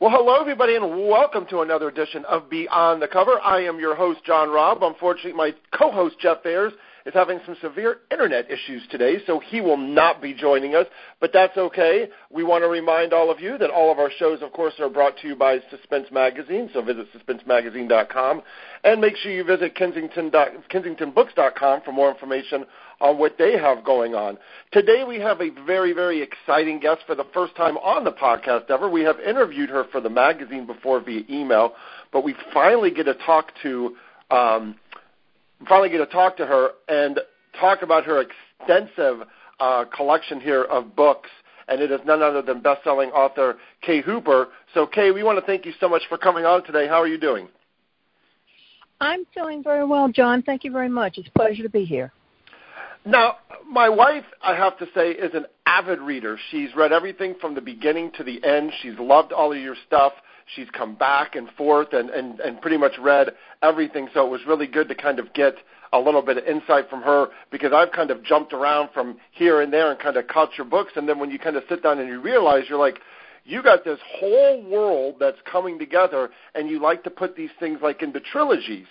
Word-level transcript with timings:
Well, 0.00 0.10
hello, 0.10 0.40
everybody, 0.40 0.76
and 0.76 1.10
welcome 1.10 1.44
to 1.50 1.60
another 1.60 1.88
edition 1.88 2.24
of 2.24 2.48
Beyond 2.48 3.02
the 3.02 3.06
Cover. 3.06 3.38
I 3.38 3.60
am 3.64 3.78
your 3.78 3.94
host, 3.94 4.20
John 4.24 4.48
Raab. 4.48 4.82
Unfortunately, 4.82 5.34
my 5.34 5.52
co-host, 5.78 6.16
Jeff 6.18 6.38
Ayers, 6.46 6.72
is 7.06 7.14
having 7.14 7.40
some 7.46 7.56
severe 7.60 7.98
internet 8.10 8.50
issues 8.50 8.82
today, 8.90 9.16
so 9.26 9.40
he 9.40 9.60
will 9.60 9.76
not 9.76 10.20
be 10.20 10.34
joining 10.34 10.74
us, 10.74 10.86
but 11.20 11.30
that's 11.32 11.56
okay. 11.56 12.08
We 12.30 12.44
want 12.44 12.62
to 12.62 12.68
remind 12.68 13.12
all 13.12 13.30
of 13.30 13.40
you 13.40 13.58
that 13.58 13.70
all 13.70 13.90
of 13.90 13.98
our 13.98 14.10
shows, 14.18 14.42
of 14.42 14.52
course, 14.52 14.74
are 14.78 14.88
brought 14.88 15.16
to 15.18 15.28
you 15.28 15.36
by 15.36 15.58
Suspense 15.70 16.08
Magazine, 16.12 16.70
so 16.72 16.82
visit 16.82 17.06
suspensemagazine.com, 17.12 18.42
and 18.84 19.00
make 19.00 19.16
sure 19.16 19.32
you 19.32 19.44
visit 19.44 19.74
Kensington, 19.74 20.30
kensingtonbooks.com 20.30 21.82
for 21.84 21.92
more 21.92 22.10
information 22.10 22.64
on 23.00 23.18
what 23.18 23.36
they 23.38 23.56
have 23.58 23.84
going 23.84 24.14
on. 24.14 24.36
Today 24.72 25.04
we 25.06 25.18
have 25.20 25.40
a 25.40 25.50
very, 25.66 25.92
very 25.92 26.22
exciting 26.22 26.80
guest 26.80 27.00
for 27.06 27.14
the 27.14 27.24
first 27.32 27.56
time 27.56 27.78
on 27.78 28.04
the 28.04 28.12
podcast 28.12 28.70
ever. 28.70 28.88
We 28.90 29.02
have 29.02 29.18
interviewed 29.20 29.70
her 29.70 29.84
for 29.90 30.00
the 30.00 30.10
magazine 30.10 30.66
before 30.66 31.00
via 31.00 31.22
email, 31.30 31.72
but 32.12 32.24
we 32.24 32.34
finally 32.52 32.90
get 32.90 33.04
to 33.04 33.14
talk 33.14 33.52
to 33.62 33.96
um, 34.30 34.76
finally 35.68 35.88
get 35.88 35.98
to 35.98 36.06
talk 36.06 36.36
to 36.38 36.46
her 36.46 36.70
and 36.88 37.20
talk 37.58 37.82
about 37.82 38.04
her 38.04 38.22
extensive 38.22 39.26
uh, 39.58 39.84
collection 39.94 40.40
here 40.40 40.64
of 40.64 40.94
books. 40.96 41.28
And 41.68 41.80
it 41.80 41.92
is 41.92 42.00
none 42.04 42.20
other 42.20 42.42
than 42.42 42.60
best-selling 42.60 43.10
author 43.10 43.56
Kay 43.82 44.00
Hooper. 44.00 44.48
So, 44.74 44.86
Kay, 44.86 45.12
we 45.12 45.22
want 45.22 45.38
to 45.38 45.46
thank 45.46 45.64
you 45.64 45.72
so 45.78 45.88
much 45.88 46.02
for 46.08 46.18
coming 46.18 46.44
on 46.44 46.64
today. 46.64 46.88
How 46.88 47.00
are 47.00 47.06
you 47.06 47.18
doing? 47.18 47.48
I'm 49.00 49.24
feeling 49.32 49.62
very 49.62 49.84
well, 49.84 50.08
John. 50.08 50.42
Thank 50.42 50.64
you 50.64 50.72
very 50.72 50.88
much. 50.88 51.16
It's 51.16 51.28
a 51.28 51.38
pleasure 51.38 51.62
to 51.62 51.68
be 51.70 51.84
here. 51.84 52.12
Now, 53.06 53.36
my 53.66 53.88
wife, 53.88 54.24
I 54.42 54.54
have 54.54 54.76
to 54.78 54.86
say, 54.94 55.12
is 55.12 55.32
an 55.32 55.46
avid 55.64 56.00
reader. 56.00 56.38
She's 56.50 56.68
read 56.76 56.92
everything 56.92 57.34
from 57.40 57.54
the 57.54 57.60
beginning 57.60 58.10
to 58.18 58.24
the 58.24 58.44
end. 58.44 58.72
She's 58.82 58.98
loved 58.98 59.32
all 59.32 59.52
of 59.52 59.58
your 59.58 59.76
stuff. 59.86 60.12
She's 60.54 60.68
come 60.70 60.94
back 60.94 61.36
and 61.36 61.48
forth 61.56 61.92
and, 61.92 62.10
and, 62.10 62.40
and 62.40 62.60
pretty 62.60 62.76
much 62.76 62.92
read 62.98 63.28
everything. 63.62 64.08
So 64.14 64.26
it 64.26 64.30
was 64.30 64.40
really 64.46 64.66
good 64.66 64.88
to 64.88 64.94
kind 64.94 65.18
of 65.18 65.32
get 65.32 65.54
a 65.92 65.98
little 65.98 66.22
bit 66.22 66.38
of 66.38 66.44
insight 66.44 66.88
from 66.88 67.02
her 67.02 67.28
because 67.50 67.72
I've 67.72 67.92
kind 67.92 68.10
of 68.10 68.22
jumped 68.22 68.52
around 68.52 68.90
from 68.94 69.18
here 69.32 69.60
and 69.60 69.72
there 69.72 69.90
and 69.90 69.98
kind 69.98 70.16
of 70.16 70.28
caught 70.28 70.50
your 70.56 70.66
books. 70.66 70.92
And 70.96 71.08
then 71.08 71.18
when 71.18 71.30
you 71.30 71.38
kind 71.38 71.56
of 71.56 71.64
sit 71.68 71.82
down 71.82 71.98
and 71.98 72.08
you 72.08 72.20
realize 72.20 72.64
you're 72.68 72.78
like, 72.78 73.00
you 73.44 73.62
got 73.62 73.84
this 73.84 73.98
whole 74.18 74.62
world 74.64 75.16
that's 75.18 75.38
coming 75.50 75.78
together 75.78 76.30
and 76.54 76.68
you 76.68 76.80
like 76.80 77.02
to 77.04 77.10
put 77.10 77.36
these 77.36 77.50
things 77.58 77.80
like 77.82 78.02
into 78.02 78.20
trilogies. 78.20 78.86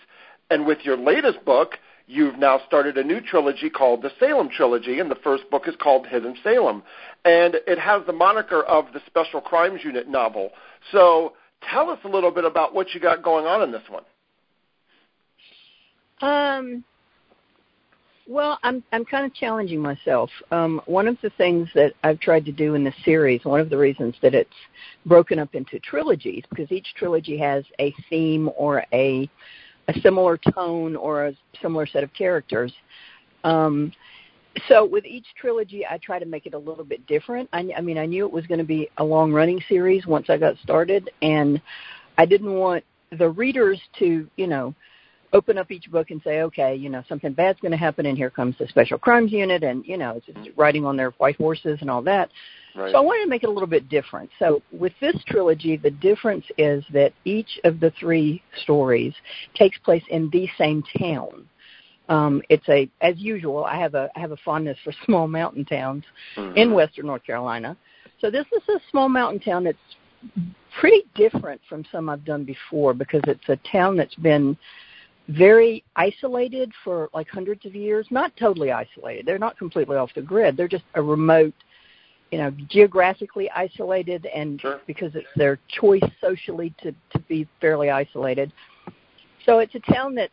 And 0.50 0.66
with 0.66 0.80
your 0.84 0.98
latest 0.98 1.46
book, 1.46 1.76
you've 2.08 2.40
now 2.40 2.60
started 2.68 2.98
a 2.98 3.04
new 3.04 3.22
trilogy 3.22 3.70
called 3.70 4.02
the 4.02 4.10
Salem 4.20 4.50
Trilogy, 4.50 5.00
and 5.00 5.12
the 5.12 5.16
first 5.24 5.50
book 5.52 5.68
is 5.68 5.76
called 5.80 6.08
Hidden 6.08 6.36
Salem. 6.44 6.82
And 7.24 7.56
it 7.68 7.78
has 7.78 8.02
the 8.08 8.14
moniker 8.14 8.64
of 8.64 8.86
the 8.94 9.02
Special 9.06 9.42
Crimes 9.42 9.82
Unit 9.84 10.10
novel. 10.10 10.50
So 10.92 11.34
tell 11.72 11.90
us 11.90 12.00
a 12.04 12.08
little 12.08 12.32
bit 12.32 12.46
about 12.46 12.74
what 12.74 12.94
you 12.94 13.00
got 13.00 13.24
going 13.24 13.46
on 13.46 13.62
in 13.62 13.72
this 13.72 13.84
one. 13.90 14.04
Um, 16.22 16.84
well, 18.28 18.60
I'm 18.62 18.84
I'm 18.92 19.06
kind 19.06 19.26
of 19.26 19.34
challenging 19.34 19.82
myself. 19.82 20.30
Um, 20.52 20.82
one 20.86 21.08
of 21.08 21.18
the 21.24 21.32
things 21.32 21.68
that 21.74 21.94
I've 22.04 22.20
tried 22.20 22.46
to 22.46 22.52
do 22.52 22.76
in 22.76 22.84
this 22.84 22.94
series, 23.04 23.44
one 23.44 23.60
of 23.60 23.70
the 23.70 23.78
reasons 23.78 24.16
that 24.22 24.36
it's 24.36 24.50
broken 25.06 25.40
up 25.40 25.56
into 25.56 25.80
trilogies, 25.80 26.44
because 26.50 26.72
each 26.72 26.94
trilogy 26.96 27.38
has 27.40 27.64
a 27.80 27.94
theme 28.10 28.50
or 28.56 28.84
a 28.94 29.30
a 29.88 30.00
similar 30.02 30.38
tone 30.54 30.96
or 30.96 31.28
a 31.28 31.34
similar 31.62 31.88
set 31.88 32.04
of 32.04 32.14
characters. 32.14 32.72
Um, 33.44 33.92
so 34.68 34.86
with 34.86 35.06
each 35.06 35.26
trilogy, 35.40 35.86
I 35.86 35.98
try 35.98 36.20
to 36.20 36.26
make 36.26 36.46
it 36.46 36.54
a 36.54 36.58
little 36.58 36.84
bit 36.84 37.06
different. 37.08 37.50
I, 37.54 37.70
I 37.78 37.82
mean, 37.82 37.98
I 37.98 38.06
knew 38.06 38.26
it 38.26 38.32
was 38.32 38.48
going 38.48 38.60
to 38.60 38.66
be 38.66 38.90
a 38.98 39.04
long 39.04 39.32
running 39.32 39.62
series 39.70 40.06
once 40.06 40.30
I 40.30 40.38
got 40.38 40.58
started, 40.64 41.10
and 41.22 41.62
I 42.18 42.26
didn't 42.26 42.54
want 42.54 42.84
the 43.18 43.30
readers 43.30 43.80
to, 44.00 44.28
you 44.36 44.48
know, 44.48 44.74
open 45.32 45.58
up 45.58 45.72
each 45.72 45.90
book 45.92 46.10
and 46.10 46.22
say, 46.24 46.42
okay, 46.42 46.76
you 46.76 46.90
know, 46.90 47.04
something 47.08 47.34
bad's 47.34 47.60
going 47.60 47.72
to 47.72 47.78
happen, 47.78 48.06
and 48.06 48.18
here 48.18 48.30
comes 48.30 48.56
the 48.58 48.68
special 48.68 48.98
crimes 48.98 49.32
unit, 49.32 49.64
and 49.64 49.86
you 49.86 49.98
know, 49.98 50.18
it's, 50.18 50.28
it's 50.28 50.38
mm-hmm. 50.38 50.60
riding 50.60 50.86
on 50.86 50.98
their 50.98 51.12
white 51.12 51.36
horses 51.36 51.78
and 51.82 51.90
all 51.90 52.02
that. 52.02 52.30
Right. 52.76 52.92
So 52.92 52.98
I 52.98 53.02
wanted 53.02 53.24
to 53.24 53.30
make 53.30 53.44
it 53.44 53.50
a 53.50 53.52
little 53.52 53.68
bit 53.68 53.90
different. 53.90 54.30
So 54.40 54.62
with 54.72 54.94
this 55.02 55.16
trilogy, 55.28 55.78
the 55.78 55.92
difference 55.92 56.46
is 56.58 56.84
that 56.94 57.14
each 57.26 57.60
of 57.64 57.80
the 57.80 57.92
three 58.00 58.42
stories 58.64 59.14
takes 59.56 59.78
place 59.80 60.04
in 60.10 60.30
the 60.32 60.48
same 60.58 60.84
town. 60.98 61.48
Um, 62.10 62.42
it's 62.50 62.68
a, 62.68 62.90
as 63.02 63.18
usual, 63.18 63.64
I 63.64 63.80
have 63.80 63.94
a 63.94 64.10
I 64.16 64.20
have 64.20 64.32
a 64.32 64.38
fondness 64.38 64.78
for 64.84 64.94
small 65.06 65.28
mountain 65.28 65.64
towns 65.64 66.04
mm-hmm. 66.36 66.58
in 66.58 66.74
Western 66.74 67.08
North 67.08 67.24
Carolina. 67.24 67.78
So 68.20 68.30
this 68.30 68.46
is 68.52 68.68
a 68.68 68.80
small 68.92 69.08
mountain 69.08 69.40
town 69.40 69.64
that's 69.64 69.78
pretty 70.80 71.04
different 71.16 71.62
from 71.70 71.86
some 71.92 72.10
I've 72.10 72.26
done 72.26 72.44
before 72.44 72.94
because 72.94 73.22
it's 73.28 73.48
a 73.48 73.58
town 73.72 73.96
that's 73.96 74.16
been 74.16 74.58
very 75.30 75.84
isolated 75.96 76.72
for 76.84 77.10
like 77.14 77.30
hundreds 77.30 77.66
of 77.66 77.76
years. 77.76 78.08
Not 78.10 78.36
totally 78.36 78.72
isolated. 78.72 79.26
They're 79.26 79.38
not 79.38 79.58
completely 79.58 79.96
off 79.96 80.10
the 80.16 80.22
grid. 80.22 80.58
They're 80.58 80.68
just 80.68 80.84
a 80.96 81.02
remote 81.02 81.54
you 82.32 82.38
know 82.38 82.52
geographically 82.70 83.50
isolated 83.52 84.26
and 84.28 84.62
sure. 84.62 84.82
because 84.86 85.16
it's 85.16 85.28
their 85.36 85.60
choice 85.68 86.04
socially 86.22 86.74
to 86.82 86.94
to 87.12 87.20
be 87.28 87.48
fairly 87.60 87.90
isolated 87.90 88.54
so 89.46 89.60
it's 89.60 89.74
a 89.76 89.94
town 89.94 90.14
that's 90.14 90.32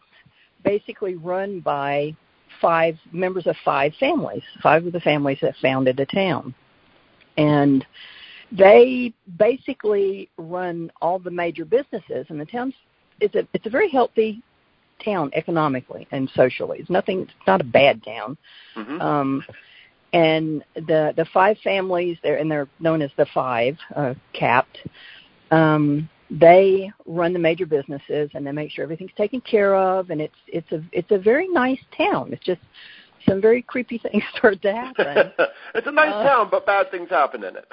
basically 0.66 1.14
run 1.14 1.60
by 1.60 2.14
five 2.60 2.98
members 3.12 3.46
of 3.46 3.56
five 3.64 3.92
families. 3.98 4.42
Five 4.62 4.84
of 4.84 4.92
the 4.92 5.00
families 5.00 5.38
that 5.40 5.54
founded 5.62 5.96
the 5.96 6.06
town. 6.06 6.54
And 7.38 7.86
they 8.52 9.14
basically 9.38 10.28
run 10.36 10.90
all 11.00 11.18
the 11.18 11.30
major 11.30 11.64
businesses 11.64 12.26
and 12.28 12.40
the 12.40 12.44
town's 12.44 12.74
it's 13.20 13.34
a 13.34 13.46
it's 13.52 13.66
a 13.66 13.70
very 13.70 13.90
healthy 13.90 14.42
town 15.04 15.30
economically 15.34 16.06
and 16.12 16.30
socially. 16.34 16.78
It's 16.78 16.90
nothing 16.90 17.22
it's 17.22 17.46
not 17.46 17.60
a 17.60 17.64
bad 17.64 18.04
town. 18.04 18.36
Mm-hmm. 18.76 19.00
um 19.00 19.44
and 20.12 20.64
the 20.74 21.12
the 21.16 21.26
five 21.34 21.56
families 21.64 22.18
there 22.22 22.36
and 22.36 22.50
they're 22.50 22.68
known 22.78 23.02
as 23.02 23.10
the 23.16 23.26
five 23.34 23.76
uh, 23.94 24.14
capped. 24.32 24.78
Um 25.50 26.08
they 26.30 26.90
run 27.06 27.32
the 27.32 27.38
major 27.38 27.66
businesses 27.66 28.30
and 28.34 28.46
they 28.46 28.52
make 28.52 28.70
sure 28.70 28.82
everything's 28.82 29.12
taken 29.16 29.40
care 29.40 29.74
of 29.76 30.10
and 30.10 30.20
it's 30.20 30.34
it's 30.48 30.70
a 30.72 30.82
it's 30.92 31.10
a 31.10 31.18
very 31.18 31.48
nice 31.48 31.78
town 31.96 32.32
it's 32.32 32.44
just 32.44 32.60
some 33.28 33.40
very 33.40 33.62
creepy 33.62 33.98
things 34.10 34.22
start 34.36 34.60
to 34.62 34.72
happen 34.72 35.32
it's 35.74 35.86
a 35.86 35.92
nice 35.92 36.12
uh, 36.12 36.24
town 36.24 36.48
but 36.50 36.66
bad 36.66 36.90
things 36.90 37.08
happen 37.10 37.44
in 37.44 37.56
it 37.56 37.66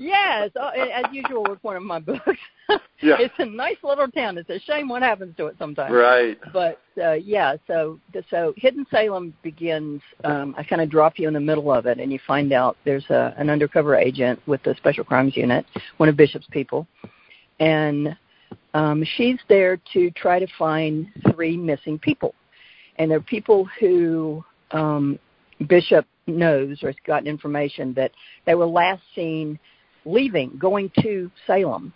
Yes, 0.00 0.52
uh, 0.54 0.68
as 0.68 1.06
usual 1.12 1.42
with 1.42 1.58
one 1.62 1.74
of 1.74 1.82
my 1.82 1.98
books. 1.98 2.22
yeah. 3.02 3.16
It's 3.18 3.34
a 3.38 3.44
nice 3.44 3.76
little 3.82 4.06
town. 4.06 4.38
It's 4.38 4.48
a 4.48 4.60
shame 4.60 4.88
what 4.88 5.02
happens 5.02 5.36
to 5.36 5.46
it 5.46 5.56
sometimes. 5.58 5.92
Right. 5.92 6.38
But 6.52 6.80
uh, 7.02 7.14
yeah, 7.14 7.56
so 7.66 7.98
so 8.30 8.54
Hidden 8.56 8.86
Salem 8.92 9.34
begins. 9.42 10.00
Um, 10.22 10.54
I 10.56 10.62
kind 10.62 10.80
of 10.80 10.88
drop 10.88 11.18
you 11.18 11.26
in 11.26 11.34
the 11.34 11.40
middle 11.40 11.72
of 11.72 11.86
it, 11.86 11.98
and 11.98 12.12
you 12.12 12.20
find 12.28 12.52
out 12.52 12.76
there's 12.84 13.10
a, 13.10 13.34
an 13.36 13.50
undercover 13.50 13.96
agent 13.96 14.40
with 14.46 14.62
the 14.62 14.76
Special 14.76 15.02
Crimes 15.02 15.36
Unit, 15.36 15.66
one 15.96 16.08
of 16.08 16.16
Bishop's 16.16 16.46
people, 16.52 16.86
and 17.60 18.16
um, 18.74 19.04
she's 19.16 19.38
there 19.48 19.78
to 19.92 20.10
try 20.12 20.38
to 20.38 20.46
find 20.58 21.08
three 21.32 21.56
missing 21.56 21.98
people, 21.98 22.34
and 22.96 23.10
they're 23.10 23.20
people 23.20 23.68
who 23.80 24.44
um, 24.70 25.18
Bishop 25.66 26.06
knows 26.26 26.82
or 26.82 26.88
has 26.88 26.96
gotten 27.06 27.26
information 27.26 27.94
that 27.94 28.12
they 28.46 28.54
were 28.54 28.66
last 28.66 29.02
seen 29.14 29.58
leaving, 30.04 30.56
going 30.58 30.90
to 31.02 31.30
Salem. 31.46 31.92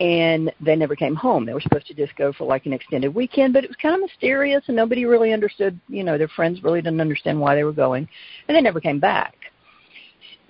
And 0.00 0.52
they 0.60 0.76
never 0.76 0.94
came 0.94 1.16
home. 1.16 1.44
They 1.44 1.54
were 1.54 1.60
supposed 1.60 1.88
to 1.88 1.94
just 1.94 2.14
go 2.14 2.32
for 2.32 2.44
like 2.44 2.66
an 2.66 2.72
extended 2.72 3.12
weekend, 3.12 3.52
but 3.52 3.64
it 3.64 3.70
was 3.70 3.76
kind 3.82 3.96
of 3.96 4.00
mysterious 4.00 4.62
and 4.68 4.76
nobody 4.76 5.04
really 5.06 5.32
understood, 5.32 5.78
you 5.88 6.04
know, 6.04 6.16
their 6.16 6.28
friends 6.28 6.62
really 6.62 6.80
didn't 6.80 7.00
understand 7.00 7.40
why 7.40 7.56
they 7.56 7.64
were 7.64 7.72
going. 7.72 8.08
And 8.46 8.56
they 8.56 8.60
never 8.60 8.80
came 8.80 9.00
back. 9.00 9.34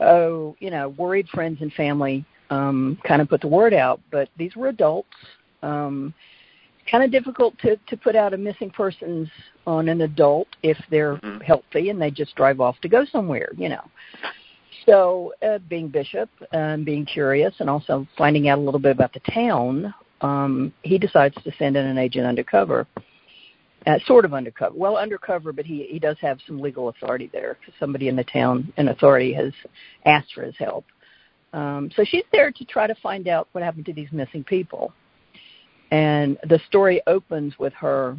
Oh, 0.01 0.55
you 0.61 0.71
know, 0.71 0.91
worried 0.91 1.29
friends 1.31 1.63
and 1.63 1.73
family 1.73 2.27
um, 2.51 2.99
kind 3.07 3.21
of 3.21 3.29
put 3.29 3.41
the 3.41 3.49
word 3.49 3.75
out, 3.75 4.01
but 4.11 4.29
these 4.37 4.57
were 4.57 4.69
adults. 4.69 5.15
Um, 5.63 6.15
kind 6.91 7.05
of 7.05 7.11
difficult 7.11 7.59
to 7.59 7.77
to 7.89 7.97
put 7.97 8.17
out 8.17 8.33
a 8.33 8.37
missing 8.37 8.71
persons 8.71 9.29
on 9.67 9.89
an 9.89 10.01
adult 10.03 10.49
if 10.63 10.79
they're 10.91 11.17
mm-hmm. 11.17 11.41
healthy 11.41 11.91
and 11.91 12.01
they 12.01 12.11
just 12.11 12.35
drive 12.37 12.61
off 12.61 12.81
to 12.81 12.89
go 12.89 13.05
somewhere, 13.05 13.51
you 13.57 13.69
know. 13.69 13.85
So, 14.87 15.35
uh, 15.43 15.59
being 15.69 15.89
bishop 15.89 16.31
and 16.53 16.85
being 16.85 17.05
curious, 17.05 17.55
and 17.59 17.69
also 17.69 18.07
finding 18.17 18.49
out 18.49 18.59
a 18.59 18.63
little 18.63 18.81
bit 18.81 18.93
about 18.93 19.13
the 19.13 19.21
town, 19.21 19.93
um, 20.23 20.73
he 20.83 20.97
decides 20.97 21.35
to 21.43 21.53
send 21.59 21.77
in 21.77 21.85
an 21.85 21.99
agent 21.99 22.27
undercover, 22.27 22.87
uh, 23.87 23.99
sort 24.07 24.25
of 24.25 24.33
undercover. 24.33 24.75
Well, 24.75 24.97
undercover, 24.97 25.53
but 25.53 25.67
he 25.67 25.87
he 25.91 25.99
does 25.99 26.17
have 26.21 26.39
some 26.47 26.59
legal 26.59 26.89
authority 26.89 27.29
there. 27.31 27.59
because 27.61 27.75
Somebody 27.79 28.09
in 28.09 28.17
the 28.17 28.25
town, 28.25 28.73
an 28.79 28.89
authority, 28.89 29.35
has 29.35 29.53
asked 30.07 30.33
for 30.35 30.43
his 30.43 30.57
help. 30.57 30.87
Um, 31.53 31.91
so 31.97 32.05
she's 32.05 32.25
there 32.33 32.51
to 32.51 32.65
try 32.65 32.87
to 32.87 32.95
find 32.97 33.29
out 33.29 33.49
what 33.53 33.65
happened 33.65 33.87
to 33.87 33.93
these 33.93 34.13
missing 34.13 34.45
people. 34.45 34.93
And 35.91 36.39
the 36.49 36.61
story 36.67 37.01
opens 37.07 37.59
with 37.59 37.73
her 37.75 38.17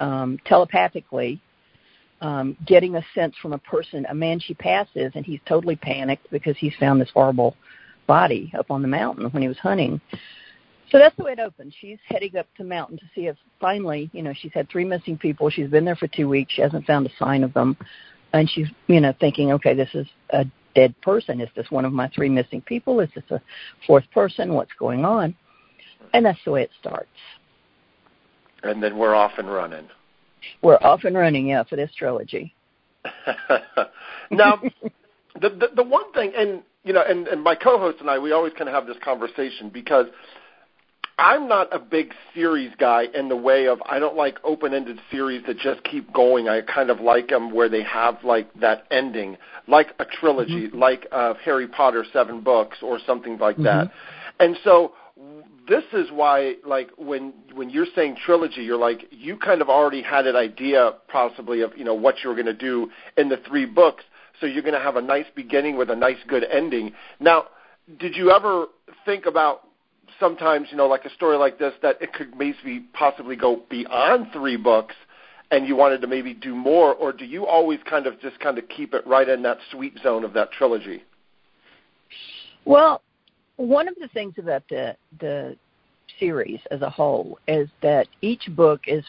um, 0.00 0.38
telepathically 0.44 1.40
um, 2.20 2.56
getting 2.66 2.96
a 2.96 3.04
sense 3.14 3.34
from 3.40 3.52
a 3.52 3.58
person, 3.58 4.06
a 4.08 4.14
man 4.14 4.40
she 4.40 4.54
passes, 4.54 5.12
and 5.14 5.24
he's 5.24 5.40
totally 5.46 5.76
panicked 5.76 6.30
because 6.30 6.56
he's 6.58 6.74
found 6.80 7.00
this 7.00 7.10
horrible 7.12 7.54
body 8.06 8.52
up 8.58 8.70
on 8.70 8.82
the 8.82 8.88
mountain 8.88 9.26
when 9.30 9.42
he 9.42 9.48
was 9.48 9.58
hunting. 9.58 10.00
So 10.90 10.98
that's 10.98 11.16
the 11.16 11.24
way 11.24 11.32
it 11.32 11.40
opens. 11.40 11.74
She's 11.80 11.98
heading 12.06 12.36
up 12.36 12.46
the 12.58 12.64
mountain 12.64 12.98
to 12.98 13.04
see 13.14 13.26
if 13.26 13.36
finally, 13.60 14.10
you 14.12 14.22
know, 14.22 14.32
she's 14.34 14.52
had 14.52 14.68
three 14.68 14.84
missing 14.84 15.18
people. 15.18 15.50
She's 15.50 15.68
been 15.68 15.84
there 15.84 15.96
for 15.96 16.08
two 16.08 16.28
weeks. 16.28 16.54
She 16.54 16.62
hasn't 16.62 16.86
found 16.86 17.06
a 17.06 17.10
sign 17.18 17.42
of 17.42 17.52
them, 17.52 17.76
and 18.32 18.48
she's, 18.48 18.68
you 18.86 19.00
know, 19.00 19.12
thinking, 19.20 19.52
okay, 19.52 19.74
this 19.74 19.90
is 19.94 20.06
a 20.30 20.44
dead 20.74 20.94
person. 21.02 21.40
Is 21.40 21.48
this 21.56 21.70
one 21.70 21.84
of 21.84 21.92
my 21.92 22.08
three 22.08 22.28
missing 22.28 22.60
people? 22.60 23.00
Is 23.00 23.08
this 23.14 23.24
a 23.30 23.40
fourth 23.86 24.04
person? 24.12 24.54
What's 24.54 24.72
going 24.78 25.04
on? 25.04 25.34
And 26.12 26.24
that's 26.24 26.38
the 26.44 26.52
way 26.52 26.62
it 26.62 26.70
starts. 26.80 27.08
And 28.62 28.82
then 28.82 28.96
we're 28.96 29.14
off 29.14 29.32
and 29.38 29.50
running. 29.50 29.88
We're 30.62 30.76
off 30.76 31.04
and 31.04 31.16
running, 31.16 31.48
yeah, 31.48 31.64
for 31.64 31.76
this 31.76 31.90
trilogy. 31.96 32.54
now, 34.30 34.60
the, 35.40 35.50
the 35.50 35.68
the 35.76 35.82
one 35.82 36.10
thing, 36.12 36.32
and 36.36 36.62
you 36.84 36.92
know, 36.92 37.02
and, 37.06 37.26
and 37.28 37.42
my 37.42 37.54
co-host 37.54 37.98
and 38.00 38.08
I, 38.08 38.18
we 38.18 38.32
always 38.32 38.52
kind 38.56 38.68
of 38.68 38.74
have 38.74 38.86
this 38.86 38.96
conversation 39.02 39.70
because 39.72 40.06
I'm 41.18 41.48
not 41.48 41.74
a 41.74 41.78
big 41.78 42.12
series 42.34 42.72
guy 42.78 43.04
in 43.14 43.28
the 43.28 43.36
way 43.36 43.68
of 43.68 43.80
I 43.88 43.98
don't 43.98 44.16
like 44.16 44.38
open-ended 44.42 44.98
series 45.10 45.44
that 45.46 45.58
just 45.58 45.84
keep 45.84 46.12
going. 46.12 46.48
I 46.48 46.60
kind 46.62 46.90
of 46.90 47.00
like 47.00 47.28
them 47.28 47.54
where 47.54 47.68
they 47.68 47.84
have 47.84 48.24
like 48.24 48.52
that 48.60 48.84
ending, 48.90 49.36
like 49.68 49.88
a 50.00 50.04
trilogy, 50.04 50.66
mm-hmm. 50.66 50.78
like 50.78 51.06
uh, 51.12 51.34
Harry 51.44 51.68
Potter 51.68 52.04
seven 52.12 52.40
books 52.40 52.78
or 52.82 52.98
something 53.06 53.38
like 53.38 53.56
mm-hmm. 53.56 53.64
that. 53.64 53.92
And 54.40 54.56
so 54.64 54.94
this 55.68 55.84
is 55.92 56.10
why 56.10 56.54
like 56.66 56.90
when 56.98 57.32
when 57.54 57.70
you're 57.70 57.86
saying 57.94 58.16
trilogy 58.24 58.62
you're 58.62 58.78
like 58.78 59.06
you 59.10 59.36
kind 59.36 59.62
of 59.62 59.68
already 59.68 60.02
had 60.02 60.26
an 60.26 60.36
idea 60.36 60.92
possibly 61.08 61.62
of 61.62 61.76
you 61.76 61.84
know 61.84 61.94
what 61.94 62.16
you 62.22 62.28
were 62.28 62.34
going 62.34 62.46
to 62.46 62.52
do 62.52 62.90
in 63.16 63.28
the 63.28 63.38
three 63.48 63.64
books 63.64 64.04
so 64.40 64.46
you're 64.46 64.62
going 64.62 64.74
to 64.74 64.80
have 64.80 64.96
a 64.96 65.02
nice 65.02 65.26
beginning 65.34 65.76
with 65.76 65.88
a 65.90 65.96
nice 65.96 66.18
good 66.28 66.44
ending 66.44 66.92
now 67.20 67.44
did 67.98 68.14
you 68.14 68.30
ever 68.30 68.66
think 69.04 69.24
about 69.24 69.68
sometimes 70.20 70.68
you 70.70 70.76
know 70.76 70.86
like 70.86 71.04
a 71.04 71.10
story 71.10 71.36
like 71.36 71.58
this 71.58 71.72
that 71.82 72.00
it 72.00 72.12
could 72.12 72.36
maybe 72.36 72.80
possibly 72.92 73.36
go 73.36 73.62
beyond 73.70 74.26
three 74.32 74.56
books 74.56 74.94
and 75.50 75.66
you 75.66 75.76
wanted 75.76 76.00
to 76.00 76.06
maybe 76.06 76.34
do 76.34 76.54
more 76.54 76.94
or 76.94 77.12
do 77.12 77.24
you 77.24 77.46
always 77.46 77.78
kind 77.88 78.06
of 78.06 78.20
just 78.20 78.38
kind 78.40 78.58
of 78.58 78.68
keep 78.68 78.94
it 78.94 79.06
right 79.06 79.28
in 79.28 79.42
that 79.42 79.58
sweet 79.70 79.98
zone 80.02 80.24
of 80.24 80.32
that 80.32 80.50
trilogy 80.52 81.02
well 82.64 83.02
one 83.56 83.88
of 83.88 83.94
the 84.00 84.08
things 84.08 84.34
about 84.38 84.62
the 84.68 84.96
the 85.20 85.56
series 86.18 86.60
as 86.70 86.82
a 86.82 86.90
whole 86.90 87.38
is 87.48 87.68
that 87.82 88.06
each 88.20 88.48
book 88.54 88.82
is 88.86 89.04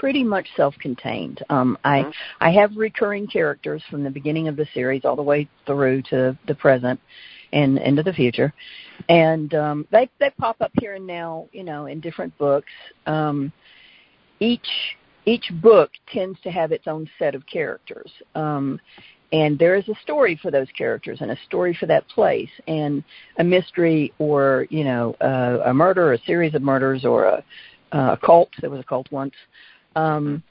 pretty 0.00 0.22
much 0.22 0.46
self-contained. 0.56 1.42
Um, 1.48 1.78
I 1.84 2.00
mm-hmm. 2.00 2.10
I 2.40 2.50
have 2.50 2.76
recurring 2.76 3.26
characters 3.26 3.82
from 3.90 4.04
the 4.04 4.10
beginning 4.10 4.48
of 4.48 4.56
the 4.56 4.66
series 4.74 5.04
all 5.04 5.16
the 5.16 5.22
way 5.22 5.48
through 5.66 6.02
to 6.10 6.36
the 6.46 6.54
present 6.54 7.00
and 7.52 7.78
into 7.78 8.02
the 8.02 8.12
future, 8.12 8.52
and 9.08 9.54
um, 9.54 9.86
they 9.90 10.08
they 10.20 10.30
pop 10.38 10.56
up 10.60 10.72
here 10.80 10.94
and 10.94 11.06
now, 11.06 11.48
you 11.52 11.64
know, 11.64 11.86
in 11.86 12.00
different 12.00 12.36
books. 12.38 12.72
Um, 13.06 13.52
each 14.40 14.68
each 15.24 15.50
book 15.60 15.90
tends 16.12 16.40
to 16.40 16.50
have 16.50 16.72
its 16.72 16.86
own 16.86 17.08
set 17.18 17.34
of 17.34 17.44
characters. 17.46 18.10
Um, 18.34 18.80
and 19.32 19.58
there 19.58 19.76
is 19.76 19.86
a 19.88 19.94
story 20.02 20.38
for 20.40 20.50
those 20.50 20.68
characters 20.76 21.18
and 21.20 21.30
a 21.30 21.36
story 21.46 21.76
for 21.78 21.86
that 21.86 22.08
place 22.08 22.48
and 22.66 23.04
a 23.38 23.44
mystery 23.44 24.12
or 24.18 24.66
you 24.70 24.84
know 24.84 25.14
uh, 25.20 25.58
a 25.66 25.74
murder 25.74 26.12
a 26.12 26.18
series 26.22 26.54
of 26.54 26.62
murders 26.62 27.04
or 27.04 27.24
a, 27.24 27.44
a 27.92 28.18
cult 28.24 28.50
there 28.60 28.70
was 28.70 28.80
a 28.80 28.84
cult 28.84 29.10
once 29.10 29.34
um, 29.96 30.42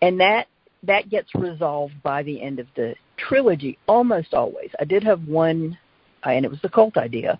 and 0.00 0.18
that 0.18 0.46
that 0.82 1.10
gets 1.10 1.34
resolved 1.34 1.94
by 2.02 2.22
the 2.22 2.40
end 2.40 2.58
of 2.58 2.66
the 2.74 2.94
trilogy 3.16 3.78
almost 3.86 4.32
always 4.32 4.70
i 4.80 4.84
did 4.84 5.04
have 5.04 5.22
one 5.28 5.76
uh, 5.76 5.76
and 6.24 6.44
it 6.44 6.50
was 6.50 6.60
the 6.62 6.68
cult 6.68 6.96
idea 6.96 7.38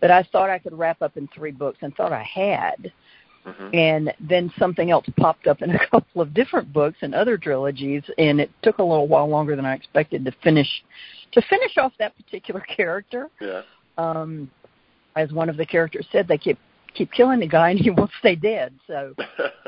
that 0.00 0.10
i 0.10 0.22
thought 0.32 0.50
i 0.50 0.58
could 0.58 0.72
wrap 0.72 1.00
up 1.02 1.16
in 1.16 1.28
three 1.28 1.50
books 1.50 1.78
and 1.82 1.94
thought 1.94 2.12
i 2.12 2.22
had 2.22 2.92
Mm-hmm. 3.46 3.74
And 3.74 4.14
then 4.20 4.52
something 4.58 4.90
else 4.90 5.06
popped 5.16 5.46
up 5.46 5.62
in 5.62 5.70
a 5.70 5.78
couple 5.90 6.22
of 6.22 6.32
different 6.34 6.72
books 6.72 6.98
and 7.02 7.14
other 7.14 7.36
trilogies, 7.36 8.02
and 8.18 8.40
it 8.40 8.50
took 8.62 8.78
a 8.78 8.82
little 8.82 9.08
while 9.08 9.28
longer 9.28 9.56
than 9.56 9.64
I 9.64 9.74
expected 9.74 10.24
to 10.24 10.32
finish 10.42 10.68
to 11.32 11.42
finish 11.48 11.76
off 11.78 11.92
that 11.98 12.14
particular 12.16 12.60
character. 12.76 13.28
Yeah. 13.40 13.62
Um, 13.98 14.50
as 15.16 15.32
one 15.32 15.48
of 15.48 15.56
the 15.56 15.66
characters 15.66 16.06
said, 16.12 16.28
they 16.28 16.38
keep 16.38 16.58
keep 16.94 17.10
killing 17.12 17.40
the 17.40 17.48
guy 17.48 17.70
and 17.70 17.78
he 17.78 17.90
won't 17.96 18.10
stay 18.20 18.36
dead. 18.36 18.74
So, 18.86 19.14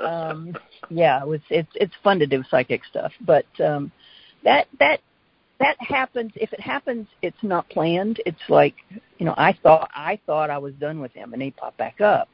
um, 0.03 0.55
yeah, 0.89 1.21
it 1.21 1.27
was 1.27 1.41
it's 1.51 1.73
it's 1.75 1.95
fun 2.03 2.19
to 2.21 2.27
do 2.27 2.45
psychic 2.51 2.85
stuff, 2.85 3.13
but 3.21 3.47
um, 3.63 3.91
that 4.45 4.69
that 4.79 5.01
that 5.61 5.77
happens 5.81 6.33
if 6.35 6.53
it 6.53 6.61
happens 6.61 7.07
it's 7.23 7.43
not 7.43 7.69
planned 7.69 8.21
it's 8.27 8.49
like 8.49 8.75
you 9.19 9.27
know 9.27 9.35
i 9.37 9.57
thought 9.63 9.89
i 9.95 10.19
thought 10.27 10.51
i 10.51 10.59
was 10.59 10.75
done 10.75 11.01
with 11.01 11.13
him 11.13 11.33
and 11.33 11.43
he 11.43 11.51
popped 11.51 11.79
back 11.79 12.01
up 12.01 12.29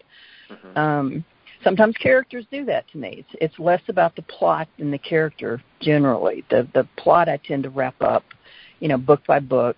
Mm-hmm. 0.50 0.78
Um, 0.78 1.24
sometimes 1.62 1.96
characters 1.96 2.44
do 2.50 2.64
that 2.66 2.88
to 2.92 2.98
me. 2.98 3.24
It's, 3.26 3.36
it's 3.40 3.58
less 3.58 3.82
about 3.88 4.16
the 4.16 4.22
plot 4.22 4.68
than 4.78 4.90
the 4.90 4.98
character 4.98 5.62
generally. 5.80 6.44
The 6.50 6.68
the 6.74 6.86
plot 6.96 7.28
I 7.28 7.38
tend 7.38 7.64
to 7.64 7.70
wrap 7.70 8.00
up, 8.00 8.24
you 8.80 8.88
know, 8.88 8.98
book 8.98 9.24
by 9.26 9.40
book, 9.40 9.76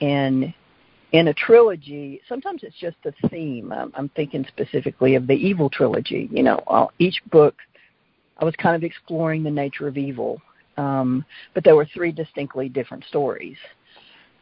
and 0.00 0.52
in 1.12 1.28
a 1.28 1.34
trilogy, 1.34 2.20
sometimes 2.28 2.62
it's 2.62 2.76
just 2.76 2.96
a 3.04 3.28
theme. 3.28 3.72
I'm, 3.72 3.92
I'm 3.94 4.08
thinking 4.10 4.46
specifically 4.46 5.16
of 5.16 5.26
the 5.26 5.34
evil 5.34 5.68
trilogy. 5.68 6.28
You 6.30 6.44
know, 6.44 6.62
all, 6.66 6.92
each 6.98 7.20
book, 7.30 7.56
I 8.38 8.44
was 8.44 8.54
kind 8.56 8.76
of 8.76 8.84
exploring 8.84 9.42
the 9.42 9.50
nature 9.50 9.88
of 9.88 9.98
evil, 9.98 10.40
um, 10.80 11.24
but 11.54 11.64
there 11.64 11.76
were 11.76 11.88
three 11.94 12.12
distinctly 12.12 12.68
different 12.68 13.04
stories. 13.04 13.58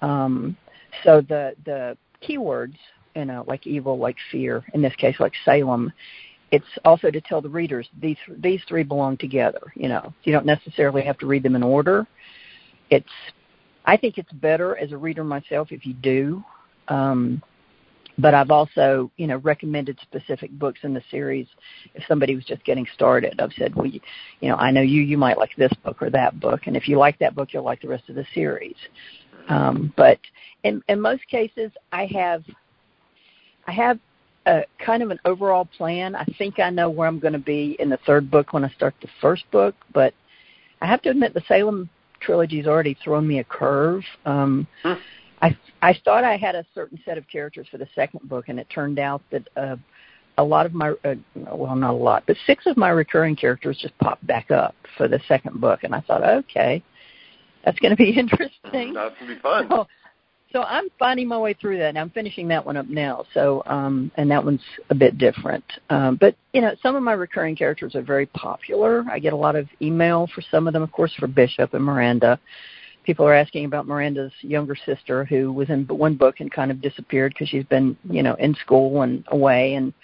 Um, 0.03 0.57
so 1.05 1.21
the 1.21 1.55
the 1.65 1.97
keywords 2.23 2.77
you 3.19 3.25
know, 3.25 3.45
like 3.49 3.67
evil, 3.67 3.99
like 3.99 4.17
fear, 4.31 4.65
in 4.75 4.83
this 4.83 4.95
case, 4.97 5.17
like 5.19 5.33
Salem. 5.45 5.93
It's 6.51 6.67
also 6.85 7.11
to 7.11 7.21
tell 7.21 7.43
the 7.43 7.49
readers 7.49 7.89
these 8.01 8.17
these 8.39 8.63
three 8.69 8.85
belong 8.85 9.17
together. 9.17 9.61
You 9.75 9.89
know, 9.89 10.15
you 10.23 10.33
don't 10.33 10.47
necessarily 10.47 11.03
have 11.03 11.19
to 11.19 11.27
read 11.27 11.43
them 11.43 11.57
in 11.57 11.63
order. 11.63 12.07
It's, 12.91 13.11
I 13.85 13.97
think 13.97 14.17
it's 14.17 14.33
better 14.33 14.77
as 14.79 14.93
a 14.93 14.97
reader 14.97 15.25
myself 15.25 15.73
if 15.73 15.85
you 15.85 15.95
do. 15.95 16.43
Um, 16.89 17.43
but 18.19 18.35
I've 18.35 18.51
also, 18.51 19.11
you 19.17 19.27
know, 19.27 19.37
recommended 19.37 19.99
specific 20.03 20.51
books 20.51 20.81
in 20.83 20.93
the 20.93 21.03
series 21.11 21.47
if 21.95 22.05
somebody 22.07 22.35
was 22.35 22.45
just 22.45 22.65
getting 22.65 22.87
started. 22.95 23.41
I've 23.41 23.53
said, 23.57 23.75
well, 23.75 23.87
you, 23.87 24.01
you 24.41 24.49
know, 24.49 24.57
I 24.57 24.71
know 24.71 24.81
you, 24.81 25.03
you 25.03 25.17
might 25.17 25.39
like 25.39 25.55
this 25.57 25.73
book 25.85 26.03
or 26.03 26.11
that 26.11 26.41
book, 26.41 26.63
and 26.67 26.77
if 26.77 26.89
you 26.89 26.99
like 26.99 27.19
that 27.21 27.35
book, 27.35 27.53
you'll 27.53 27.65
like 27.65 27.81
the 27.81 27.89
rest 27.89 28.09
of 28.09 28.17
the 28.17 28.27
series. 28.35 28.77
Um, 29.49 29.93
but 29.97 30.19
in, 30.65 30.83
in 30.89 31.01
most 31.01 31.27
cases, 31.29 31.71
I 31.93 32.07
have 32.07 32.45
I 33.67 33.73
have 33.73 33.99
a 34.47 34.63
kind 34.85 35.03
of 35.03 35.11
an 35.11 35.21
overall 35.25 35.67
plan. 35.67 36.17
I 36.17 36.25
think 36.39 36.59
I 36.59 36.71
know 36.71 36.89
where 36.89 37.07
I'm 37.07 37.19
going 37.19 37.35
to 37.35 37.39
be 37.39 37.77
in 37.79 37.91
the 37.91 37.99
third 38.07 38.31
book 38.31 38.53
when 38.53 38.65
I 38.65 38.71
start 38.71 38.95
the 39.03 39.09
first 39.21 39.45
book, 39.51 39.75
but 39.93 40.15
I 40.81 40.87
have 40.87 41.03
to 41.03 41.11
admit 41.11 41.35
the 41.35 41.43
Salem 41.47 41.91
trilogy's 42.21 42.67
already 42.67 42.97
thrown 43.05 43.29
me 43.29 43.39
a 43.41 43.45
curve. 43.45 44.03
Um, 44.25 44.67
hmm. 44.83 44.95
I 45.43 45.57
I 45.83 45.95
thought 46.05 46.25
I 46.25 46.37
had 46.37 46.55
a 46.55 46.65
certain 46.75 46.99
set 47.05 47.19
of 47.19 47.29
characters 47.29 47.67
for 47.71 47.79
the 47.79 47.89
second 47.95 48.29
book, 48.29 48.47
and 48.49 48.59
it 48.59 48.69
turned 48.71 48.99
out 48.99 49.23
that 49.31 49.49
uh, 49.57 49.77
a 50.37 50.45
lot 50.45 50.67
of 50.67 50.75
my 50.75 50.91
uh, 51.05 51.15
well, 51.35 51.77
not 51.77 51.91
a 51.91 51.97
lot, 51.97 52.25
but 52.27 52.37
six 52.47 52.67
of 52.67 52.77
my 52.77 52.91
recurring 52.91 53.37
characters 53.37 53.79
just 53.81 53.97
popped 53.99 54.27
back 54.27 54.51
up 54.51 54.75
for 54.97 55.09
the 55.09 55.21
second 55.29 55.61
book, 55.61 55.81
and 55.83 55.95
I 55.95 56.01
thought, 56.01 56.23
okay, 56.23 56.83
that's 57.65 57.79
going 57.81 57.91
to 57.91 57.97
be 57.97 58.11
interesting. 58.19 58.95
That's 58.95 59.15
going 59.19 59.29
to 59.29 59.35
be 59.35 59.41
fun. 59.41 59.67
So, 59.69 59.87
so 60.53 60.63
I'm 60.63 60.89
finding 60.99 61.29
my 61.29 61.39
way 61.39 61.55
through 61.55 61.79
that, 61.79 61.91
and 61.91 61.99
I'm 61.99 62.11
finishing 62.11 62.49
that 62.49 62.65
one 62.65 62.77
up 62.77 62.89
now. 62.89 63.27
So, 63.35 63.63
um, 63.67 64.11
and 64.17 64.31
that 64.31 64.43
one's 64.43 64.63
a 64.89 64.95
bit 64.95 65.19
different. 65.19 65.65
Um, 65.91 66.17
but 66.19 66.37
you 66.53 66.61
know, 66.61 66.75
some 66.83 66.97
of 66.97 67.03
my 67.03 67.13
recurring 67.13 67.55
characters 67.55 67.95
are 67.95 68.03
very 68.03 68.27
popular. 68.27 69.05
I 69.11 69.19
get 69.19 69.33
a 69.33 69.37
lot 69.37 69.57
of 69.57 69.69
email 69.83 70.29
for 70.35 70.43
some 70.51 70.67
of 70.67 70.73
them, 70.73 70.83
of 70.83 70.91
course, 70.93 71.13
for 71.19 71.27
Bishop 71.27 71.75
and 71.75 71.85
Miranda. 71.85 72.39
People 73.09 73.27
are 73.27 73.33
asking 73.33 73.65
about 73.65 73.87
Miranda's 73.87 74.35
younger 74.43 74.77
sister, 74.85 75.25
who 75.25 75.51
was 75.51 75.71
in 75.71 75.87
one 75.87 76.15
book 76.15 76.41
and 76.41 76.53
kind 76.53 76.71
of 76.71 76.83
disappeared 76.83 77.33
because 77.33 77.49
she's 77.49 77.65
been, 77.65 77.97
you 78.05 78.23
know, 78.23 78.35
in 78.35 78.55
school 78.57 79.01
and 79.01 79.25
away 79.29 79.77
and 79.77 79.95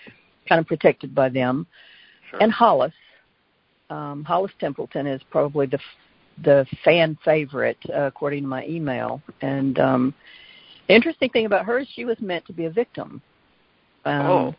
kind 0.49 0.59
of 0.59 0.67
protected 0.67 1.15
by 1.15 1.29
them. 1.29 1.67
Sure. 2.31 2.43
And 2.43 2.51
Hollis, 2.51 2.95
um, 3.91 4.25
Hollis 4.25 4.53
Templeton 4.59 5.07
is 5.07 5.21
probably 5.31 5.67
the 5.67 5.79
the 6.45 6.67
fan 6.83 7.19
favorite 7.23 7.77
uh, 7.95 8.05
according 8.05 8.45
to 8.45 8.49
my 8.49 8.65
email. 8.65 9.21
And 9.43 9.79
um, 9.79 10.15
the 10.89 10.95
interesting 10.95 11.29
thing 11.29 11.45
about 11.45 11.67
her 11.67 11.81
is 11.81 11.89
she 11.95 12.07
was 12.07 12.17
meant 12.21 12.47
to 12.47 12.55
be 12.55 12.65
a 12.65 12.71
victim. 12.71 13.21
Um, 14.05 14.27
oh. 14.27 14.55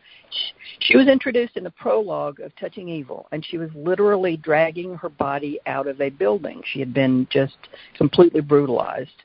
She, 0.80 0.98
was 0.98 1.08
introduced 1.08 1.56
in 1.56 1.64
the 1.64 1.72
prologue 1.72 2.42
of 2.42 2.54
Touching 2.58 2.90
Evil, 2.90 3.28
and 3.32 3.46
she 3.46 3.58
was 3.58 3.70
literally 3.74 4.38
dragging 4.38 4.96
her 4.96 5.10
body 5.10 5.60
out 5.66 5.88
of 5.88 6.02
a 6.02 6.10
building. 6.10 6.62
She 6.74 6.80
had 6.80 6.94
been 6.94 7.28
just 7.32 7.58
completely 7.98 8.42
brutalized 8.42 9.24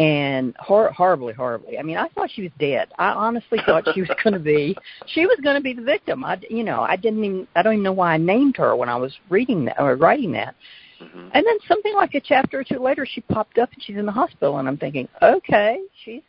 and 0.00 0.56
hor- 0.58 0.90
horribly, 0.92 1.34
horribly. 1.34 1.78
I 1.78 1.82
mean, 1.82 1.98
I 1.98 2.08
thought 2.08 2.30
she 2.34 2.42
was 2.42 2.50
dead. 2.58 2.88
I 2.98 3.10
honestly 3.10 3.58
thought 3.66 3.84
she 3.94 4.00
was 4.00 4.10
going 4.24 4.32
to 4.32 4.40
be, 4.40 4.74
she 5.06 5.26
was 5.26 5.38
going 5.42 5.56
to 5.56 5.62
be 5.62 5.74
the 5.74 5.82
victim. 5.82 6.24
I, 6.24 6.40
you 6.48 6.64
know, 6.64 6.80
I 6.80 6.96
didn't 6.96 7.22
even, 7.22 7.46
I 7.54 7.62
don't 7.62 7.74
even 7.74 7.82
know 7.82 7.92
why 7.92 8.14
I 8.14 8.16
named 8.16 8.56
her 8.56 8.74
when 8.74 8.88
I 8.88 8.96
was 8.96 9.12
reading 9.28 9.66
that 9.66 9.78
or 9.78 9.96
writing 9.96 10.32
that. 10.32 10.54
Mm-hmm. 11.02 11.28
And 11.32 11.46
then 11.46 11.58
something 11.68 11.94
like 11.94 12.14
a 12.14 12.20
chapter 12.20 12.60
or 12.60 12.64
two 12.64 12.78
later, 12.78 13.06
she 13.06 13.20
popped 13.20 13.58
up 13.58 13.70
and 13.74 13.82
she's 13.82 13.96
in 13.96 14.06
the 14.06 14.12
hospital, 14.12 14.58
and 14.58 14.66
I'm 14.66 14.78
thinking, 14.78 15.06
okay, 15.22 15.78
she's 16.04 16.22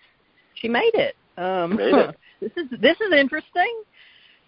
she 0.55 0.67
made 0.67 0.91
it. 0.93 1.15
Um, 1.37 1.77
this 2.41 2.51
is 2.57 2.65
this 2.81 2.99
is 2.99 3.13
interesting. 3.13 3.83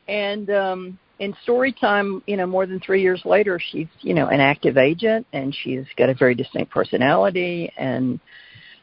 And 0.08 0.50
um, 0.50 1.00
in 1.20 1.34
story 1.44 1.72
time, 1.72 2.22
you 2.28 2.36
know, 2.36 2.46
more 2.46 2.66
than 2.66 2.80
three 2.82 3.02
years 3.02 3.22
later, 3.24 3.60
she's 3.72 3.88
you 4.02 4.14
know 4.14 4.28
an 4.28 4.42
active 4.42 4.78
agent, 4.78 5.26
and 5.32 5.56
she's 5.64 5.86
got 5.96 6.10
a 6.10 6.14
very 6.14 6.36
distinct 6.36 6.72
personality. 6.72 7.72
And 7.78 8.20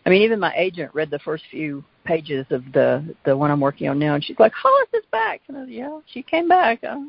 I 0.06 0.10
mean, 0.10 0.22
even 0.22 0.40
my 0.40 0.54
agent 0.56 0.94
read 0.94 1.10
the 1.10 1.18
first 1.18 1.44
few 1.50 1.84
pages 2.04 2.46
of 2.50 2.64
the 2.72 3.14
the 3.26 3.36
one 3.36 3.50
I'm 3.50 3.60
working 3.60 3.88
on 3.88 3.98
now, 3.98 4.14
and 4.14 4.24
she's 4.24 4.38
like, 4.38 4.52
"Hollis 4.54 4.88
is 4.94 5.04
back." 5.10 5.42
And 5.48 5.56
I 5.56 5.60
was, 5.60 5.68
"Yeah, 5.68 5.98
she 6.06 6.22
came 6.22 6.48
back. 6.48 6.82
Uh, 6.82 7.00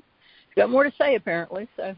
got 0.55 0.69
more 0.69 0.83
to 0.83 0.91
say 0.99 1.15
apparently." 1.15 1.67
So. 1.77 1.95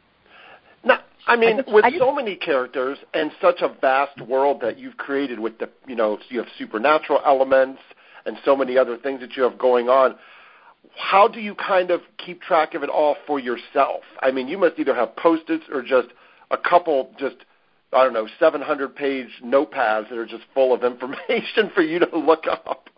No, 0.85 0.97
I 1.25 1.37
mean, 1.37 1.53
I 1.53 1.61
just, 1.61 1.73
with 1.73 1.85
I 1.85 1.89
just, 1.91 2.01
so 2.01 2.13
many 2.13 2.35
characters 2.35 2.97
and 3.13 3.31
such 3.41 3.61
a 3.61 3.69
vast 3.79 4.19
world 4.19 4.59
that 4.61 4.77
you've 4.77 4.97
created 4.97 5.39
with 5.39 5.57
the, 5.57 5.69
you 5.87 5.95
know, 5.95 6.19
you 6.27 6.39
have 6.39 6.47
supernatural 6.57 7.21
elements 7.25 7.79
and 8.25 8.37
so 8.45 8.55
many 8.55 8.77
other 8.77 8.97
things 8.97 9.19
that 9.21 9.35
you 9.35 9.43
have 9.43 9.57
going 9.57 9.89
on. 9.89 10.15
How 10.95 11.27
do 11.27 11.39
you 11.39 11.55
kind 11.55 11.91
of 11.91 12.01
keep 12.17 12.41
track 12.41 12.73
of 12.73 12.83
it 12.83 12.89
all 12.89 13.15
for 13.25 13.39
yourself? 13.39 14.01
I 14.21 14.31
mean, 14.31 14.47
you 14.47 14.57
must 14.57 14.77
either 14.77 14.93
have 14.93 15.15
post-its 15.15 15.63
or 15.71 15.81
just 15.81 16.09
a 16.51 16.57
couple, 16.57 17.11
just 17.17 17.37
I 17.93 18.03
don't 18.03 18.13
know, 18.13 18.27
700 18.39 18.95
page 18.95 19.27
notepads 19.43 20.09
that 20.09 20.17
are 20.17 20.25
just 20.25 20.43
full 20.53 20.73
of 20.73 20.83
information 20.91 21.71
for 21.73 21.81
you 21.81 21.99
to 21.99 22.17
look 22.17 22.45
up. 22.47 22.89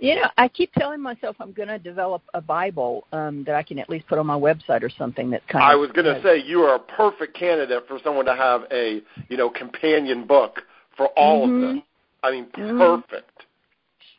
You 0.00 0.14
know, 0.14 0.28
I 0.36 0.46
keep 0.46 0.72
telling 0.74 1.00
myself 1.00 1.36
I'm 1.40 1.52
going 1.52 1.68
to 1.68 1.78
develop 1.78 2.22
a 2.32 2.40
Bible 2.40 3.04
um, 3.12 3.42
that 3.44 3.56
I 3.56 3.64
can 3.64 3.80
at 3.80 3.90
least 3.90 4.06
put 4.06 4.18
on 4.18 4.26
my 4.26 4.38
website 4.38 4.82
or 4.82 4.90
something 4.90 5.30
that 5.30 5.46
kind 5.48 5.64
I 5.64 5.72
of. 5.72 5.72
I 5.72 5.76
was 5.76 5.90
going 5.90 6.04
to 6.06 6.22
say 6.22 6.40
you 6.40 6.60
are 6.60 6.76
a 6.76 6.78
perfect 6.78 7.36
candidate 7.36 7.84
for 7.88 7.98
someone 8.04 8.24
to 8.26 8.36
have 8.36 8.62
a 8.70 9.02
you 9.28 9.36
know 9.36 9.50
companion 9.50 10.24
book 10.24 10.62
for 10.96 11.08
all 11.08 11.48
mm-hmm. 11.48 11.54
of 11.54 11.68
them. 11.68 11.82
I 12.22 12.30
mean, 12.30 12.46
mm-hmm. 12.46 13.16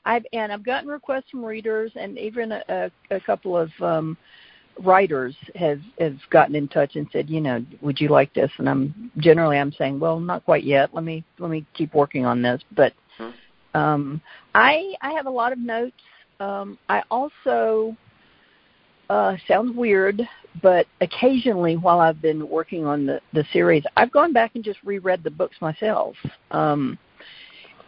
I've 0.06 0.26
and 0.34 0.52
I've 0.52 0.64
gotten 0.64 0.90
requests 0.90 1.30
from 1.32 1.46
readers 1.46 1.92
and 1.96 2.18
even 2.18 2.52
a, 2.52 2.64
a, 2.70 3.16
a 3.16 3.20
couple 3.20 3.58
of 3.58 3.70
um, 3.82 4.18
writers 4.84 5.36
have 5.56 5.82
have 6.00 6.18
gotten 6.30 6.56
in 6.56 6.68
touch 6.68 6.96
and 6.96 7.08
said, 7.12 7.30
you 7.30 7.42
know, 7.42 7.64
would 7.82 8.00
you 8.00 8.10
like 8.10 8.34
this? 8.34 8.52
And 8.58 8.70
I'm 8.70 9.12
generally 9.18 9.58
I'm 9.58 9.72
saying, 9.74 10.00
well, 10.00 10.20
not 10.20 10.46
quite 10.46 10.64
yet. 10.64 10.94
Let 10.94 11.04
me 11.04 11.24
let 11.38 11.52
me 11.52 11.66
keep 11.74 11.94
working 11.94 12.26
on 12.26 12.42
this, 12.42 12.62
but 12.76 12.94
um, 13.74 14.22
I 14.56 14.94
I 15.02 15.12
have 15.12 15.26
a 15.26 15.32
lot 15.32 15.52
of 15.52 15.60
notes. 15.60 16.02
Um, 16.40 16.78
I 16.88 17.04
also 17.12 17.96
uh, 19.10 19.36
sounds 19.48 19.76
weird, 19.76 20.22
but 20.62 20.86
occasionally 21.02 21.76
while 21.76 22.00
I've 22.00 22.22
been 22.22 22.48
working 22.48 22.86
on 22.86 23.06
the 23.06 23.22
the 23.34 23.46
series, 23.52 23.84
I've 23.98 24.12
gone 24.12 24.34
back 24.34 24.52
and 24.56 24.64
just 24.64 24.80
reread 24.84 25.24
the 25.24 25.32
books 25.32 25.58
myself. 25.62 26.16
Um, 26.52 26.98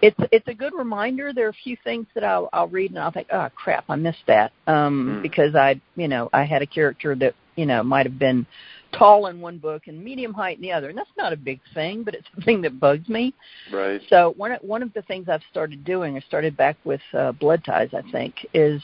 it's 0.01 0.17
it's 0.31 0.47
a 0.47 0.53
good 0.53 0.73
reminder. 0.73 1.31
There 1.33 1.45
are 1.45 1.49
a 1.49 1.63
few 1.63 1.77
things 1.83 2.07
that 2.15 2.23
I'll 2.23 2.49
I'll 2.53 2.67
read 2.67 2.91
and 2.91 2.99
I'll 2.99 3.11
think, 3.11 3.27
oh 3.31 3.49
crap, 3.55 3.85
I 3.89 3.95
missed 3.95 4.23
that 4.27 4.51
um, 4.67 5.17
mm. 5.17 5.21
because 5.21 5.55
I 5.55 5.79
you 5.95 6.07
know 6.07 6.29
I 6.33 6.43
had 6.43 6.61
a 6.61 6.67
character 6.67 7.15
that 7.15 7.35
you 7.55 7.65
know 7.65 7.83
might 7.83 8.05
have 8.05 8.17
been 8.17 8.45
tall 8.91 9.27
in 9.27 9.39
one 9.39 9.57
book 9.57 9.83
and 9.87 10.03
medium 10.03 10.33
height 10.33 10.57
in 10.57 10.61
the 10.61 10.71
other, 10.71 10.89
and 10.89 10.97
that's 10.97 11.09
not 11.17 11.33
a 11.33 11.37
big 11.37 11.59
thing, 11.73 12.03
but 12.03 12.15
it's 12.15 12.27
a 12.37 12.41
thing 12.41 12.61
that 12.61 12.79
bugs 12.79 13.07
me. 13.09 13.33
Right. 13.71 14.01
So 14.09 14.33
one 14.37 14.51
one 14.61 14.81
of 14.81 14.91
the 14.93 15.03
things 15.03 15.29
I've 15.29 15.43
started 15.51 15.83
doing, 15.83 16.17
I 16.17 16.21
started 16.21 16.57
back 16.57 16.77
with 16.83 17.01
uh, 17.13 17.31
Blood 17.33 17.63
Ties, 17.63 17.89
I 17.93 18.01
think, 18.11 18.35
is 18.53 18.81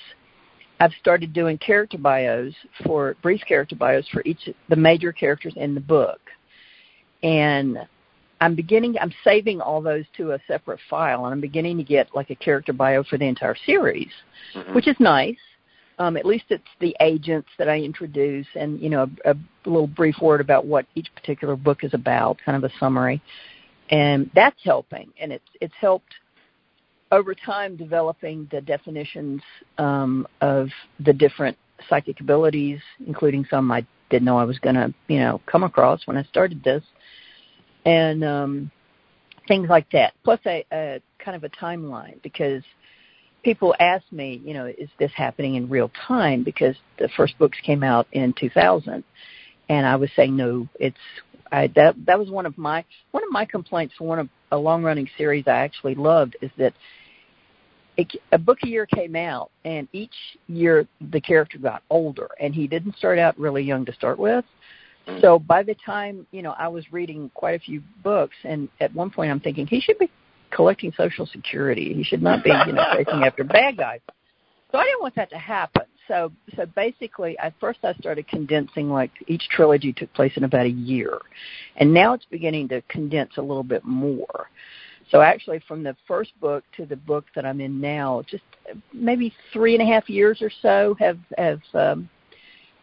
I've 0.80 0.94
started 1.00 1.34
doing 1.34 1.58
character 1.58 1.98
bios 1.98 2.54
for 2.86 3.16
brief 3.24 3.42
character 3.48 3.76
bios 3.76 4.08
for 4.10 4.22
each 4.26 4.50
the 4.70 4.76
major 4.76 5.12
characters 5.12 5.54
in 5.56 5.74
the 5.74 5.82
book, 5.82 6.22
and 7.24 7.80
I'm 8.39 8.56
beginning. 8.56 8.96
I'm 9.00 9.13
saving 9.24 9.62
all 9.62 9.82
those 9.82 10.06
to 10.17 10.34
a 10.34 10.39
separate 10.48 10.79
file, 10.89 11.25
and 11.25 11.34
I'm 11.34 11.41
beginning 11.41 11.77
to 11.77 11.84
get 11.84 12.15
like 12.15 12.29
a 12.29 12.36
character 12.36 12.74
bio 12.74 13.03
for 13.03 13.17
the 13.17 13.25
entire 13.25 13.56
series, 13.65 14.12
mm-hmm. 14.53 14.75
which 14.75 14.88
is 14.88 14.96
nice 15.00 15.38
um, 16.00 16.17
at 16.17 16.25
least 16.25 16.46
it's 16.50 16.63
the 16.79 16.96
agents 17.00 17.50
that 17.58 17.67
I 17.67 17.79
introduce, 17.79 18.48
and 18.56 18.79
you 18.79 18.89
know 18.89 19.10
a, 19.25 19.32
a 19.32 19.36
little 19.65 19.88
brief 19.88 20.15
word 20.22 20.41
about 20.41 20.65
what 20.65 20.86
each 20.96 21.08
particular 21.15 21.56
book 21.56 21.84
is 21.84 21.94
about, 21.94 22.38
kind 22.46 22.63
of 22.63 22.70
a 22.70 22.74
summary, 22.79 23.22
and 23.89 24.29
that's 24.36 24.60
helping, 24.63 25.12
and 25.20 25.32
it's 25.32 25.50
it's 25.60 25.74
helped 25.79 26.13
over 27.12 27.34
time 27.34 27.75
developing 27.75 28.48
the 28.51 28.62
definitions 28.62 29.41
um, 29.77 30.27
of 30.41 30.70
the 31.00 31.13
different 31.13 31.58
psychic 31.89 32.20
abilities, 32.20 32.79
including 33.06 33.46
some 33.50 33.72
I 33.72 33.86
didn't 34.10 34.25
know 34.25 34.38
I 34.38 34.44
was 34.44 34.60
going 34.60 34.75
to 34.75 34.94
you 35.08 35.20
know 35.20 35.41
come 35.48 35.63
across 35.63 36.06
when 36.06 36.17
I 36.17 36.24
started 36.24 36.63
this, 36.63 36.84
and 37.88 38.24
um, 38.24 38.72
things 39.48 39.70
like 39.70 39.89
that. 39.91 40.13
Plus 40.24 40.39
a, 40.46 40.65
a 40.72 41.01
kind 41.17 41.38
of 41.38 41.44
a 41.44 41.50
timeline 41.50 42.22
because 42.22 42.62
people 43.44 43.74
ask 43.79 44.03
me, 44.12 44.41
you 44.44 44.53
know, 44.53 44.65
is 44.65 44.89
this 45.00 45.12
happening 45.15 45.56
in 45.56 45.70
real 45.70 45.89
time? 46.08 46.44
Because 46.44 46.75
the 47.00 47.10
first 47.15 47.38
books 47.39 47.58
came 47.63 47.82
out 47.82 48.06
in 48.12 48.34
2000, 48.38 49.03
and 49.70 49.88
I 49.88 49.96
was 49.96 50.10
saying 50.15 50.36
no. 50.36 50.67
It's 50.79 50.98
I, 51.50 51.67
that 51.75 51.96
that 52.06 52.20
was 52.20 52.29
one 52.29 52.46
of 52.46 52.58
my 52.58 52.84
one 53.12 53.24
of 53.24 53.32
my 53.32 53.46
complaints 53.46 53.96
for 53.98 54.06
one 54.06 54.20
of 54.20 54.29
a 54.51 54.58
long 54.58 54.84
running 54.84 55.10
series 55.17 55.46
I 55.48 55.60
actually 55.60 55.96
loved 55.96 56.36
is 56.41 56.51
that 56.58 56.74
it, 57.96 58.12
a 58.34 58.38
book 58.38 58.60
a 58.63 58.67
year 58.67 58.86
came 58.86 59.15
out, 59.15 59.50
and 59.63 59.88
each 59.94 60.13
year 60.48 60.86
the 61.10 61.22
character 61.22 61.58
got 61.58 61.84
older, 61.89 62.29
and 62.39 62.53
he 62.53 62.67
didn't 62.67 62.98
start 62.98 63.17
out 63.17 63.39
really 63.39 63.63
young 63.63 63.86
to 63.86 63.94
start 63.94 64.20
with. 64.20 64.44
Mm. 65.08 65.22
So 65.22 65.40
by 65.40 65.64
the 65.64 65.76
time 65.86 66.28
you 66.32 66.42
know 66.42 66.52
I 66.58 66.68
was 66.68 66.92
reading 66.92 67.32
quite 67.34 67.56
a 67.56 67.60
few 67.60 67.82
books, 68.04 68.36
and 68.44 68.70
at 68.80 68.94
one 68.94 69.10
point 69.10 69.32
I'm 69.32 69.40
thinking 69.40 69.68
he 69.68 69.80
should 69.80 69.98
be 69.98 70.10
collecting 70.52 70.94
Social 70.96 71.26
Security. 71.26 71.94
He 71.94 72.04
should 72.04 72.22
not 72.22 72.44
be, 72.44 72.50
you 72.50 72.74
know, 72.74 72.84
chasing 72.94 73.24
after 73.24 73.44
bad 73.44 73.78
guys. 73.78 74.00
So 74.72 74.78
I 74.78 74.84
didn't 74.84 75.02
want 75.02 75.16
that 75.16 75.30
to 75.30 75.38
happen. 75.38 75.84
So 76.08 76.32
so 76.56 76.66
basically, 76.66 77.38
at 77.40 77.54
first 77.60 77.80
I 77.84 77.94
started 77.96 78.28
condensing 78.28 78.90
like 78.90 79.12
each 79.28 79.48
trilogy 79.50 79.94
took 79.94 80.14
place 80.14 80.34
in 80.36 80.44
about 80.44 80.66
a 80.66 80.70
year, 80.70 81.20
and 81.78 81.94
now 81.94 82.14
it's 82.14 82.26
beginning 82.26 82.68
to 82.70 82.82
condense 82.84 83.32
a 83.38 83.42
little 83.42 83.64
bit 83.64 83.84
more. 83.84 84.50
So 85.12 85.22
actually, 85.22 85.62
from 85.68 85.84
the 85.84 85.96
first 86.06 86.38
book 86.42 86.64
to 86.76 86.86
the 86.86 86.98
book 86.98 87.26
that 87.36 87.46
I'm 87.46 87.62
in 87.62 87.80
now, 87.80 88.24
just 88.30 88.44
maybe 88.94 89.34
three 89.54 89.74
and 89.74 89.82
a 89.82 89.86
half 89.86 90.10
years 90.10 90.42
or 90.42 90.52
so 90.62 90.96
have 91.00 91.20
have, 91.38 91.62
um, 91.74 92.10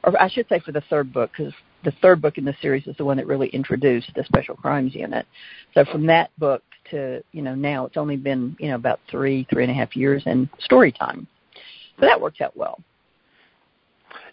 or 0.04 0.21
I 0.21 0.28
should 0.28 0.49
say 0.49 0.61
for 0.61 0.73
the 0.73 0.83
third 0.88 1.12
book, 1.12 1.31
because 1.37 1.52
the 1.85 1.93
third 2.03 2.21
book 2.21 2.38
in 2.38 2.45
the 2.45 2.55
series 2.61 2.87
is 2.87 2.97
the 2.97 3.05
one 3.05 3.17
that 3.17 3.26
really 3.26 3.49
introduced 3.49 4.11
the 4.14 4.25
special 4.25 4.57
crimes 4.57 4.95
unit. 4.95 5.26
So 5.75 5.85
from 5.85 6.07
that 6.07 6.31
book 6.38 6.62
to 6.91 7.23
you 7.33 7.43
know 7.43 7.55
now, 7.55 7.87
it's 7.87 7.97
only 7.97 8.17
been 8.17 8.57
you 8.59 8.69
know 8.69 8.76
about 8.76 9.00
three 9.11 9.47
three 9.50 9.64
and 9.64 9.71
a 9.71 9.75
half 9.75 9.97
years 9.97 10.23
in 10.26 10.49
story 10.61 10.93
time. 10.93 11.26
So 12.00 12.07
that 12.07 12.21
works 12.21 12.41
out 12.41 12.57
well. 12.57 12.81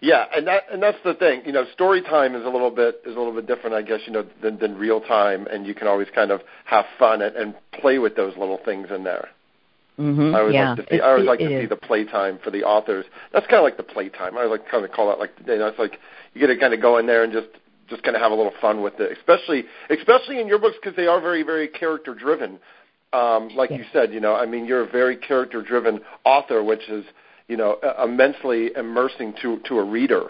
Yeah, 0.02 0.26
and 0.36 0.48
that 0.48 0.64
and 0.72 0.82
that's 0.82 0.98
the 1.04 1.14
thing. 1.14 1.44
You 1.46 1.52
know, 1.52 1.66
story 1.74 2.02
time 2.02 2.36
is 2.36 2.44
a 2.44 2.50
little 2.50 2.72
bit 2.72 3.02
is 3.06 3.16
a 3.16 3.20
little 3.20 3.34
bit 3.34 3.46
different, 3.46 3.76
I 3.76 3.84
guess. 3.84 4.00
You 4.06 4.14
know, 4.14 4.26
than, 4.42 4.58
than 4.58 4.76
real 4.78 5.00
time, 5.00 5.48
and 5.48 5.66
you 5.66 5.76
can 5.76 5.88
always 5.88 6.08
kind 6.14 6.32
of 6.32 6.42
have 6.66 6.86
fun 6.98 7.22
and, 7.22 7.36
and 7.36 7.56
play 7.80 8.00
with 8.00 8.16
those 8.16 8.36
little 8.38 8.60
things 8.66 8.88
in 8.94 9.04
there. 9.04 9.30
Mm-hmm. 10.02 10.36
I 10.36 10.40
always 10.40 10.54
yeah. 10.56 10.74
like 10.74 10.88
to 10.88 10.96
see. 10.96 11.02
I 11.02 11.10
always 11.10 11.28
like 11.28 11.40
to 11.40 11.62
see 11.62 11.68
the 11.68 11.76
playtime 11.76 12.40
for 12.44 12.50
the 12.50 12.64
authors. 12.64 13.06
That's 13.32 13.46
kind 13.46 13.58
of 13.58 13.64
like 13.64 13.78
the 13.78 13.84
playtime. 13.84 14.36
I 14.36 14.46
like 14.46 14.68
kind 14.68 14.84
of 14.84 14.92
call 14.92 15.10
that 15.10 15.20
like 15.20 15.32
you 15.46 15.58
know, 15.58 15.68
it's 15.68 15.78
like 15.78 16.00
you 16.34 16.42
get 16.42 16.48
to 16.48 16.58
kind 16.58 16.74
of 16.74 16.82
go 16.82 16.98
in 16.98 17.06
there 17.06 17.24
and 17.24 17.32
just 17.32 17.48
just 17.88 18.02
kind 18.02 18.16
of 18.16 18.22
have 18.22 18.32
a 18.32 18.36
little 18.36 18.54
fun 18.60 18.82
with 18.82 18.96
it, 19.00 19.16
especially 19.16 19.66
especially 19.92 20.42
in 20.42 20.48
your 20.48 20.58
books 20.58 20.76
because 20.82 20.96
they 20.96 21.06
are 21.06 21.22
very 21.22 21.44
very 21.44 21.68
character 21.68 22.16
driven. 22.16 22.60
Um, 23.14 23.50
like 23.50 23.70
yeah. 23.70 23.78
you 23.78 23.84
said, 23.94 24.14
you 24.14 24.22
know, 24.22 24.34
I 24.34 24.46
mean, 24.46 24.66
you're 24.66 24.88
a 24.88 24.90
very 24.90 25.18
character 25.18 25.62
driven 25.62 26.00
author, 26.26 26.64
which 26.64 26.90
is 26.90 27.06
you 27.48 27.58
know 27.58 27.78
immensely 28.04 28.72
immersing 28.76 29.36
to 29.44 29.60
to 29.68 29.78
a 29.78 29.84
reader. 29.84 30.30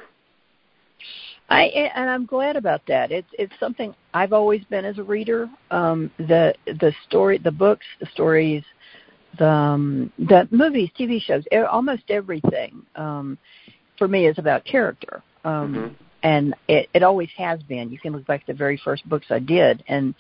I 1.48 1.64
and 1.64 2.10
I'm 2.10 2.26
glad 2.26 2.56
about 2.56 2.82
that. 2.88 3.12
It's 3.12 3.28
it's 3.40 3.54
something 3.60 3.96
I've 4.14 4.34
always 4.34 4.64
been 4.66 4.86
as 4.86 4.98
a 4.98 5.04
reader. 5.04 5.50
Um, 5.70 6.12
the 6.18 6.54
the 6.66 6.94
story, 7.08 7.38
the 7.38 7.52
books, 7.52 7.86
the 8.00 8.08
stories, 8.14 8.64
the 9.38 9.48
um, 9.48 10.12
the 10.18 10.48
movies, 10.52 10.90
TV 10.98 11.22
shows, 11.22 11.44
almost 11.70 12.04
everything 12.10 12.86
um, 12.96 13.38
for 13.98 14.08
me 14.08 14.28
is 14.28 14.38
about 14.38 14.66
character. 14.66 15.24
Um, 15.44 15.74
mm-hmm 15.74 16.04
and 16.24 16.56
it, 16.68 16.90
it 16.94 17.04
always 17.04 17.30
has 17.38 17.62
been. 17.64 17.92
You 17.92 18.00
can 18.00 18.14
look 18.14 18.26
back 18.26 18.42
at 18.42 18.48
the 18.48 18.54
very 18.54 18.80
first 18.84 19.08
books 19.08 19.28
I 19.30 19.40
did, 19.40 19.84
and 19.88 20.14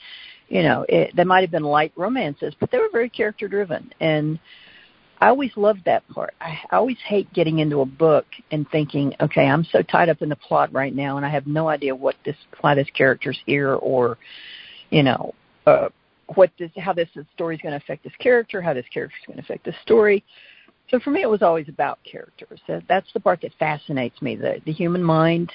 you 0.49 0.63
know 0.63 0.85
it, 0.87 1.15
they 1.15 1.23
might 1.23 1.41
have 1.41 1.51
been 1.51 1.63
light 1.63 1.93
romances, 1.95 2.53
but 2.59 2.71
they 2.71 2.77
were 2.77 2.89
very 2.91 3.09
character 3.09 3.47
driven, 3.47 3.93
and 3.99 4.39
I 5.19 5.27
always 5.27 5.51
loved 5.55 5.85
that 5.85 6.07
part. 6.09 6.33
I, 6.41 6.59
I 6.71 6.77
always 6.77 6.97
hate 7.05 7.31
getting 7.33 7.59
into 7.59 7.81
a 7.81 7.85
book 7.85 8.25
and 8.51 8.67
thinking, 8.69 9.13
okay, 9.21 9.45
I'm 9.45 9.65
so 9.65 9.83
tied 9.83 10.09
up 10.09 10.21
in 10.21 10.29
the 10.29 10.35
plot 10.35 10.73
right 10.73 10.93
now, 10.93 11.17
and 11.17 11.25
I 11.25 11.29
have 11.29 11.45
no 11.45 11.67
idea 11.67 11.95
what 11.95 12.15
this 12.25 12.37
why 12.61 12.75
this 12.75 12.89
character's 12.95 13.39
here, 13.45 13.75
or 13.75 14.17
you 14.89 15.03
know, 15.03 15.33
uh, 15.65 15.89
what 16.35 16.51
this 16.57 16.71
how 16.77 16.93
this 16.93 17.09
story 17.33 17.55
is 17.55 17.61
going 17.61 17.71
to 17.71 17.83
affect 17.83 18.03
this 18.03 18.13
character, 18.19 18.61
how 18.61 18.73
this 18.73 18.85
character 18.93 19.15
is 19.21 19.27
going 19.27 19.37
to 19.37 19.43
affect 19.43 19.65
the 19.65 19.73
story. 19.83 20.23
So 20.89 20.99
for 20.99 21.11
me, 21.11 21.21
it 21.21 21.29
was 21.29 21.41
always 21.41 21.69
about 21.69 21.99
characters. 22.03 22.59
That's 22.87 23.11
the 23.13 23.19
part 23.19 23.41
that 23.41 23.53
fascinates 23.59 24.21
me: 24.21 24.35
the 24.35 24.61
the 24.65 24.71
human 24.71 25.03
mind, 25.03 25.51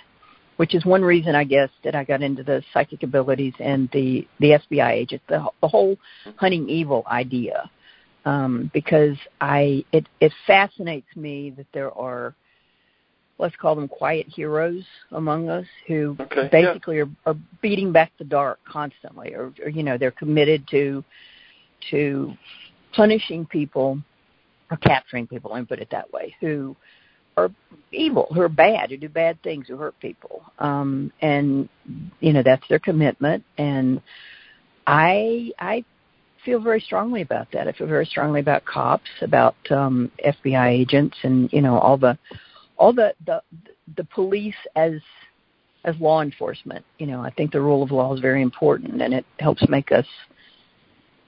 which 0.57 0.75
is 0.75 0.85
one 0.85 1.03
reason 1.03 1.35
I 1.35 1.45
guess 1.45 1.71
that 1.85 1.95
I 1.95 2.05
got 2.05 2.23
into 2.23 2.43
the 2.43 2.63
psychic 2.73 3.03
abilities 3.03 3.55
and 3.61 3.89
the 3.93 4.27
the 4.41 4.59
FBI 4.71 4.91
agent, 4.93 5.23
the, 5.29 5.47
the 5.61 5.69
whole 5.69 5.97
hunting 6.37 6.69
evil 6.69 7.05
idea. 7.07 7.71
um, 8.27 8.71
because 8.75 9.17
I 9.41 9.85
it 9.93 10.07
it 10.21 10.33
fascinates 10.47 11.07
me 11.17 11.55
that 11.57 11.67
there 11.73 11.97
are 11.97 12.35
let's 13.39 13.57
call 13.57 13.75
them 13.75 13.89
quiet 13.89 14.27
heroes 14.29 14.85
among 15.13 15.49
us 15.49 15.67
who 15.87 16.17
okay, 16.21 16.49
basically 16.51 16.97
yeah. 16.99 17.05
are, 17.25 17.33
are 17.33 17.37
beating 17.61 17.93
back 17.93 18.13
the 18.19 18.25
dark 18.25 18.59
constantly, 18.67 19.35
or, 19.35 19.53
or 19.63 19.69
you 19.69 19.83
know 19.83 19.99
they're 19.99 20.11
committed 20.11 20.67
to 20.71 21.05
to 21.91 22.33
punishing 22.95 23.47
people 23.47 23.99
or 24.71 24.77
capturing 24.79 25.27
people. 25.27 25.51
Let 25.53 25.61
me 25.61 25.67
put 25.67 25.81
it 25.81 25.89
that 25.91 26.13
way. 26.13 26.35
Who 26.41 26.77
are 27.37 27.51
evil, 27.93 28.29
who 28.33 28.41
are 28.41 28.49
bad, 28.49 28.91
who 28.91 28.97
do 28.97 29.09
bad 29.09 29.43
things, 29.43 29.67
who 29.69 29.77
hurt 29.77 29.99
people, 30.01 30.43
um, 30.59 31.13
and 31.21 31.69
you 32.21 32.33
know 32.33 32.43
that's 32.43 32.67
their 32.69 32.79
commitment. 32.79 33.45
And 33.59 34.01
I 34.87 35.53
I 35.59 35.85
feel 36.45 36.61
very 36.61 36.81
strongly 36.81 37.23
about 37.23 37.49
that. 37.53 37.69
I 37.69 37.73
feel 37.73 37.89
very 37.89 38.07
strongly 38.07 38.41
about 38.41 38.65
cops, 38.65 39.11
about 39.21 39.57
um, 39.71 40.11
FBI 40.25 40.69
agents, 40.69 41.17
and 41.23 41.53
you 41.53 41.61
know 41.61 41.79
all 41.79 41.99
the 41.99 42.17
all 42.77 42.93
the 42.93 43.15
the 43.27 43.43
the 43.97 44.05
police 44.05 44.55
as 44.75 44.93
as 45.85 45.95
law 46.01 46.21
enforcement. 46.23 46.85
You 46.99 47.07
know, 47.07 47.21
I 47.21 47.31
think 47.31 47.53
the 47.53 47.61
rule 47.61 47.83
of 47.83 47.91
law 47.91 48.15
is 48.15 48.21
very 48.21 48.43
important, 48.43 49.01
and 49.01 49.15
it 49.15 49.25
helps 49.39 49.67
make 49.69 49.93
us 49.93 50.07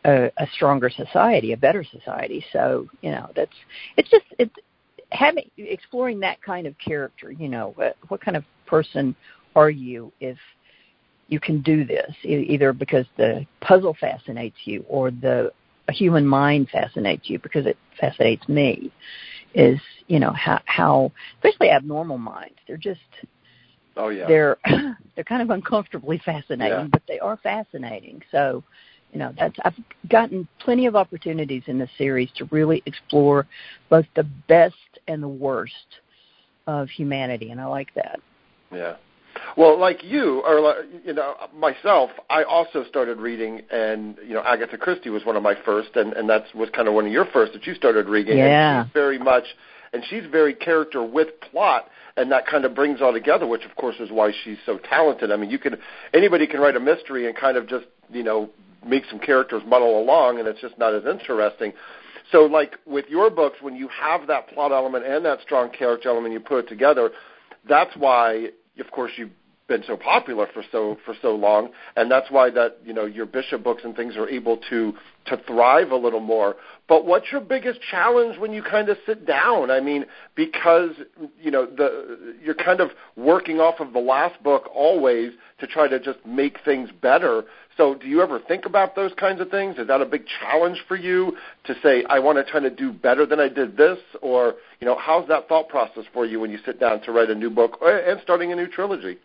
a, 0.05 0.31
a 0.37 0.47
stronger 0.55 0.91
society, 0.91 1.53
a 1.53 1.57
better 1.57 1.85
society. 1.85 2.45
So 2.53 2.89
you 3.01 3.11
know, 3.11 3.31
that's 3.35 3.53
it's 3.97 4.11
just 4.11 4.25
it 4.39 4.51
having 5.11 5.51
exploring 5.57 6.21
that 6.21 6.43
kind 6.43 6.67
of 6.67 6.75
character. 6.79 7.33
You 7.33 7.49
know, 7.49 7.73
what, 7.77 7.97
what 8.09 8.21
kind 8.21 8.37
of 8.37 8.45
person 8.67 9.15
are 9.57 9.71
you 9.71 10.13
if 10.21 10.37
you 11.29 11.41
can 11.41 11.61
do 11.61 11.85
this 11.85 12.15
either 12.25 12.73
because 12.73 13.07
the 13.17 13.47
puzzle 13.61 13.97
fascinates 14.01 14.57
you 14.65 14.85
or 14.89 15.11
the 15.11 15.53
human 15.91 16.27
mind 16.27 16.69
fascinates 16.71 17.29
you 17.29 17.39
because 17.39 17.67
it 17.67 17.77
fascinates 17.99 18.47
me 18.49 18.91
is 19.59 19.81
you 20.07 20.21
know 20.21 20.33
how 20.33 20.61
how 20.65 21.13
especially 21.35 21.71
abnormal 21.71 22.17
minds. 22.17 22.57
They're 22.67 22.79
just 22.79 23.01
oh 23.97 24.09
yeah. 24.09 24.27
they're 24.27 24.57
they're 25.15 25.25
kind 25.25 25.43
of 25.43 25.51
uncomfortably 25.51 26.23
fascinating 26.25 26.79
yeah. 26.79 26.89
but 26.91 27.03
they 27.07 27.19
are 27.19 27.37
fascinating. 27.37 28.23
So 28.31 28.65
you 29.13 29.19
know 29.19 29.33
that's 29.39 29.57
i've 29.65 29.75
gotten 30.11 30.47
plenty 30.59 30.85
of 30.85 30.95
opportunities 30.95 31.63
in 31.67 31.79
this 31.79 31.89
series 31.97 32.29
to 32.37 32.45
really 32.51 32.83
explore 32.85 33.47
both 33.89 34.05
the 34.17 34.25
best 34.49 34.75
and 35.07 35.23
the 35.23 35.29
worst 35.29 35.73
of 36.67 36.91
humanity 36.91 37.51
and 37.51 37.59
i 37.59 37.65
like 37.65 37.89
that. 37.95 38.21
Yeah 38.71 38.97
well, 39.57 39.79
like 39.79 40.05
you, 40.05 40.43
or 40.45 40.85
you 41.05 41.13
know, 41.13 41.35
myself, 41.55 42.11
I 42.31 42.43
also 42.43 42.85
started 42.85 43.19
reading, 43.19 43.63
and 43.71 44.17
you 44.27 44.35
know, 44.35 44.43
Agatha 44.45 44.77
Christie 44.77 45.11
was 45.11 45.25
one 45.25 45.37
of 45.37 45.43
my 45.43 45.55
first, 45.65 45.91
and 45.95 46.13
and 46.13 46.29
that 46.29 46.45
was 46.55 46.69
kind 46.71 46.89
of 46.89 46.95
one 46.95 47.07
of 47.07 47.13
your 47.13 47.27
first 47.27 47.53
that 47.53 47.67
you 47.67 47.75
started 47.75 48.09
reading. 48.09 48.39
Yeah. 48.39 48.81
And 48.81 48.87
she's 48.87 48.93
very 48.93 49.19
much, 49.19 49.45
and 49.93 50.03
she's 50.09 50.25
very 50.31 50.55
character 50.55 51.03
with 51.05 51.29
plot, 51.51 51.89
and 52.17 52.31
that 52.33 52.47
kind 52.47 52.65
of 52.65 52.75
brings 52.75 53.01
all 53.01 53.13
together, 53.13 53.47
which 53.47 53.65
of 53.65 53.75
course 53.77 53.97
is 54.01 54.11
why 54.11 54.33
she's 54.45 54.59
so 54.67 54.79
talented. 54.79 55.31
I 55.31 55.37
mean, 55.37 55.51
you 55.51 55.59
can 55.59 55.77
anybody 56.13 56.47
can 56.47 56.61
write 56.61 56.77
a 56.77 56.81
mystery 56.81 57.27
and 57.27 57.37
kind 57.37 57.57
of 57.57 57.69
just 57.69 57.87
you 58.11 58.23
know 58.23 58.51
make 58.87 59.05
some 59.11 59.19
characters 59.19 59.63
muddle 59.67 60.01
along, 60.01 60.39
and 60.39 60.49
it's 60.49 60.61
just 60.61 60.79
not 60.79 60.95
as 60.95 61.05
interesting. 61.05 61.73
So, 62.31 62.41
like 62.45 62.77
with 62.87 63.07
your 63.09 63.31
books, 63.31 63.59
when 63.61 63.75
you 63.75 63.89
have 63.89 64.27
that 64.27 64.49
plot 64.49 64.73
element 64.73 65.07
and 65.07 65.25
that 65.25 65.41
strong 65.41 65.71
character 65.71 66.09
element, 66.11 66.33
you 66.33 66.41
put 66.41 66.65
it 66.65 66.69
together. 66.69 67.11
That's 67.69 67.95
why 67.97 68.49
of 68.81 68.91
course 68.91 69.13
you've 69.17 69.31
been 69.69 69.85
so 69.87 69.97
popular 69.97 70.47
for 70.53 70.63
so 70.73 70.97
for 71.05 71.15
so 71.21 71.35
long 71.35 71.69
and 71.97 72.11
that's 72.11 72.31
why 72.31 72.51
that 72.51 72.79
you 72.85 72.93
know 72.93 73.05
your 73.05 73.27
bishop 73.27 73.63
books 73.63 73.83
and 73.85 73.95
things 73.95 74.17
are 74.17 74.29
able 74.29 74.57
to 74.71 74.95
to 75.29 75.37
thrive 75.47 75.91
a 75.91 75.97
little 75.97 76.21
more. 76.21 76.57
But 76.89 77.05
what's 77.05 77.27
your 77.31 77.43
biggest 77.43 77.81
challenge 77.91 78.39
when 78.39 78.53
you 78.53 78.63
kind 78.63 78.89
of 78.89 78.97
sit 79.05 79.27
down? 79.27 79.71
I 79.71 79.81
mean 79.81 80.07
because 80.35 80.93
you 81.41 81.51
know 81.51 81.67
the 81.67 82.37
you're 82.43 82.55
kind 82.55 82.81
of 82.81 82.91
working 83.17 83.59
off 83.61 83.81
of 83.81 83.93
the 83.93 83.99
last 83.99 84.43
book 84.43 84.69
always 84.75 85.33
to 85.61 85.67
try 85.67 85.87
to 85.87 86.01
just 86.01 86.19
make 86.27 86.59
things 86.65 86.89
better. 87.03 87.45
So 87.77 87.95
do 87.95 88.09
you 88.09 88.23
ever 88.23 88.41
think 88.41 88.65
about 88.65 88.97
those 88.97 89.13
kinds 89.19 89.41
of 89.41 89.51
things? 89.51 89.77
Is 89.79 89.87
that 89.87 90.01
a 90.01 90.07
big 90.07 90.25
challenge 90.41 90.83
for 90.89 90.97
you 90.97 91.37
to 91.65 91.75
say 91.83 92.05
i 92.09 92.19
want 92.19 92.39
to 92.39 92.51
try 92.51 92.61
to 92.61 92.71
do 92.71 92.93
better 92.93 93.27
than 93.27 93.39
i 93.39 93.49
did 93.49 93.77
this? 93.77 93.99
Or 94.23 94.55
you 94.81 94.87
know 94.87 94.97
how's 94.99 95.29
that 95.29 95.49
thought 95.49 95.69
process 95.69 96.05
for 96.13 96.25
you 96.25 96.41
when 96.41 96.51
you 96.51 96.59
sit 96.65 96.81
down 96.81 97.03
to 97.03 97.13
write 97.13 97.31
a 97.31 97.35
new 97.35 97.51
book 97.51 97.79
eh, 97.85 98.11
and 98.11 98.21
starting 98.23 98.51
a 98.53 98.57
new 98.57 98.67
trilogy 98.67 99.19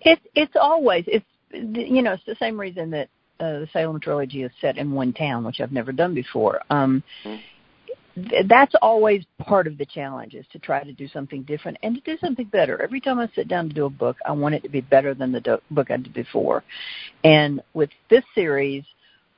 it's 0.00 0.22
it's 0.34 0.54
always 0.60 1.04
it's 1.06 1.26
you 1.52 2.02
know 2.02 2.12
it's 2.12 2.24
the 2.26 2.36
same 2.38 2.58
reason 2.58 2.90
that 2.90 3.08
uh, 3.40 3.60
the 3.60 3.68
Salem 3.72 4.00
trilogy 4.00 4.42
is 4.42 4.52
set 4.60 4.78
in 4.78 4.92
one 4.92 5.12
town, 5.12 5.44
which 5.44 5.60
I've 5.60 5.72
never 5.72 5.92
done 5.92 6.14
before. 6.14 6.60
Um, 6.70 7.02
mm-hmm. 7.24 8.28
th- 8.28 8.46
that's 8.48 8.74
always 8.80 9.24
part 9.38 9.66
of 9.66 9.76
the 9.76 9.86
challenge 9.86 10.34
is 10.34 10.46
to 10.52 10.58
try 10.58 10.84
to 10.84 10.92
do 10.92 11.08
something 11.08 11.42
different 11.42 11.78
and 11.82 11.96
to 11.96 12.00
do 12.02 12.16
something 12.18 12.46
better. 12.46 12.80
Every 12.80 13.00
time 13.00 13.18
I 13.18 13.28
sit 13.34 13.48
down 13.48 13.68
to 13.68 13.74
do 13.74 13.86
a 13.86 13.90
book, 13.90 14.16
I 14.24 14.32
want 14.32 14.54
it 14.54 14.62
to 14.62 14.68
be 14.68 14.80
better 14.80 15.14
than 15.14 15.32
the 15.32 15.40
do- 15.40 15.58
book 15.70 15.90
I 15.90 15.96
did 15.96 16.14
before. 16.14 16.62
And 17.24 17.60
with 17.72 17.90
this 18.08 18.24
series, 18.34 18.84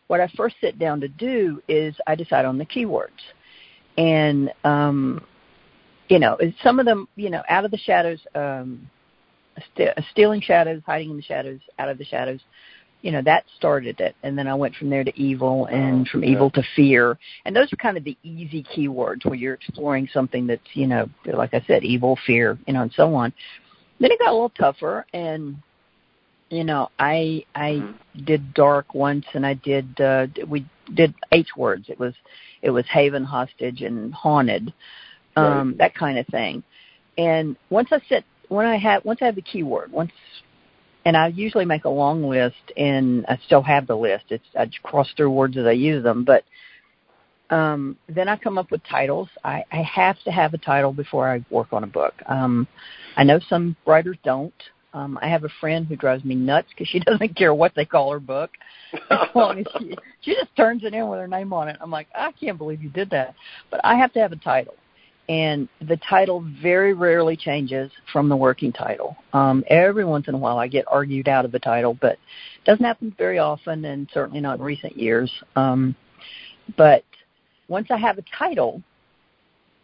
what 0.08 0.20
I 0.20 0.28
first 0.36 0.56
sit 0.60 0.78
down 0.78 1.00
to 1.00 1.08
do 1.08 1.62
is 1.66 1.94
I 2.06 2.14
decide 2.16 2.44
on 2.44 2.58
the 2.58 2.66
keywords. 2.66 3.08
And 3.96 4.52
um, 4.62 5.24
you 6.08 6.18
know, 6.18 6.38
some 6.62 6.78
of 6.78 6.86
them, 6.86 7.08
you 7.16 7.30
know, 7.30 7.42
out 7.48 7.64
of 7.64 7.70
the 7.70 7.78
shadows. 7.78 8.20
Um, 8.34 8.90
st- 9.74 9.94
stealing 10.10 10.40
shadows, 10.40 10.82
hiding 10.86 11.10
in 11.10 11.16
the 11.16 11.22
shadows, 11.22 11.60
out 11.78 11.88
of 11.88 11.98
the 11.98 12.04
shadows. 12.04 12.40
You 13.02 13.12
know 13.12 13.22
that 13.22 13.44
started 13.56 14.00
it, 14.00 14.16
and 14.22 14.36
then 14.36 14.48
I 14.48 14.54
went 14.54 14.74
from 14.74 14.90
there 14.90 15.04
to 15.04 15.16
evil, 15.20 15.66
and 15.66 16.08
from 16.08 16.24
evil 16.24 16.50
to 16.50 16.62
fear, 16.74 17.16
and 17.44 17.54
those 17.54 17.72
are 17.72 17.76
kind 17.76 17.96
of 17.96 18.04
the 18.04 18.16
easy 18.22 18.64
keywords 18.64 19.24
where 19.24 19.34
you're 19.34 19.54
exploring 19.54 20.08
something 20.12 20.46
that's 20.46 20.62
you 20.72 20.86
know, 20.86 21.08
like 21.24 21.54
I 21.54 21.62
said, 21.66 21.84
evil, 21.84 22.18
fear, 22.26 22.58
you 22.66 22.72
know, 22.72 22.82
and 22.82 22.92
so 22.94 23.14
on. 23.14 23.32
Then 24.00 24.10
it 24.10 24.18
got 24.18 24.30
a 24.30 24.32
little 24.32 24.50
tougher, 24.50 25.06
and 25.12 25.58
you 26.50 26.64
know, 26.64 26.90
I 26.98 27.44
I 27.54 27.70
mm-hmm. 27.72 28.24
did 28.24 28.54
dark 28.54 28.94
once, 28.94 29.26
and 29.34 29.46
I 29.46 29.54
did 29.54 30.00
uh 30.00 30.26
we 30.48 30.66
did 30.94 31.14
H 31.32 31.48
words. 31.56 31.86
It 31.88 31.98
was 31.98 32.14
it 32.62 32.70
was 32.70 32.84
Haven, 32.90 33.24
hostage, 33.24 33.82
and 33.82 34.12
haunted, 34.12 34.72
um, 35.36 35.68
right. 35.68 35.78
that 35.78 35.94
kind 35.94 36.18
of 36.18 36.26
thing. 36.28 36.62
And 37.18 37.56
once 37.70 37.88
I 37.92 38.00
sit 38.08 38.24
when 38.48 38.66
I 38.66 38.76
have 38.76 39.04
once 39.04 39.20
I 39.22 39.26
have 39.26 39.34
the 39.34 39.42
keyword, 39.42 39.92
once 39.92 40.12
and 41.04 41.16
I 41.16 41.28
usually 41.28 41.64
make 41.64 41.84
a 41.84 41.88
long 41.88 42.24
list 42.24 42.72
and 42.76 43.24
I 43.28 43.38
still 43.46 43.62
have 43.62 43.86
the 43.86 43.96
list. 43.96 44.24
It's 44.30 44.44
I 44.58 44.68
cross 44.82 45.08
through 45.16 45.30
words 45.30 45.56
as 45.56 45.64
I 45.64 45.72
use 45.72 46.02
them, 46.02 46.24
but 46.24 46.44
um, 47.50 47.96
then 48.08 48.28
I 48.28 48.36
come 48.36 48.58
up 48.58 48.72
with 48.72 48.82
titles. 48.90 49.28
I, 49.44 49.64
I 49.70 49.82
have 49.82 50.16
to 50.24 50.32
have 50.32 50.52
a 50.52 50.58
title 50.58 50.92
before 50.92 51.28
I 51.28 51.44
work 51.48 51.72
on 51.72 51.84
a 51.84 51.86
book. 51.86 52.14
Um, 52.26 52.66
I 53.16 53.22
know 53.22 53.38
some 53.48 53.76
writers 53.86 54.16
don't. 54.24 54.52
Um, 54.94 55.16
I 55.22 55.28
have 55.28 55.44
a 55.44 55.48
friend 55.60 55.86
who 55.86 55.94
drives 55.94 56.24
me 56.24 56.34
nuts 56.34 56.68
because 56.70 56.88
she 56.88 56.98
doesn't 57.06 57.36
care 57.36 57.54
what 57.54 57.72
they 57.76 57.84
call 57.84 58.10
her 58.10 58.18
book. 58.18 58.50
as 59.10 59.28
long 59.34 59.60
as 59.60 59.66
she, 59.78 59.96
she 60.22 60.34
just 60.34 60.54
turns 60.56 60.82
it 60.82 60.92
in 60.92 61.08
with 61.08 61.20
her 61.20 61.28
name 61.28 61.52
on 61.52 61.68
it. 61.68 61.76
I'm 61.80 61.90
like, 61.90 62.08
I 62.16 62.32
can't 62.32 62.58
believe 62.58 62.82
you 62.82 62.90
did 62.90 63.10
that. 63.10 63.34
But 63.70 63.80
I 63.84 63.94
have 63.94 64.12
to 64.14 64.20
have 64.20 64.32
a 64.32 64.36
title 64.36 64.74
and 65.28 65.68
the 65.80 65.96
title 65.96 66.44
very 66.62 66.92
rarely 66.92 67.36
changes 67.36 67.90
from 68.12 68.28
the 68.28 68.36
working 68.36 68.72
title. 68.72 69.16
Um, 69.32 69.64
every 69.68 70.04
once 70.04 70.28
in 70.28 70.34
a 70.34 70.38
while, 70.38 70.58
I 70.58 70.68
get 70.68 70.84
argued 70.88 71.28
out 71.28 71.44
of 71.44 71.52
the 71.52 71.58
title, 71.58 71.96
but 72.00 72.12
it 72.12 72.64
doesn't 72.64 72.84
happen 72.84 73.14
very 73.18 73.38
often, 73.38 73.84
and 73.84 74.08
certainly 74.12 74.40
not 74.40 74.58
in 74.58 74.64
recent 74.64 74.96
years. 74.96 75.30
Um, 75.56 75.96
but 76.76 77.04
once 77.68 77.88
I 77.90 77.96
have 77.96 78.18
a 78.18 78.24
title, 78.38 78.82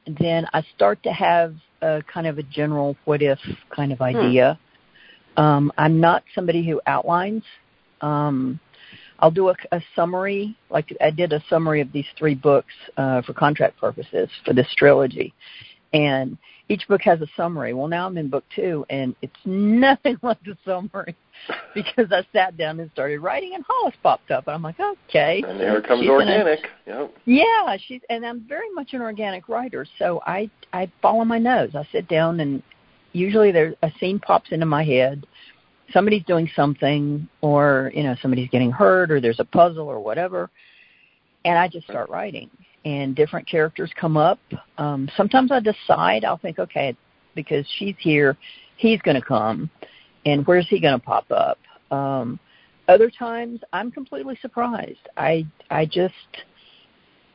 then 0.07 0.47
I 0.53 0.63
start 0.75 1.03
to 1.03 1.13
have 1.13 1.55
a 1.81 2.03
kind 2.13 2.27
of 2.27 2.39
a 2.39 2.43
general 2.45 2.97
what 3.05 3.23
if 3.23 3.39
kind 3.75 3.93
of 3.93 3.99
hmm. 3.99 4.05
idea. 4.05 4.59
Hmm. 5.37 5.43
Um, 5.43 5.73
I'm 5.79 6.01
not 6.01 6.23
somebody 6.35 6.65
who 6.67 6.81
outlines. 6.87 7.43
Um, 8.01 8.61
I'll 9.23 9.31
do 9.31 9.49
a, 9.51 9.55
a 9.71 9.81
summary, 9.95 10.57
like 10.69 10.95
I 11.01 11.11
did 11.11 11.33
a 11.33 11.43
summary 11.49 11.81
of 11.81 11.93
these 11.93 12.07
three 12.19 12.35
books 12.35 12.75
uh, 12.97 13.23
for 13.23 13.33
contract 13.33 13.79
purposes 13.79 14.29
for 14.45 14.53
this 14.53 14.67
trilogy, 14.77 15.33
and 15.93 16.37
each 16.69 16.89
book 16.89 17.03
has 17.03 17.21
a 17.21 17.29
summary. 17.37 17.73
Well, 17.73 17.87
now 17.87 18.07
I'm 18.07 18.19
in 18.19 18.29
book 18.29 18.45
two, 18.55 18.85
and 18.91 19.15
it's 19.23 19.33
nothing 19.45 20.17
like 20.23 20.43
the 20.43 20.57
summary 20.65 21.15
because 21.75 22.11
I 22.11 22.27
sat 22.33 22.57
down 22.57 22.81
and 22.81 22.91
started 22.91 23.21
writing, 23.21 23.55
and 23.55 23.65
Hollis 23.67 23.95
popped 24.03 24.33
up, 24.33 24.49
and 24.49 24.57
I'm 24.57 24.63
like, 24.63 24.81
okay. 24.81 25.41
And 25.47 25.61
there 25.61 25.81
comes 25.81 26.09
organic. 26.09 26.67
Gonna, 26.85 27.03
yep. 27.03 27.15
Yeah, 27.25 27.77
she's 27.87 28.01
and 28.11 28.27
I'm 28.27 28.41
very 28.41 28.73
much 28.75 28.93
an 28.93 29.03
organic 29.03 29.49
writer, 29.49 29.87
so 30.01 30.21
I 30.27 30.51
I 30.73 30.91
follow 31.01 31.25
my 31.25 31.39
nose. 31.39 31.77
I 31.77 31.87
sit 31.93 32.09
down, 32.09 32.41
and 32.41 32.61
usually 33.13 33.53
there 33.53 33.77
a 33.85 33.93
scene 34.01 34.19
pops 34.19 34.51
into 34.51 34.67
my 34.67 34.83
head 34.83 35.25
somebody's 35.93 36.25
doing 36.25 36.49
something 36.55 37.29
or 37.41 37.91
you 37.95 38.03
know 38.03 38.17
somebody's 38.23 38.49
getting 38.51 38.71
hurt 38.71 39.11
or 39.11 39.21
there's 39.21 39.41
a 39.41 39.45
puzzle 39.45 39.89
or 39.89 40.01
whatever 40.01 40.51
and 41.45 41.59
i 41.59 41.69
just 41.69 41.87
start 41.87 42.09
writing. 42.09 42.51
And 42.85 43.15
different 43.15 43.47
characters 43.49 43.93
come 43.95 44.17
up. 44.17 44.41
Um 44.79 45.09
sometimes 45.17 45.53
i 45.53 45.61
decide 45.61 46.25
i'll 46.25 46.39
think 46.39 46.59
okay 46.59 46.97
because 47.35 47.67
she's 47.79 47.95
here 47.99 48.37
he's 48.77 49.01
going 49.03 49.21
to 49.21 49.27
come 49.27 49.71
and 50.27 50.47
where's 50.47 50.69
he 50.69 50.81
going 50.81 50.99
to 50.99 51.05
pop 51.05 51.31
up? 51.31 51.59
Um 51.91 52.39
other 52.89 53.11
times 53.11 53.61
i'm 53.73 53.91
completely 53.91 54.37
surprised. 54.43 55.09
I 55.17 55.47
i 55.71 55.87
just 55.87 56.15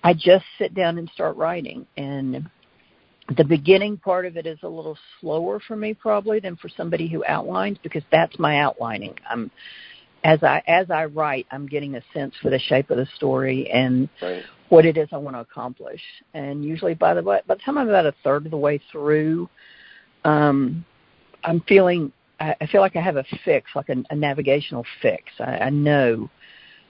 I 0.03 0.13
just 0.13 0.45
sit 0.57 0.73
down 0.73 0.97
and 0.97 1.09
start 1.09 1.35
writing. 1.35 1.85
And 1.97 2.49
the 3.35 3.43
beginning 3.43 3.97
part 3.97 4.25
of 4.25 4.37
it 4.37 4.45
is 4.45 4.59
a 4.63 4.67
little 4.67 4.97
slower 5.19 5.59
for 5.59 5.75
me 5.75 5.93
probably 5.93 6.39
than 6.39 6.55
for 6.55 6.69
somebody 6.69 7.07
who 7.07 7.25
outlines 7.25 7.77
because 7.83 8.03
that's 8.11 8.37
my 8.39 8.59
outlining. 8.59 9.15
I'm 9.29 9.51
as 10.23 10.43
I 10.43 10.61
as 10.67 10.89
I 10.89 11.05
write, 11.05 11.47
I'm 11.51 11.67
getting 11.67 11.95
a 11.95 12.01
sense 12.13 12.33
for 12.41 12.49
the 12.49 12.59
shape 12.59 12.89
of 12.89 12.97
the 12.97 13.07
story 13.15 13.69
and 13.69 14.09
right. 14.21 14.43
what 14.69 14.85
it 14.85 14.97
is 14.97 15.09
I 15.11 15.17
want 15.17 15.35
to 15.35 15.41
accomplish. 15.41 16.01
And 16.33 16.63
usually 16.63 16.93
by 16.93 17.13
the 17.13 17.21
by 17.21 17.41
the 17.47 17.55
time 17.55 17.77
I'm 17.77 17.89
about 17.89 18.05
a 18.05 18.15
third 18.23 18.45
of 18.45 18.51
the 18.51 18.57
way 18.57 18.81
through, 18.91 19.49
um, 20.23 20.85
I'm 21.43 21.61
feeling 21.61 22.11
I, 22.39 22.55
I 22.61 22.67
feel 22.67 22.81
like 22.81 22.95
I 22.95 23.01
have 23.01 23.17
a 23.17 23.25
fix, 23.45 23.71
like 23.75 23.89
a, 23.89 24.03
a 24.09 24.15
navigational 24.15 24.85
fix. 25.01 25.23
I, 25.39 25.57
I 25.57 25.69
know, 25.69 26.29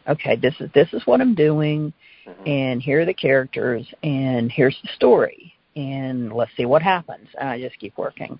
okay, 0.07 0.35
this 0.35 0.55
is 0.59 0.69
this 0.73 0.89
is 0.93 1.01
what 1.05 1.21
I'm 1.21 1.35
doing, 1.35 1.93
mm-hmm. 2.27 2.47
and 2.47 2.81
here 2.81 3.01
are 3.01 3.05
the 3.05 3.13
characters, 3.13 3.85
and 4.03 4.51
here's 4.51 4.77
the 4.83 4.89
story, 4.95 5.53
and 5.77 6.33
let's 6.33 6.51
see 6.57 6.65
what 6.65 6.81
happens. 6.81 7.27
And 7.39 7.47
I 7.47 7.61
just 7.61 7.79
keep 7.79 7.97
working. 7.97 8.39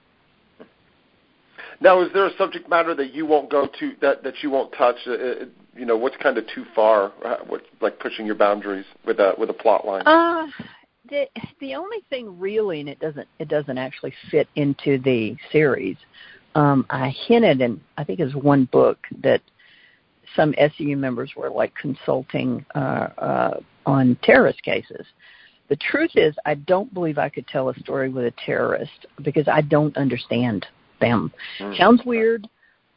Now, 1.80 2.02
is 2.02 2.12
there 2.12 2.26
a 2.26 2.36
subject 2.38 2.68
matter 2.68 2.96
that 2.96 3.14
you 3.14 3.28
won't 3.28 3.52
go 3.52 3.68
to 3.80 3.92
that 4.02 4.24
that 4.24 4.34
you 4.42 4.50
won't 4.50 4.74
touch? 4.74 4.96
Uh, 5.06 5.12
uh 5.12 5.46
you 5.76 5.86
know, 5.86 5.96
what's 5.96 6.18
kind 6.18 6.40
of 6.40 6.46
too 6.56 6.66
far? 6.74 7.12
Uh, 7.24 7.38
what, 7.46 7.62
like 7.82 8.00
pushing 8.00 8.26
your 8.26 8.34
boundaries 8.34 8.86
with 9.06 9.20
a 9.20 9.34
with 9.38 9.52
a 9.52 9.54
plot 9.54 9.86
line? 9.86 10.02
Uh, 10.08 10.48
the 11.08 11.28
the 11.62 11.76
only 11.76 12.00
thing 12.10 12.40
really, 12.40 12.80
and 12.80 12.90
it 12.90 13.00
doesn't 13.00 13.28
it 13.38 13.48
doesn't 13.48 13.78
actually 13.78 14.14
fit 14.32 14.48
into 14.56 14.98
the 15.04 15.38
series, 15.52 15.98
um, 16.56 16.88
I 16.90 17.14
hinted, 17.28 17.62
and 17.62 17.80
I 17.98 18.04
think 18.04 18.20
it's 18.20 18.34
one 18.34 18.66
book 18.66 18.98
that 19.22 19.42
some 20.36 20.54
SCU 20.54 20.98
members 20.98 21.32
were 21.38 21.52
like 21.52 21.74
consulting 21.76 22.66
uh, 22.74 23.10
uh, 23.20 23.60
on 23.86 24.18
terrorist 24.24 24.64
cases. 24.64 25.06
The 25.70 25.76
truth 25.76 26.12
is, 26.16 26.36
I 26.46 26.56
don't 26.56 26.94
believe 26.94 27.18
I 27.18 27.30
could 27.30 27.48
tell 27.48 27.70
a 27.70 27.80
story 27.80 28.10
with 28.10 28.26
a 28.26 28.34
terrorist 28.46 29.06
because 29.24 29.48
I 29.48 29.62
don't 29.62 29.96
understand 29.98 30.66
them. 31.02 31.32
Mm. 31.60 31.78
Sounds 31.78 32.02
weird. 32.06 32.48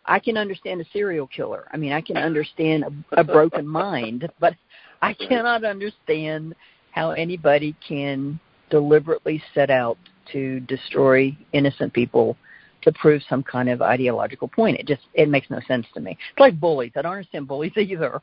I 0.06 0.18
can 0.18 0.37
understand 0.37 0.80
a 0.80 0.85
serial 0.92 1.26
killer. 1.26 1.68
I 1.72 1.76
mean, 1.76 1.92
I 1.92 2.00
can 2.00 2.16
understand 2.16 2.85
a, 2.85 3.20
a 3.20 3.24
broken 3.24 3.66
mind, 3.66 4.28
but 4.38 4.54
I 5.02 5.14
cannot 5.14 5.64
understand 5.64 6.54
how 6.92 7.11
anybody 7.11 7.76
can 7.87 8.38
deliberately 8.70 9.42
set 9.54 9.70
out 9.70 9.98
to 10.33 10.61
destroy 10.61 11.37
innocent 11.52 11.92
people 11.92 12.37
to 12.83 12.92
prove 12.92 13.22
some 13.28 13.42
kind 13.42 13.68
of 13.68 13.83
ideological 13.83 14.48
point. 14.48 14.78
It 14.78 14.87
just 14.87 15.02
it 15.14 15.28
makes 15.28 15.50
no 15.50 15.61
sense 15.68 15.87
to 15.94 16.00
me. 16.00 16.12
It's 16.12 16.40
like 16.40 16.59
bullies. 16.59 16.92
I 16.96 17.02
don't 17.02 17.12
understand 17.12 17.46
bullies 17.46 17.72
either. 17.76 18.22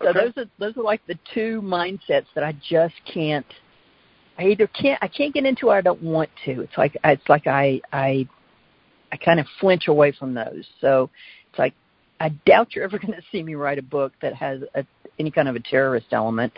So 0.00 0.08
okay. 0.08 0.20
those 0.20 0.32
are 0.36 0.50
those 0.58 0.76
are 0.76 0.82
like 0.82 1.00
the 1.06 1.18
two 1.34 1.60
mindsets 1.62 2.26
that 2.34 2.44
I 2.44 2.54
just 2.68 2.94
can't. 3.12 3.46
I 4.38 4.44
either 4.48 4.66
can't 4.66 5.02
I 5.02 5.08
can't 5.08 5.32
get 5.32 5.44
into 5.44 5.68
or 5.68 5.76
I 5.76 5.80
don't 5.80 6.02
want 6.02 6.30
to. 6.44 6.60
It's 6.62 6.76
like 6.76 6.96
it's 7.04 7.28
like 7.28 7.46
I 7.46 7.80
I 7.92 8.28
I 9.12 9.16
kind 9.16 9.40
of 9.40 9.46
flinch 9.60 9.88
away 9.88 10.12
from 10.12 10.34
those. 10.34 10.66
So 10.80 11.10
it's 11.50 11.58
like 11.58 11.74
I 12.20 12.30
doubt 12.46 12.74
you're 12.74 12.84
ever 12.84 12.98
going 13.04 13.14
to 13.14 13.22
see 13.32 13.42
me 13.42 13.54
write 13.54 13.78
a 13.78 13.82
book 13.82 14.12
that 14.22 14.34
has 14.34 14.60
a, 14.74 14.84
any 15.18 15.30
kind 15.30 15.48
of 15.48 15.56
a 15.56 15.60
terrorist 15.60 16.08
element 16.12 16.52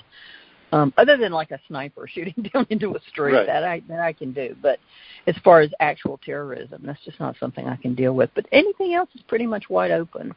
um, 0.72 0.92
other 0.96 1.16
than 1.16 1.32
like 1.32 1.50
a 1.50 1.60
sniper 1.66 2.06
shooting 2.12 2.50
down 2.52 2.66
into 2.70 2.94
a 2.94 3.00
street, 3.08 3.34
right. 3.34 3.46
that 3.46 3.64
I 3.64 3.82
that 3.88 4.00
I 4.00 4.12
can 4.12 4.32
do. 4.32 4.56
But 4.60 4.78
as 5.26 5.36
far 5.44 5.60
as 5.60 5.70
actual 5.80 6.18
terrorism, 6.24 6.82
that's 6.84 7.02
just 7.04 7.20
not 7.20 7.36
something 7.38 7.66
I 7.66 7.76
can 7.76 7.94
deal 7.94 8.14
with. 8.14 8.30
But 8.34 8.46
anything 8.52 8.94
else 8.94 9.10
is 9.14 9.22
pretty 9.28 9.46
much 9.46 9.70
wide 9.70 9.90
open. 9.90 10.34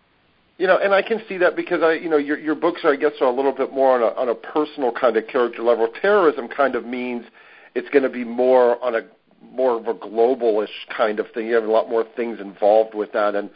You 0.57 0.67
know, 0.67 0.77
and 0.77 0.93
I 0.93 1.01
can 1.01 1.21
see 1.27 1.37
that 1.39 1.55
because 1.55 1.81
I, 1.81 1.93
you 1.93 2.09
know, 2.09 2.17
your 2.17 2.37
your 2.37 2.55
books 2.55 2.81
are, 2.83 2.93
I 2.93 2.95
guess, 2.95 3.13
are 3.19 3.27
a 3.27 3.35
little 3.35 3.53
bit 3.53 3.73
more 3.73 3.95
on 3.95 4.01
a 4.03 4.19
on 4.19 4.29
a 4.29 4.35
personal 4.35 4.91
kind 4.91 5.17
of 5.17 5.27
character 5.27 5.63
level. 5.63 5.87
Terrorism 6.01 6.47
kind 6.47 6.75
of 6.75 6.85
means 6.85 7.25
it's 7.73 7.89
going 7.89 8.03
to 8.03 8.09
be 8.09 8.23
more 8.23 8.83
on 8.83 8.95
a 8.95 9.01
more 9.41 9.77
of 9.77 9.87
a 9.87 9.93
globalish 9.93 10.67
kind 10.95 11.19
of 11.19 11.25
thing. 11.33 11.47
You 11.47 11.55
have 11.55 11.63
a 11.63 11.71
lot 11.71 11.89
more 11.89 12.05
things 12.15 12.39
involved 12.39 12.93
with 12.93 13.11
that, 13.13 13.33
and 13.33 13.49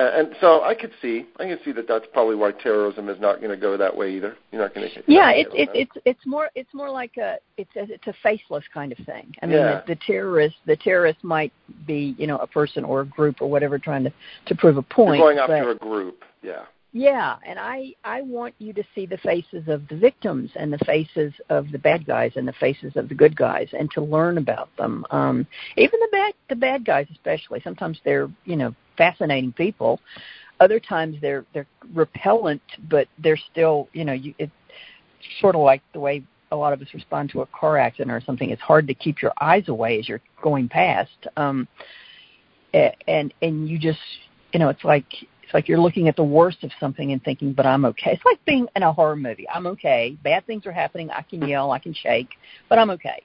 and 0.00 0.34
so 0.40 0.62
I 0.62 0.74
could 0.74 0.92
see, 1.02 1.26
I 1.38 1.44
can 1.44 1.58
see 1.62 1.72
that 1.72 1.86
that's 1.86 2.06
probably 2.12 2.34
why 2.34 2.52
terrorism 2.52 3.08
is 3.10 3.20
not 3.20 3.40
going 3.40 3.50
to 3.50 3.56
go 3.56 3.76
that 3.76 3.94
way 3.94 4.14
either. 4.14 4.36
You're 4.50 4.62
not 4.62 4.74
going 4.74 4.88
to. 4.88 5.02
Yeah, 5.06 5.30
it's 5.30 5.50
it's 5.52 5.72
it's 5.74 6.02
it's 6.06 6.26
more 6.26 6.48
it's 6.54 6.72
more 6.72 6.90
like 6.90 7.16
a 7.18 7.36
it's 7.58 7.74
a, 7.76 7.82
it's 7.92 8.06
a 8.06 8.14
faceless 8.22 8.64
kind 8.72 8.92
of 8.92 8.98
thing. 9.04 9.34
I 9.42 9.46
mean, 9.46 9.58
yeah. 9.58 9.82
the, 9.86 9.94
the 9.94 10.00
terrorist 10.06 10.56
the 10.66 10.76
terrorist 10.76 11.22
might 11.22 11.52
be 11.86 12.14
you 12.16 12.26
know 12.26 12.38
a 12.38 12.46
person 12.46 12.82
or 12.82 13.02
a 13.02 13.06
group 13.06 13.42
or 13.42 13.50
whatever 13.50 13.78
trying 13.78 14.04
to 14.04 14.12
to 14.46 14.54
prove 14.54 14.78
a 14.78 14.82
point. 14.82 15.18
You're 15.18 15.34
going 15.34 15.38
after 15.38 15.70
a 15.70 15.76
group, 15.76 16.24
yeah. 16.42 16.64
Yeah, 16.92 17.36
and 17.46 17.58
I 17.58 17.94
I 18.02 18.22
want 18.22 18.54
you 18.58 18.72
to 18.72 18.82
see 18.94 19.06
the 19.06 19.18
faces 19.18 19.68
of 19.68 19.86
the 19.88 19.96
victims 19.96 20.50
and 20.56 20.72
the 20.72 20.84
faces 20.84 21.32
of 21.48 21.70
the 21.70 21.78
bad 21.78 22.04
guys 22.04 22.32
and 22.34 22.48
the 22.48 22.52
faces 22.54 22.96
of 22.96 23.08
the 23.08 23.14
good 23.14 23.36
guys 23.36 23.68
and 23.72 23.88
to 23.92 24.00
learn 24.00 24.38
about 24.38 24.70
them. 24.76 25.06
Um 25.10 25.46
even 25.76 26.00
the 26.00 26.08
bad 26.10 26.34
the 26.48 26.56
bad 26.56 26.84
guys 26.84 27.06
especially. 27.12 27.60
Sometimes 27.62 28.00
they're, 28.04 28.28
you 28.44 28.56
know, 28.56 28.74
fascinating 28.98 29.52
people. 29.52 30.00
Other 30.58 30.80
times 30.80 31.16
they're 31.20 31.44
they're 31.54 31.68
repellent 31.94 32.62
but 32.88 33.06
they're 33.18 33.38
still, 33.52 33.88
you 33.92 34.04
know, 34.04 34.14
you 34.14 34.34
it's 34.40 34.52
sort 35.40 35.54
of 35.54 35.60
like 35.60 35.82
the 35.92 36.00
way 36.00 36.24
a 36.50 36.56
lot 36.56 36.72
of 36.72 36.82
us 36.82 36.88
respond 36.92 37.30
to 37.30 37.42
a 37.42 37.46
car 37.46 37.78
accident 37.78 38.10
or 38.10 38.20
something. 38.20 38.50
It's 38.50 38.62
hard 38.62 38.88
to 38.88 38.94
keep 38.94 39.22
your 39.22 39.32
eyes 39.40 39.68
away 39.68 40.00
as 40.00 40.08
you're 40.08 40.22
going 40.42 40.68
past. 40.68 41.28
Um 41.36 41.68
and 42.72 43.32
and 43.40 43.68
you 43.68 43.78
just 43.78 44.00
you 44.52 44.58
know, 44.58 44.70
it's 44.70 44.82
like 44.82 45.06
it's 45.50 45.54
like 45.54 45.66
you're 45.66 45.80
looking 45.80 46.06
at 46.06 46.14
the 46.14 46.22
worst 46.22 46.62
of 46.62 46.70
something 46.78 47.10
and 47.10 47.20
thinking, 47.24 47.54
but 47.54 47.66
I'm 47.66 47.84
okay. 47.86 48.12
It's 48.12 48.24
like 48.24 48.38
being 48.44 48.68
in 48.76 48.84
a 48.84 48.92
horror 48.92 49.16
movie. 49.16 49.48
I'm 49.52 49.66
okay. 49.66 50.16
Bad 50.22 50.46
things 50.46 50.64
are 50.64 50.70
happening. 50.70 51.10
I 51.10 51.22
can 51.22 51.42
yell, 51.42 51.72
I 51.72 51.80
can 51.80 51.92
shake, 51.92 52.28
but 52.68 52.78
I'm 52.78 52.90
okay. 52.90 53.24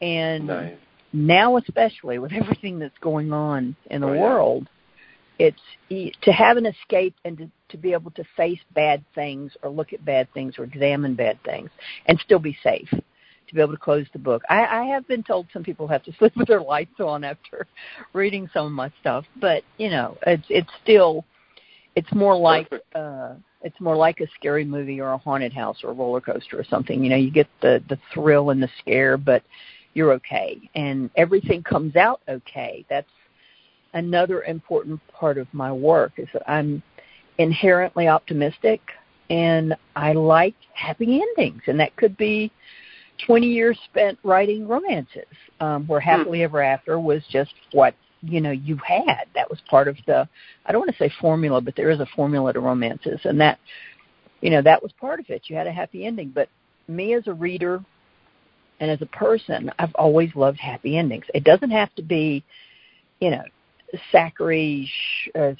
And 0.00 0.46
nice. 0.46 0.74
now, 1.12 1.56
especially 1.56 2.20
with 2.20 2.32
everything 2.36 2.78
that's 2.78 2.96
going 3.00 3.32
on 3.32 3.74
in 3.90 4.02
the 4.02 4.06
oh, 4.06 4.16
world, 4.16 4.68
yeah. 5.40 5.48
it's 5.48 6.20
to 6.22 6.30
have 6.30 6.56
an 6.56 6.66
escape 6.66 7.16
and 7.24 7.36
to, 7.38 7.50
to 7.70 7.78
be 7.78 7.94
able 7.94 8.12
to 8.12 8.22
face 8.36 8.60
bad 8.72 9.04
things 9.16 9.50
or 9.64 9.70
look 9.70 9.92
at 9.92 10.04
bad 10.04 10.32
things 10.34 10.54
or 10.56 10.62
examine 10.62 11.16
bad 11.16 11.42
things 11.42 11.70
and 12.06 12.16
still 12.20 12.38
be 12.38 12.56
safe 12.62 12.88
to 13.54 13.56
be 13.56 13.62
able 13.62 13.72
to 13.72 13.80
close 13.80 14.06
the 14.12 14.18
book. 14.18 14.42
I, 14.50 14.64
I 14.64 14.84
have 14.84 15.06
been 15.06 15.22
told 15.22 15.46
some 15.52 15.62
people 15.62 15.86
have 15.88 16.02
to 16.04 16.12
sleep 16.18 16.36
with 16.36 16.48
their 16.48 16.62
lights 16.62 17.00
on 17.00 17.24
after 17.24 17.66
reading 18.12 18.48
some 18.52 18.66
of 18.66 18.72
my 18.72 18.90
stuff, 19.00 19.24
but 19.40 19.62
you 19.78 19.90
know, 19.90 20.18
it's 20.26 20.44
it's 20.48 20.70
still 20.82 21.24
it's 21.96 22.12
more 22.12 22.36
like 22.36 22.70
uh 22.94 23.34
it's 23.62 23.80
more 23.80 23.96
like 23.96 24.20
a 24.20 24.26
scary 24.38 24.64
movie 24.64 25.00
or 25.00 25.12
a 25.12 25.18
haunted 25.18 25.52
house 25.52 25.78
or 25.82 25.90
a 25.90 25.94
roller 25.94 26.20
coaster 26.20 26.58
or 26.58 26.64
something. 26.64 27.02
You 27.02 27.10
know, 27.10 27.16
you 27.16 27.30
get 27.30 27.48
the 27.62 27.82
the 27.88 27.98
thrill 28.12 28.50
and 28.50 28.62
the 28.62 28.68
scare, 28.80 29.16
but 29.16 29.42
you're 29.94 30.12
okay 30.12 30.60
and 30.74 31.08
everything 31.16 31.62
comes 31.62 31.96
out 31.96 32.20
okay. 32.28 32.84
That's 32.90 33.08
another 33.94 34.42
important 34.42 35.00
part 35.08 35.38
of 35.38 35.46
my 35.52 35.72
work 35.72 36.14
is 36.16 36.28
that 36.32 36.48
I'm 36.50 36.82
inherently 37.38 38.08
optimistic 38.08 38.80
and 39.30 39.74
I 39.94 40.12
like 40.12 40.54
happy 40.74 41.22
endings 41.22 41.62
and 41.68 41.78
that 41.80 41.94
could 41.96 42.16
be 42.16 42.52
20 43.26 43.46
years 43.46 43.78
spent 43.84 44.18
writing 44.22 44.66
romances, 44.66 45.26
um, 45.60 45.86
where 45.86 46.00
hmm. 46.00 46.08
happily 46.08 46.42
ever 46.42 46.62
after 46.62 46.98
was 46.98 47.22
just 47.30 47.52
what 47.72 47.94
you 48.22 48.40
know 48.40 48.50
you 48.50 48.76
had. 48.76 49.24
That 49.34 49.48
was 49.48 49.60
part 49.68 49.88
of 49.88 49.96
the 50.06 50.28
I 50.66 50.72
don't 50.72 50.80
want 50.80 50.92
to 50.92 50.98
say 50.98 51.12
formula, 51.20 51.60
but 51.60 51.76
there 51.76 51.90
is 51.90 52.00
a 52.00 52.06
formula 52.16 52.52
to 52.52 52.60
romances, 52.60 53.20
and 53.24 53.40
that 53.40 53.58
you 54.40 54.50
know 54.50 54.62
that 54.62 54.82
was 54.82 54.92
part 54.92 55.20
of 55.20 55.26
it. 55.28 55.42
You 55.46 55.56
had 55.56 55.66
a 55.66 55.72
happy 55.72 56.06
ending, 56.06 56.30
but 56.34 56.48
me 56.88 57.14
as 57.14 57.26
a 57.26 57.32
reader 57.32 57.82
and 58.80 58.90
as 58.90 59.00
a 59.02 59.06
person, 59.06 59.70
I've 59.78 59.94
always 59.94 60.34
loved 60.34 60.58
happy 60.58 60.98
endings. 60.98 61.24
It 61.32 61.44
doesn't 61.44 61.70
have 61.70 61.94
to 61.94 62.02
be, 62.02 62.44
you 63.20 63.30
know, 63.30 63.44
sacchary, 64.10 64.90
sh- 64.90 65.28
uh, 65.34 65.52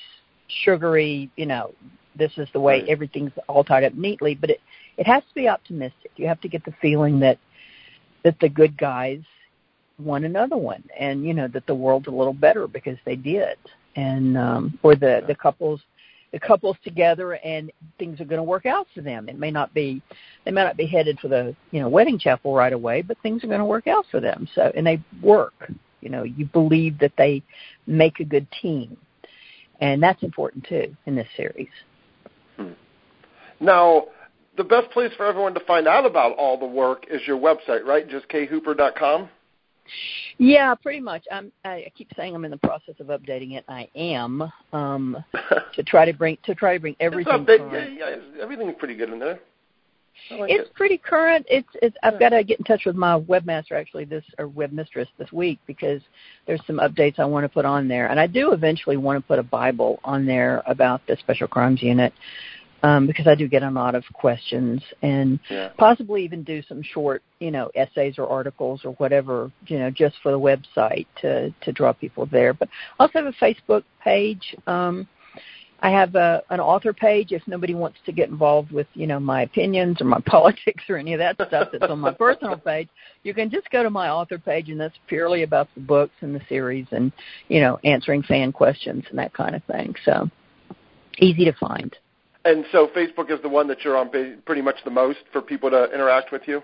sugary. 0.64 1.30
You 1.36 1.46
know, 1.46 1.74
this 2.16 2.32
is 2.36 2.48
the 2.52 2.60
way 2.60 2.84
everything's 2.88 3.32
all 3.48 3.64
tied 3.64 3.84
up 3.84 3.94
neatly, 3.94 4.34
but 4.34 4.50
it 4.50 4.60
it 4.96 5.06
has 5.06 5.22
to 5.28 5.34
be 5.34 5.48
optimistic. 5.48 6.12
You 6.16 6.26
have 6.28 6.40
to 6.42 6.48
get 6.48 6.64
the 6.64 6.74
feeling 6.80 7.18
that 7.20 7.38
that 8.24 8.38
the 8.40 8.48
good 8.48 8.76
guys 8.76 9.20
won 9.98 10.24
another 10.24 10.56
one, 10.56 10.82
and 10.98 11.24
you 11.24 11.34
know 11.34 11.48
that 11.48 11.66
the 11.66 11.74
world's 11.74 12.08
a 12.08 12.10
little 12.10 12.32
better 12.32 12.66
because 12.66 12.98
they 13.04 13.16
did, 13.16 13.56
and 13.96 14.36
um, 14.36 14.78
or 14.82 14.96
the 14.96 15.22
the 15.26 15.34
couples 15.34 15.80
the 16.34 16.40
couples 16.40 16.76
together 16.82 17.34
and 17.44 17.70
things 17.96 18.20
are 18.20 18.24
going 18.24 18.38
to 18.38 18.42
work 18.42 18.66
out 18.66 18.88
for 18.92 19.02
them. 19.02 19.28
It 19.28 19.38
may 19.38 19.52
not 19.52 19.72
be 19.72 20.02
they 20.44 20.50
may 20.50 20.64
not 20.64 20.76
be 20.76 20.86
headed 20.86 21.20
for 21.20 21.28
the 21.28 21.54
you 21.70 21.80
know 21.80 21.88
wedding 21.88 22.18
chapel 22.18 22.54
right 22.54 22.72
away, 22.72 23.02
but 23.02 23.16
things 23.22 23.44
are 23.44 23.46
going 23.46 23.60
to 23.60 23.64
work 23.64 23.86
out 23.86 24.04
for 24.10 24.18
them. 24.18 24.48
So 24.54 24.72
and 24.74 24.84
they 24.84 25.00
work. 25.22 25.70
You 26.00 26.10
know, 26.10 26.24
you 26.24 26.46
believe 26.46 26.98
that 26.98 27.12
they 27.16 27.42
make 27.86 28.20
a 28.20 28.24
good 28.24 28.46
team, 28.60 28.96
and 29.80 30.02
that's 30.02 30.22
important 30.22 30.66
too 30.68 30.94
in 31.06 31.14
this 31.14 31.28
series. 31.36 31.68
Hmm. 32.56 32.72
Now, 33.60 34.08
the 34.56 34.64
best 34.64 34.90
place 34.90 35.12
for 35.16 35.26
everyone 35.26 35.54
to 35.54 35.60
find 35.60 35.88
out 35.88 36.06
about 36.06 36.36
all 36.36 36.58
the 36.58 36.66
work 36.66 37.06
is 37.10 37.20
your 37.26 37.38
website, 37.38 37.84
right? 37.84 38.08
Just 38.08 38.28
khooper.com. 38.28 39.28
Yeah, 40.38 40.74
pretty 40.74 41.00
much. 41.00 41.24
I'm, 41.30 41.52
I 41.64 41.92
keep 41.96 42.08
saying 42.16 42.34
I'm 42.34 42.44
in 42.44 42.50
the 42.50 42.56
process 42.56 42.94
of 43.00 43.08
updating 43.08 43.52
it. 43.52 43.64
I 43.68 43.88
am 43.94 44.50
um, 44.72 45.22
to 45.74 45.82
try 45.82 46.04
to 46.06 46.12
bring 46.12 46.38
to 46.44 46.54
try 46.54 46.74
to 46.74 46.80
bring 46.80 46.96
everything. 47.00 47.32
Update, 47.32 47.98
yeah, 47.98 48.08
yeah, 48.10 48.42
everything's 48.42 48.74
pretty 48.78 48.94
good 48.94 49.10
in 49.10 49.18
there. 49.18 49.40
Like 50.30 50.50
it's 50.50 50.68
it. 50.68 50.74
pretty 50.74 50.96
current. 50.96 51.44
It's 51.48 51.68
it's. 51.82 51.96
I've 52.02 52.18
got 52.18 52.30
to 52.30 52.42
get 52.44 52.58
in 52.58 52.64
touch 52.64 52.82
with 52.86 52.96
my 52.96 53.20
webmaster 53.20 53.72
actually 53.72 54.04
this 54.04 54.24
or 54.38 54.48
webmistress 54.48 55.08
this 55.18 55.30
week 55.32 55.58
because 55.66 56.00
there's 56.46 56.62
some 56.66 56.78
updates 56.78 57.18
I 57.18 57.24
want 57.24 57.44
to 57.44 57.48
put 57.48 57.64
on 57.64 57.88
there, 57.88 58.08
and 58.08 58.18
I 58.18 58.26
do 58.26 58.52
eventually 58.52 58.96
want 58.96 59.20
to 59.20 59.26
put 59.26 59.38
a 59.38 59.42
Bible 59.42 60.00
on 60.04 60.24
there 60.24 60.62
about 60.66 61.02
the 61.06 61.16
Special 61.18 61.48
Crimes 61.48 61.82
Unit 61.82 62.12
um, 62.84 63.06
because 63.06 63.26
I 63.26 63.34
do 63.34 63.48
get 63.48 63.62
a 63.62 63.70
lot 63.70 63.94
of 63.94 64.04
questions 64.12 64.82
and 65.00 65.40
yeah. 65.48 65.70
possibly 65.78 66.22
even 66.22 66.42
do 66.42 66.62
some 66.68 66.82
short, 66.82 67.22
you 67.40 67.50
know, 67.50 67.70
essays 67.74 68.16
or 68.18 68.28
articles 68.28 68.82
or 68.84 68.90
whatever, 68.92 69.50
you 69.66 69.78
know, 69.78 69.90
just 69.90 70.16
for 70.22 70.30
the 70.30 70.38
website 70.38 71.06
to 71.22 71.50
to 71.62 71.72
draw 71.72 71.94
people 71.94 72.26
there. 72.26 72.52
But 72.52 72.68
I 72.98 73.04
also 73.04 73.20
have 73.20 73.26
a 73.26 73.44
Facebook 73.44 73.84
page. 74.02 74.54
Um, 74.66 75.08
I 75.80 75.90
have 75.90 76.14
a, 76.14 76.42
an 76.50 76.60
author 76.60 76.92
page 76.92 77.32
if 77.32 77.42
nobody 77.46 77.74
wants 77.74 77.98
to 78.04 78.12
get 78.12 78.28
involved 78.28 78.70
with, 78.70 78.86
you 78.92 79.06
know, 79.06 79.18
my 79.18 79.42
opinions 79.42 80.02
or 80.02 80.04
my 80.04 80.20
politics 80.26 80.84
or 80.90 80.98
any 80.98 81.14
of 81.14 81.20
that 81.20 81.36
stuff 81.36 81.68
that's 81.72 81.90
on 81.90 82.00
my 82.00 82.12
personal 82.18 82.58
page. 82.58 82.88
You 83.22 83.32
can 83.32 83.50
just 83.50 83.70
go 83.70 83.82
to 83.82 83.90
my 83.90 84.10
author 84.10 84.38
page 84.38 84.68
and 84.68 84.78
that's 84.78 84.94
purely 85.08 85.42
about 85.42 85.68
the 85.74 85.80
books 85.80 86.14
and 86.20 86.34
the 86.34 86.42
series 86.50 86.86
and, 86.90 87.12
you 87.48 87.62
know, 87.62 87.78
answering 87.82 88.22
fan 88.24 88.52
questions 88.52 89.04
and 89.08 89.18
that 89.18 89.32
kind 89.32 89.54
of 89.54 89.64
thing. 89.64 89.94
So 90.04 90.28
easy 91.18 91.46
to 91.46 91.52
find. 91.54 91.96
And 92.44 92.64
so 92.72 92.88
Facebook 92.88 93.30
is 93.30 93.40
the 93.42 93.48
one 93.48 93.68
that 93.68 93.82
you're 93.84 93.96
on 93.96 94.10
pretty 94.44 94.62
much 94.62 94.76
the 94.84 94.90
most 94.90 95.20
for 95.32 95.40
people 95.40 95.70
to 95.70 95.92
interact 95.92 96.30
with 96.30 96.42
you? 96.46 96.62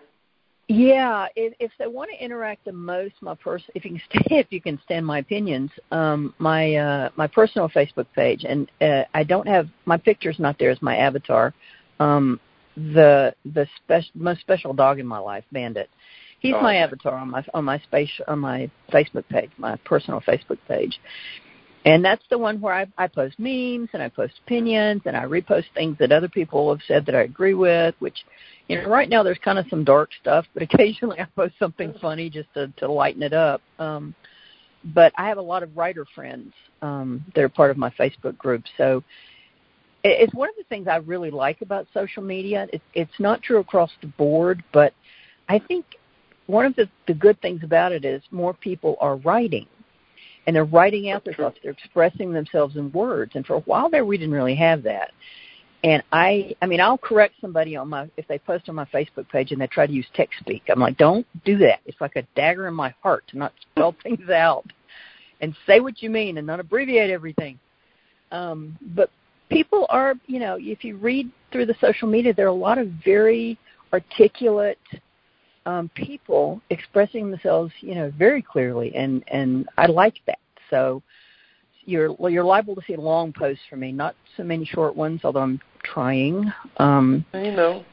Yeah, 0.69 1.27
if, 1.35 1.55
if 1.59 1.73
they 1.81 1.89
want 1.89 2.11
to 2.11 2.25
interact 2.25 2.65
the 2.65 2.73
most, 2.73 3.15
my 3.23 3.35
person, 3.35 3.71
if 3.75 3.85
you 3.85 3.91
can 3.91 4.03
stand, 4.11 4.41
if 4.41 4.47
you 4.51 4.61
can 4.61 4.79
stand 4.85 5.05
my 5.05 5.19
opinions, 5.19 5.71
um, 5.91 6.33
my 6.39 6.77
uh, 6.77 7.11
my 7.17 7.27
personal 7.27 7.69
Facebook 7.69 8.07
page, 8.15 8.45
and 8.49 8.71
uh, 8.81 9.03
I 9.13 9.25
don't 9.25 9.49
have 9.49 9.69
my 9.85 9.97
picture's 9.97 10.39
not 10.39 10.61
there 10.61 10.71
as 10.71 10.81
my 10.81 10.97
avatar. 10.97 11.53
Um, 11.99 12.39
the 12.77 13.35
the 13.45 13.67
spe- 13.77 14.15
most 14.15 14.43
special 14.43 14.73
dog 14.73 15.01
in 15.01 15.07
my 15.07 15.19
life, 15.19 15.45
Bandit. 15.51 15.91
He's 16.39 16.55
oh, 16.57 16.63
my 16.63 16.77
avatar 16.77 17.15
on 17.15 17.31
my 17.31 17.45
on 17.53 17.65
my 17.65 17.81
space 17.81 18.11
on 18.29 18.39
my 18.39 18.71
Facebook 18.93 19.27
page, 19.29 19.51
my 19.59 19.75
personal 19.85 20.21
Facebook 20.21 20.59
page. 20.69 21.01
And 21.85 22.05
that's 22.05 22.23
the 22.29 22.37
one 22.37 22.61
where 22.61 22.75
I, 22.75 22.87
I 22.99 23.07
post 23.07 23.39
memes 23.39 23.89
and 23.95 24.03
I 24.03 24.09
post 24.09 24.35
opinions 24.45 25.03
and 25.07 25.17
I 25.17 25.25
repost 25.25 25.65
things 25.75 25.97
that 25.99 26.13
other 26.13 26.29
people 26.29 26.71
have 26.71 26.83
said 26.87 27.07
that 27.07 27.15
I 27.15 27.23
agree 27.23 27.55
with, 27.55 27.95
which 28.01 28.19
you 28.69 28.81
know, 28.81 28.89
right 28.89 29.09
now 29.09 29.23
there's 29.23 29.39
kind 29.43 29.59
of 29.59 29.67
some 29.71 29.83
dark 29.83 30.11
stuff, 30.21 30.47
but 30.53 30.63
occasionally 30.71 31.21
I 31.21 31.27
post 31.35 31.55
something 31.59 31.95
funny 32.01 32.29
just 32.29 32.53
to, 32.55 32.69
to 32.79 32.91
lighten 32.91 33.23
it 33.23 33.33
up. 33.33 33.63
Um, 33.79 34.15
but 34.85 35.13
I 35.17 35.29
have 35.29 35.39
a 35.39 35.43
lot 35.43 35.63
of 35.63 35.77
writer 35.77 36.07
friends 36.15 36.53
um, 36.81 37.25
that 37.35 37.43
are 37.43 37.49
part 37.49 37.71
of 37.71 37.77
my 37.77 37.91
Facebook 37.91 38.37
group, 38.39 38.65
so 38.79 39.03
it's 40.03 40.33
one 40.35 40.49
of 40.49 40.55
the 40.57 40.65
things 40.65 40.89
I 40.89 40.97
really 40.97 41.31
like 41.31 41.61
about 41.61 41.87
social 41.93 42.23
media. 42.23 42.67
It's, 42.73 42.85
it's 42.95 43.13
not 43.19 43.43
true 43.43 43.59
across 43.59 43.91
the 44.01 44.07
board, 44.07 44.65
but 44.73 44.95
I 45.49 45.59
think 45.59 45.85
one 46.47 46.65
of 46.65 46.75
the, 46.77 46.89
the 47.07 47.15
good 47.15 47.41
things 47.43 47.63
about 47.63 47.93
it 47.93 48.05
is 48.05 48.23
more 48.31 48.55
people 48.55 48.97
are 49.01 49.17
writing, 49.17 49.67
and 50.47 50.57
they're 50.57 50.65
writing 50.65 51.11
out 51.11 51.25
their 51.25 51.35
thoughts. 51.35 51.59
They're 51.63 51.73
expressing 51.73 52.33
themselves 52.33 52.77
in 52.77 52.91
words, 52.93 53.33
and 53.35 53.47
for 53.47 53.55
a 53.55 53.61
while 53.61 53.91
there, 53.91 54.05
we 54.05 54.19
didn't 54.19 54.35
really 54.35 54.57
have 54.57 54.83
that. 54.85 55.13
And 55.83 56.03
I, 56.13 56.55
I 56.61 56.67
mean, 56.67 56.81
I'll 56.81 56.99
correct 56.99 57.35
somebody 57.41 57.75
on 57.75 57.89
my 57.89 58.11
if 58.17 58.29
they 58.29 58.39
post 58.39 58.69
on 58.69 58.75
my 58.75 58.85
Facebook 58.87 59.29
page 59.31 59.51
and 59.51 59.61
they 59.61 59.67
try 59.67 59.87
to 59.87 59.93
use 59.93 60.07
text 60.15 60.39
speak. 60.41 60.63
I'm 60.69 60.79
like, 60.79 60.99
don't 60.99 61.27
do 61.45 61.57
that. 61.59 61.81
It's 61.87 62.01
like 62.01 62.17
a 62.17 62.23
dagger 62.37 62.69
in 62.69 62.75
my 62.75 62.95
heart 63.03 63.25
to 63.29 63.39
not 63.39 63.55
spell 63.63 63.95
things 64.03 64.29
out 64.29 64.67
and 65.41 65.57
say 65.67 65.81
what 65.81 66.03
you 66.03 66.11
mean 66.11 66.37
and 66.37 66.47
not 66.47 66.61
abbreviate 66.61 67.11
everything. 67.11 67.59
Um, 68.31 68.79
but 68.95 69.11
people 69.49 69.87
are, 69.89 70.15
you 70.27 70.39
know, 70.39 70.59
if 70.61 70.85
you 70.85 70.97
read 70.97 71.31
through 71.51 71.67
the 71.67 71.75
social 71.81 72.09
media, 72.09 72.35
there 72.35 72.47
are 72.47 72.51
a 72.51 72.53
lot 72.53 72.79
of 72.79 72.89
very 73.03 73.59
articulate 73.93 74.79
um, 75.71 75.91
people 75.95 76.61
expressing 76.71 77.31
themselves, 77.31 77.73
you 77.81 77.95
know, 77.95 78.13
very 78.19 78.43
clearly, 78.43 78.95
and 78.95 79.23
and 79.29 79.69
I 79.79 79.87
like 79.87 80.17
that. 80.27 80.39
So 80.69 81.03
you're 81.85 82.15
you're 82.29 82.45
liable 82.45 82.75
to 82.75 82.83
see 82.87 82.97
long 82.97 83.33
posts 83.33 83.63
from 83.71 83.81
me, 83.81 83.93
not 83.93 84.15
so 84.37 84.43
many 84.43 84.65
short 84.65 84.97
ones, 84.97 85.21
although 85.23 85.41
I'm 85.41 85.61
trying. 85.85 86.53
Um, 86.79 87.25
you 87.33 87.53
know. 87.53 87.85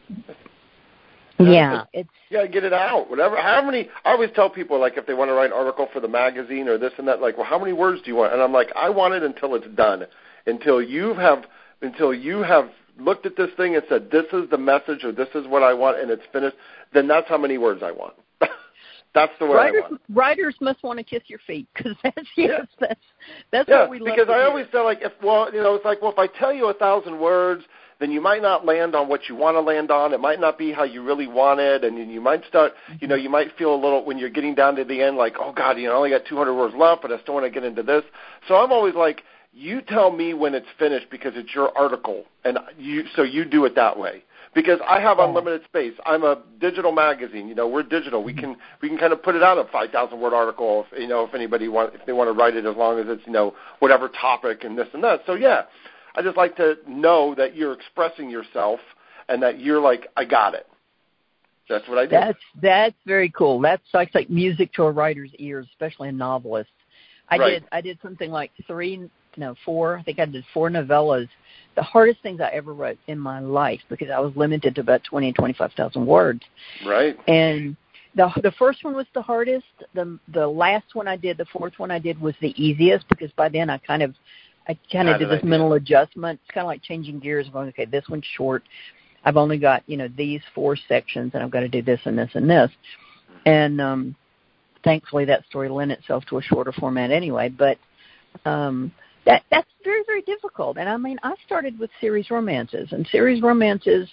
Yeah, 1.40 1.84
it's 1.94 2.10
gotta 2.32 2.48
get 2.48 2.63
it 2.63 2.74
out. 2.74 3.12
Whatever. 3.12 3.40
How 3.40 3.63
many? 3.63 3.90
I 4.04 4.12
always 4.12 4.32
tell 4.34 4.50
people 4.50 4.80
like 4.80 4.98
if 4.98 5.06
they 5.06 5.13
want 5.13 5.30
to 5.30 5.34
write 5.34 5.52
an 5.52 5.54
article 5.54 5.88
for 5.94 6.00
the 6.00 6.08
magazine 6.08 6.68
or 6.68 6.80
this 6.80 6.94
and 6.98 7.08
that, 7.08 7.22
like, 7.22 7.38
well, 7.38 7.46
how 7.46 7.60
many 7.60 7.74
words 7.74 8.02
do 8.02 8.10
you 8.10 8.16
want? 8.16 8.34
And 8.34 8.42
I'm 8.42 8.52
like, 8.52 8.72
I 8.76 8.90
want 8.90 9.13
it 9.13 9.22
until 9.22 9.54
it's 9.54 9.68
done, 9.76 10.08
until 10.48 10.82
you 10.82 11.13
have, 11.13 11.46
until 11.84 12.12
you 12.12 12.42
have 12.42 12.72
looked 13.00 13.26
at 13.26 13.36
this 13.36 13.50
thing 13.58 13.76
and 13.76 13.84
said, 13.90 14.10
this 14.12 14.26
is 14.34 14.50
the 14.50 14.58
message 14.58 15.04
or 15.04 15.12
this 15.12 15.30
is 15.36 15.48
what 15.48 15.64
I 15.64 15.74
want, 15.74 16.00
and 16.00 16.12
it's 16.12 16.24
finished. 16.32 16.56
Then 16.94 17.08
that's 17.08 17.28
how 17.28 17.38
many 17.38 17.58
words 17.58 17.82
I 17.84 17.92
want. 17.92 18.14
That's 19.14 19.32
the 19.40 19.46
way 19.48 19.56
writers, 19.56 19.84
I 19.86 19.90
want. 19.90 20.02
Writers 20.14 20.56
must 20.62 20.84
want 20.84 21.00
to 21.00 21.04
kiss 21.04 21.24
your 21.28 21.40
feet 21.48 21.68
because 21.74 21.96
that's 22.04 22.28
yes, 22.36 22.50
yeah. 22.60 22.66
that's 22.80 23.00
that's 23.52 23.70
yeah, 23.70 23.82
what 23.82 23.90
we 23.90 24.00
love. 24.00 24.16
because 24.16 24.30
I 24.30 24.40
hear. 24.40 24.48
always 24.48 24.68
feel 24.72 24.84
like 24.84 25.00
if 25.02 25.14
well, 25.24 25.52
you 25.52 25.64
know, 25.64 25.74
it's 25.74 25.86
like 25.86 26.02
well, 26.04 26.12
if 26.12 26.20
I 26.20 26.28
tell 26.28 26.54
you 26.54 26.68
a 26.68 26.74
thousand 26.74 27.20
words, 27.20 27.64
then 28.00 28.12
you 28.12 28.22
might 28.22 28.42
not 28.42 28.66
land 28.66 28.96
on 28.96 29.08
what 29.08 29.22
you 29.28 29.36
want 29.36 29.56
to 29.56 29.62
land 29.62 29.90
on. 29.90 30.14
It 30.14 30.20
might 30.20 30.40
not 30.40 30.58
be 30.58 30.72
how 30.72 30.84
you 30.84 31.02
really 31.04 31.28
want 31.28 31.60
it, 31.60 31.84
and 31.84 32.12
you 32.12 32.22
might 32.22 32.46
start, 32.46 32.74
you 33.00 33.08
know, 33.08 33.16
mm-hmm. 33.16 33.24
you 33.24 33.30
might 33.30 33.56
feel 33.58 33.74
a 33.74 33.80
little 33.80 34.06
when 34.06 34.18
you're 34.18 34.30
getting 34.30 34.54
down 34.54 34.76
to 34.76 34.84
the 34.84 35.02
end, 35.02 35.18
like, 35.18 35.34
oh 35.40 35.52
God, 35.52 35.80
you 35.80 35.88
know, 35.88 35.94
I 35.94 35.96
only 35.96 36.10
got 36.12 36.22
200 36.28 36.54
words 36.54 36.76
left, 36.78 37.02
but 37.02 37.12
I 37.12 37.20
still 37.22 37.34
want 37.34 37.46
to 37.46 37.50
get 37.50 37.64
into 37.64 37.84
this. 37.84 38.04
So 38.48 38.56
I'm 38.56 38.72
always 38.72 38.94
like, 38.94 39.24
you 39.58 39.82
tell 39.82 40.12
me 40.12 40.36
when 40.36 40.54
it's 40.54 40.67
finished 40.78 41.08
because 41.10 41.34
it's 41.36 41.54
your 41.56 41.76
article, 41.76 42.26
and 42.46 42.60
you 42.78 43.04
so 43.15 43.24
you 43.24 43.43
do 43.43 43.65
it 43.65 43.76
that 43.76 43.98
way 43.98 44.24
because 44.54 44.80
I 44.88 45.00
have 45.00 45.17
oh. 45.20 45.28
unlimited 45.28 45.63
space. 45.65 45.93
I'm 46.06 46.24
a 46.24 46.41
digital 46.62 46.91
magazine. 46.91 47.48
You 47.48 47.56
know, 47.56 47.67
we're 47.67 47.84
digital. 47.84 48.24
We 48.24 48.34
mm-hmm. 48.34 48.41
can 48.41 48.58
we 48.82 48.89
can 48.89 49.00
kind 49.00 49.13
of 49.13 49.24
put 49.24 49.36
it 49.36 49.41
out 49.41 49.58
a 49.58 49.70
5,000 49.72 50.20
word 50.20 50.34
article 50.34 50.86
if 50.91 51.00
you 51.00 51.08
know 51.08 51.26
if 51.26 51.34
anybody 51.34 51.67
want 51.67 51.96
if 51.96 52.06
they 52.06 52.13
want 52.13 52.28
to 52.28 52.34
write 52.34 52.56
it 52.56 52.65
as 52.65 52.76
long 52.76 53.00
as 53.00 53.06
it's 53.08 53.26
you 53.26 53.34
know 53.34 53.56
whatever 53.80 54.10
topic 54.10 54.63
and 54.63 54.78
this 54.78 54.88
and 54.93 55.04
that. 55.04 55.22
So 55.26 55.34
yeah, 55.34 55.63
I 56.15 56.22
just 56.22 56.38
like 56.38 56.56
to 56.58 56.76
know 56.88 57.34
that 57.36 57.56
you're 57.56 57.74
expressing 57.74 58.30
yourself 58.30 58.80
and 59.28 59.41
that 59.41 59.60
you're 59.60 59.82
like 59.82 60.08
I 60.15 60.26
got 60.26 60.54
it. 60.54 60.67
That's 61.67 61.88
what 61.89 61.98
I 61.98 62.06
do. 62.06 62.12
That's 62.12 62.39
that's 62.62 62.96
very 63.08 63.30
cool. 63.30 63.60
That's 63.60 63.84
like 63.91 64.13
like 64.13 64.30
music 64.30 64.72
to 64.74 64.84
a 64.84 64.91
writer's 64.91 65.32
ears, 65.39 65.65
especially 65.72 66.10
a 66.10 66.13
novelist. 66.13 66.70
I 67.30 67.38
right. 67.38 67.50
did 67.50 67.63
I 67.72 67.82
did 67.82 67.98
something 68.04 68.32
like 68.32 68.52
three 68.67 69.10
no 69.38 69.56
four 69.65 69.97
I 69.97 70.04
think 70.04 70.19
I 70.19 70.26
did 70.26 70.43
four 70.54 70.69
novellas 70.69 71.30
the 71.78 71.84
hardest 71.84 72.21
things 72.23 72.41
I 72.41 72.50
ever 72.50 72.73
wrote 72.73 72.97
in 73.06 73.19
my 73.19 73.39
life 73.39 73.80
because 73.88 74.10
I 74.10 74.19
was 74.19 74.36
limited 74.36 74.76
to 74.76 74.82
about 74.82 75.04
twenty 75.04 75.28
and 75.28 75.36
twenty 75.36 75.54
five 75.54 75.71
thousand 75.73 76.06
words. 76.06 76.41
Right. 76.86 77.15
And 77.28 77.78
the 78.15 78.30
the 78.41 78.52
first 78.58 78.84
one 78.84 78.95
was 78.95 79.06
the 79.13 79.21
hardest. 79.21 79.65
The 79.93 80.19
the 80.34 80.47
last 80.47 80.95
one 80.95 81.08
I 81.08 81.15
did, 81.15 81.38
the 81.38 81.45
fourth 81.45 81.73
one 81.78 81.91
I 81.91 82.00
did 82.00 82.19
was 82.19 82.34
the 82.41 82.54
easiest 82.62 83.08
because 83.10 83.32
by 83.38 83.47
then 83.47 83.69
I 83.69 83.78
kind 83.78 84.02
of 84.02 84.15
I 84.67 84.78
kind 84.91 85.08
of 85.08 85.19
did 85.19 85.30
this 85.30 85.38
idea. 85.38 85.50
mental 85.50 85.73
adjustment. 85.73 86.39
It's 86.43 86.54
kind 86.54 86.65
of 86.65 86.67
like 86.67 86.82
changing 86.82 87.19
gears. 87.19 87.47
Going, 87.54 87.69
okay, 87.69 87.86
this 87.86 88.06
one's 88.10 88.26
short. 88.36 88.63
I've 89.23 89.38
only 89.38 89.60
got 89.60 89.84
you 89.86 89.97
know 89.97 90.10
these 90.17 90.41
four 90.56 90.76
sections, 90.76 91.32
and 91.36 91.43
I've 91.43 91.52
got 91.52 91.60
to 91.60 91.69
do 91.69 91.84
this 91.84 92.02
and 92.06 92.17
this 92.17 92.32
and 92.34 92.50
this. 92.50 92.71
And 93.45 93.80
um, 93.80 94.15
thankfully, 94.84 95.26
that 95.26 95.45
story 95.45 95.69
lent 95.69 95.91
itself 95.91 96.26
to 96.30 96.39
a 96.39 96.41
shorter 96.41 96.71
format 96.71 97.12
anyway. 97.12 97.50
But 97.50 97.78
um, 98.45 98.91
that 99.28 99.44
that's 99.52 99.70
very 99.84 100.04
very 100.08 100.22
difficult. 100.24 100.78
And 100.78 100.90
I 100.90 100.98
mean, 100.98 101.20
I 101.22 101.36
started 101.46 101.78
with 101.78 101.92
series 102.02 102.32
romances, 102.32 102.88
and 102.92 103.06
series 103.12 103.44
romances, 103.44 104.10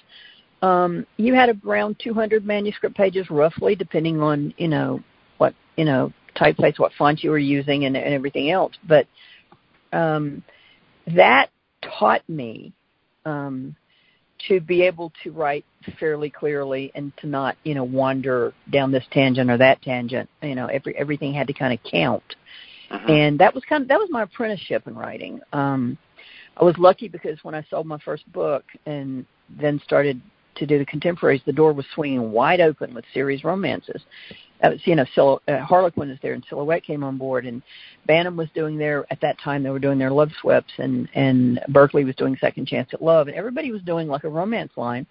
um, 0.61 1.07
you 1.17 1.35
had 1.35 1.61
around 1.65 1.97
200 2.03 2.45
manuscript 2.45 2.97
pages 2.97 3.31
roughly, 3.31 3.75
depending 3.75 4.21
on 4.21 4.53
you 4.59 4.69
know 4.69 5.01
what 5.39 5.55
you 5.77 5.85
know 5.85 6.13
typeface, 6.37 6.79
what 6.79 6.93
font 6.99 7.23
you 7.23 7.31
were 7.31 7.39
using, 7.39 7.85
and, 7.85 7.97
and 7.97 8.13
everything 8.13 8.51
else. 8.51 8.73
But 8.87 9.07
um, 9.93 10.43
that 11.07 11.51
taught 11.99 12.29
me 12.29 12.73
um, 13.25 13.77
to 14.49 14.61
be 14.61 14.83
able 14.83 15.13
to 15.23 15.31
write 15.31 15.65
fairly 16.01 16.31
clearly 16.31 16.91
and 16.95 17.13
to 17.19 17.29
not 17.29 17.57
you 17.63 17.75
know 17.75 17.85
wander 17.85 18.53
down 18.73 18.91
this 18.91 19.05
tangent 19.13 19.49
or 19.49 19.59
that 19.59 19.81
tangent. 19.81 20.29
You 20.43 20.57
know, 20.57 20.67
every 20.67 20.97
everything 20.97 21.35
had 21.35 21.47
to 21.47 21.53
kind 21.53 21.73
of 21.73 21.79
count. 21.89 22.25
Mm-hmm. 22.91 23.11
And 23.11 23.39
that 23.39 23.55
was 23.55 23.65
kind 23.69 23.83
of 23.83 23.89
that 23.89 23.99
was 23.99 24.09
my 24.11 24.23
apprenticeship 24.23 24.87
in 24.87 24.95
writing. 24.95 25.41
Um, 25.53 25.99
I 26.57 26.65
was 26.65 26.77
lucky 26.79 27.09
because 27.09 27.39
when 27.43 27.55
I 27.55 27.65
sold 27.69 27.87
my 27.87 27.99
first 27.99 28.31
book 28.33 28.65
and 28.87 29.27
then 29.59 29.81
started 29.85 30.21
to 30.57 30.67
do 30.67 30.79
the 30.79 30.87
contemporaries, 30.87 31.43
the 31.47 31.53
door 31.53 31.73
was 31.73 31.85
swinging 31.95 32.31
wide 32.31 32.61
open 32.61 32.95
with 32.95 33.05
series 33.13 33.43
romances. 33.43 34.03
That 34.63 34.73
was, 34.73 34.81
you 34.85 34.95
know, 34.95 35.05
Sil- 35.11 35.43
uh, 35.49 35.59
Harlequin 35.59 36.09
was 36.09 36.19
there, 36.23 36.33
and 36.33 36.45
Silhouette 36.49 36.85
came 36.85 37.03
on 37.03 37.19
board, 37.19 37.45
and 37.45 37.61
Bantam 38.07 38.37
was 38.37 38.49
doing 38.55 38.79
their 38.79 39.05
at 39.11 39.21
that 39.21 39.39
time 39.41 39.63
they 39.63 39.71
were 39.71 39.81
doing 39.81 39.99
their 39.99 40.13
love 40.13 40.31
sweeps, 40.41 40.73
and 40.79 41.09
and 41.15 41.61
Berkley 41.69 42.05
was 42.05 42.15
doing 42.17 42.37
Second 42.41 42.69
Chance 42.69 42.91
at 42.93 43.03
Love, 43.03 43.27
and 43.27 43.37
everybody 43.37 43.73
was 43.73 43.83
doing 43.83 44.09
like 44.09 44.25
a 44.25 44.29
romance 44.29 44.73
line, 44.77 45.07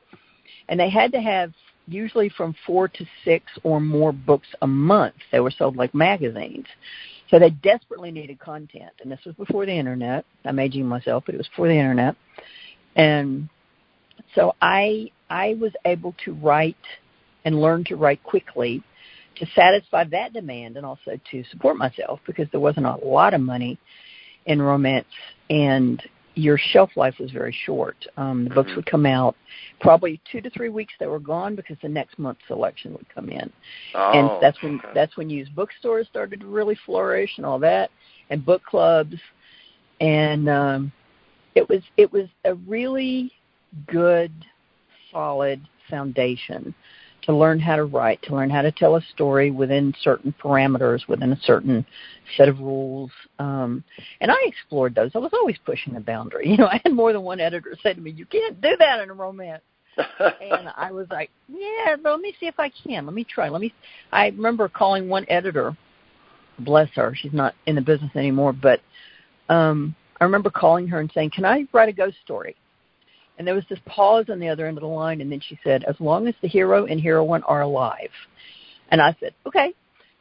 and 0.70 0.80
they 0.80 0.90
had 0.90 1.12
to 1.12 1.22
have 1.22 1.52
usually 1.88 2.30
from 2.30 2.56
four 2.66 2.88
to 2.88 3.06
six 3.26 3.46
or 3.64 3.82
more 3.82 4.14
books 4.14 4.48
a 4.62 4.68
month. 4.68 5.16
They 5.32 5.42
were 5.42 5.52
sold 5.52 5.76
like 5.76 5.94
magazines. 5.94 6.66
So 7.34 7.40
they 7.40 7.50
desperately 7.50 8.12
needed 8.12 8.38
content, 8.40 8.92
and 9.02 9.12
this 9.12 9.22
was 9.26 9.34
before 9.34 9.66
the 9.66 9.72
internet. 9.72 10.24
I'm 10.46 10.60
aging 10.60 10.86
myself, 10.86 11.24
but 11.26 11.34
it 11.34 11.40
was 11.40 11.48
before 11.48 11.68
the 11.68 11.74
internet, 11.74 12.16
and 12.96 13.50
so 14.36 14.54
I 14.62 15.10
I 15.32 15.56
was 15.60 15.72
able 15.84 16.14
to 16.26 16.34
write 16.34 16.78
and 17.44 17.60
learn 17.60 17.86
to 17.86 17.96
write 17.96 18.22
quickly 18.22 18.84
to 19.38 19.48
satisfy 19.56 20.04
that 20.04 20.34
demand 20.34 20.78
and 20.78 20.86
also 20.86 21.20
to 21.32 21.44
support 21.50 21.76
myself 21.76 22.20
because 22.28 22.46
there 22.52 22.60
wasn't 22.60 22.86
a 22.86 22.98
lot 23.04 23.34
of 23.34 23.42
money 23.42 23.80
in 24.46 24.62
romance 24.62 25.08
and 25.50 26.04
your 26.36 26.58
shelf 26.58 26.92
life 26.96 27.16
was 27.20 27.32
very 27.32 27.56
short. 27.66 27.96
Um, 28.18 28.44
the 28.44 28.50
mm-hmm. 28.50 28.56
books 28.56 28.72
would 28.76 28.86
come 28.86 29.06
out 29.06 29.36
probably 29.82 30.22
two 30.32 30.42
to 30.42 30.50
three 30.50 30.70
weeks 30.70 30.94
they 31.00 31.08
were 31.08 31.20
gone 31.20 31.56
because 31.56 31.78
the 31.82 31.90
next 31.90 32.18
month's 32.18 32.42
selection 32.48 32.94
would 32.94 33.08
come 33.14 33.30
in, 33.30 33.52
oh, 33.96 34.12
and 34.14 34.42
that's 34.42 34.62
when 34.64 34.80
okay. 34.80 34.90
that's 34.94 35.16
when 35.18 35.30
used 35.30 35.56
bookstores 35.56 36.08
started 36.08 36.40
to 36.42 36.48
really 36.48 36.78
flourish 36.86 37.32
and 37.38 37.46
all 37.46 37.60
that, 37.60 37.92
and 38.30 38.46
book 38.46 38.64
clubs, 38.64 39.16
and 40.02 40.50
um, 40.50 40.92
it 41.56 41.68
was 41.70 41.82
it 41.98 42.12
was 42.12 42.28
a 42.46 42.56
really 42.56 43.32
good, 43.88 44.32
solid 45.12 45.62
foundation 45.90 46.74
to 47.26 47.36
learn 47.36 47.60
how 47.60 47.76
to 47.76 47.86
write, 47.86 48.22
to 48.24 48.36
learn 48.36 48.50
how 48.50 48.62
to 48.62 48.72
tell 48.72 48.96
a 48.96 49.02
story 49.14 49.52
within 49.52 49.94
certain 50.02 50.34
parameters, 50.42 51.08
within 51.08 51.32
a 51.32 51.40
certain 51.42 51.86
set 52.38 52.50
of 52.50 52.60
rules. 52.60 53.12
Um, 53.40 53.84
and 54.22 54.32
I 54.32 54.38
explored 54.46 54.96
those. 54.96 55.12
I 55.16 55.20
was 55.20 55.32
always 55.34 55.58
pushing 55.66 55.94
the 55.94 56.00
boundary. 56.00 56.50
You 56.54 56.58
know, 56.58 56.68
I 56.68 56.80
had 56.84 56.94
more 56.94 57.12
than 57.14 57.24
one 57.24 57.40
editor 57.40 57.76
say 57.82 57.94
to 57.94 58.02
me, 58.02 58.12
"You 58.12 58.28
can't 58.28 58.62
do 58.62 58.76
that 58.78 59.00
in 59.02 59.10
a 59.10 59.14
romance." 59.14 59.64
and 59.98 60.70
I 60.76 60.92
was 60.92 61.08
like, 61.10 61.32
"Yeah, 61.48 61.96
but 62.02 62.12
let 62.12 62.20
me 62.20 62.36
see 62.40 62.46
if 62.46 62.60
I 62.60 62.70
can. 62.70 63.06
Let 63.06 63.16
me 63.16 63.24
try. 63.24 63.50
Let 63.50 63.62
me." 63.62 63.74
I 64.12 64.28
remember 64.28 64.70
calling 64.70 65.10
one 65.10 65.26
editor. 65.30 65.76
Bless 66.60 66.90
her, 66.92 67.16
she's 67.16 67.34
not 67.34 67.56
in 67.66 67.74
the 67.74 67.82
business 67.82 68.12
anymore. 68.16 68.54
But 68.54 68.82
um, 69.50 69.96
I 70.22 70.26
remember 70.26 70.52
calling 70.52 70.88
her 70.90 71.00
and 71.00 71.12
saying, 71.12 71.32
"Can 71.32 71.46
I 71.46 71.66
write 71.74 71.90
a 71.90 71.94
ghost 71.94 72.18
story?" 72.24 72.56
And 73.38 73.48
there 73.48 73.56
was 73.56 73.66
this 73.70 73.80
pause 73.86 74.26
on 74.30 74.40
the 74.40 74.50
other 74.50 74.68
end 74.68 74.78
of 74.78 74.82
the 74.82 74.88
line, 74.88 75.22
and 75.22 75.32
then 75.32 75.40
she 75.40 75.58
said, 75.64 75.84
"As 75.86 76.00
long 76.00 76.28
as 76.28 76.36
the 76.42 76.48
hero 76.48 76.86
and 76.86 77.02
heroine 77.02 77.44
are 77.44 77.62
alive." 77.62 78.12
And 78.90 79.02
I 79.02 79.16
said, 79.20 79.34
"Okay," 79.46 79.74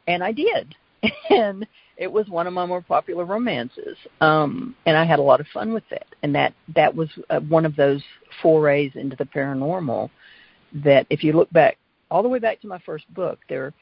and 0.07 0.23
I 0.23 0.31
did, 0.31 0.75
and 1.29 1.67
it 1.97 2.11
was 2.11 2.27
one 2.27 2.47
of 2.47 2.53
my 2.53 2.65
more 2.65 2.81
popular 2.81 3.23
romances, 3.25 3.97
um, 4.19 4.75
and 4.85 4.97
I 4.97 5.05
had 5.05 5.19
a 5.19 5.23
lot 5.23 5.39
of 5.39 5.47
fun 5.47 5.73
with 5.73 5.83
it. 5.91 6.07
And 6.23 6.33
that 6.35 6.53
that 6.75 6.95
was 6.95 7.09
uh, 7.29 7.39
one 7.39 7.65
of 7.65 7.75
those 7.75 8.03
forays 8.41 8.91
into 8.95 9.15
the 9.15 9.25
paranormal. 9.25 10.09
That, 10.83 11.05
if 11.11 11.23
you 11.23 11.33
look 11.33 11.51
back 11.51 11.77
all 12.09 12.23
the 12.23 12.29
way 12.29 12.39
back 12.39 12.61
to 12.61 12.67
my 12.67 12.79
first 12.79 13.11
book, 13.13 13.39
there 13.47 13.73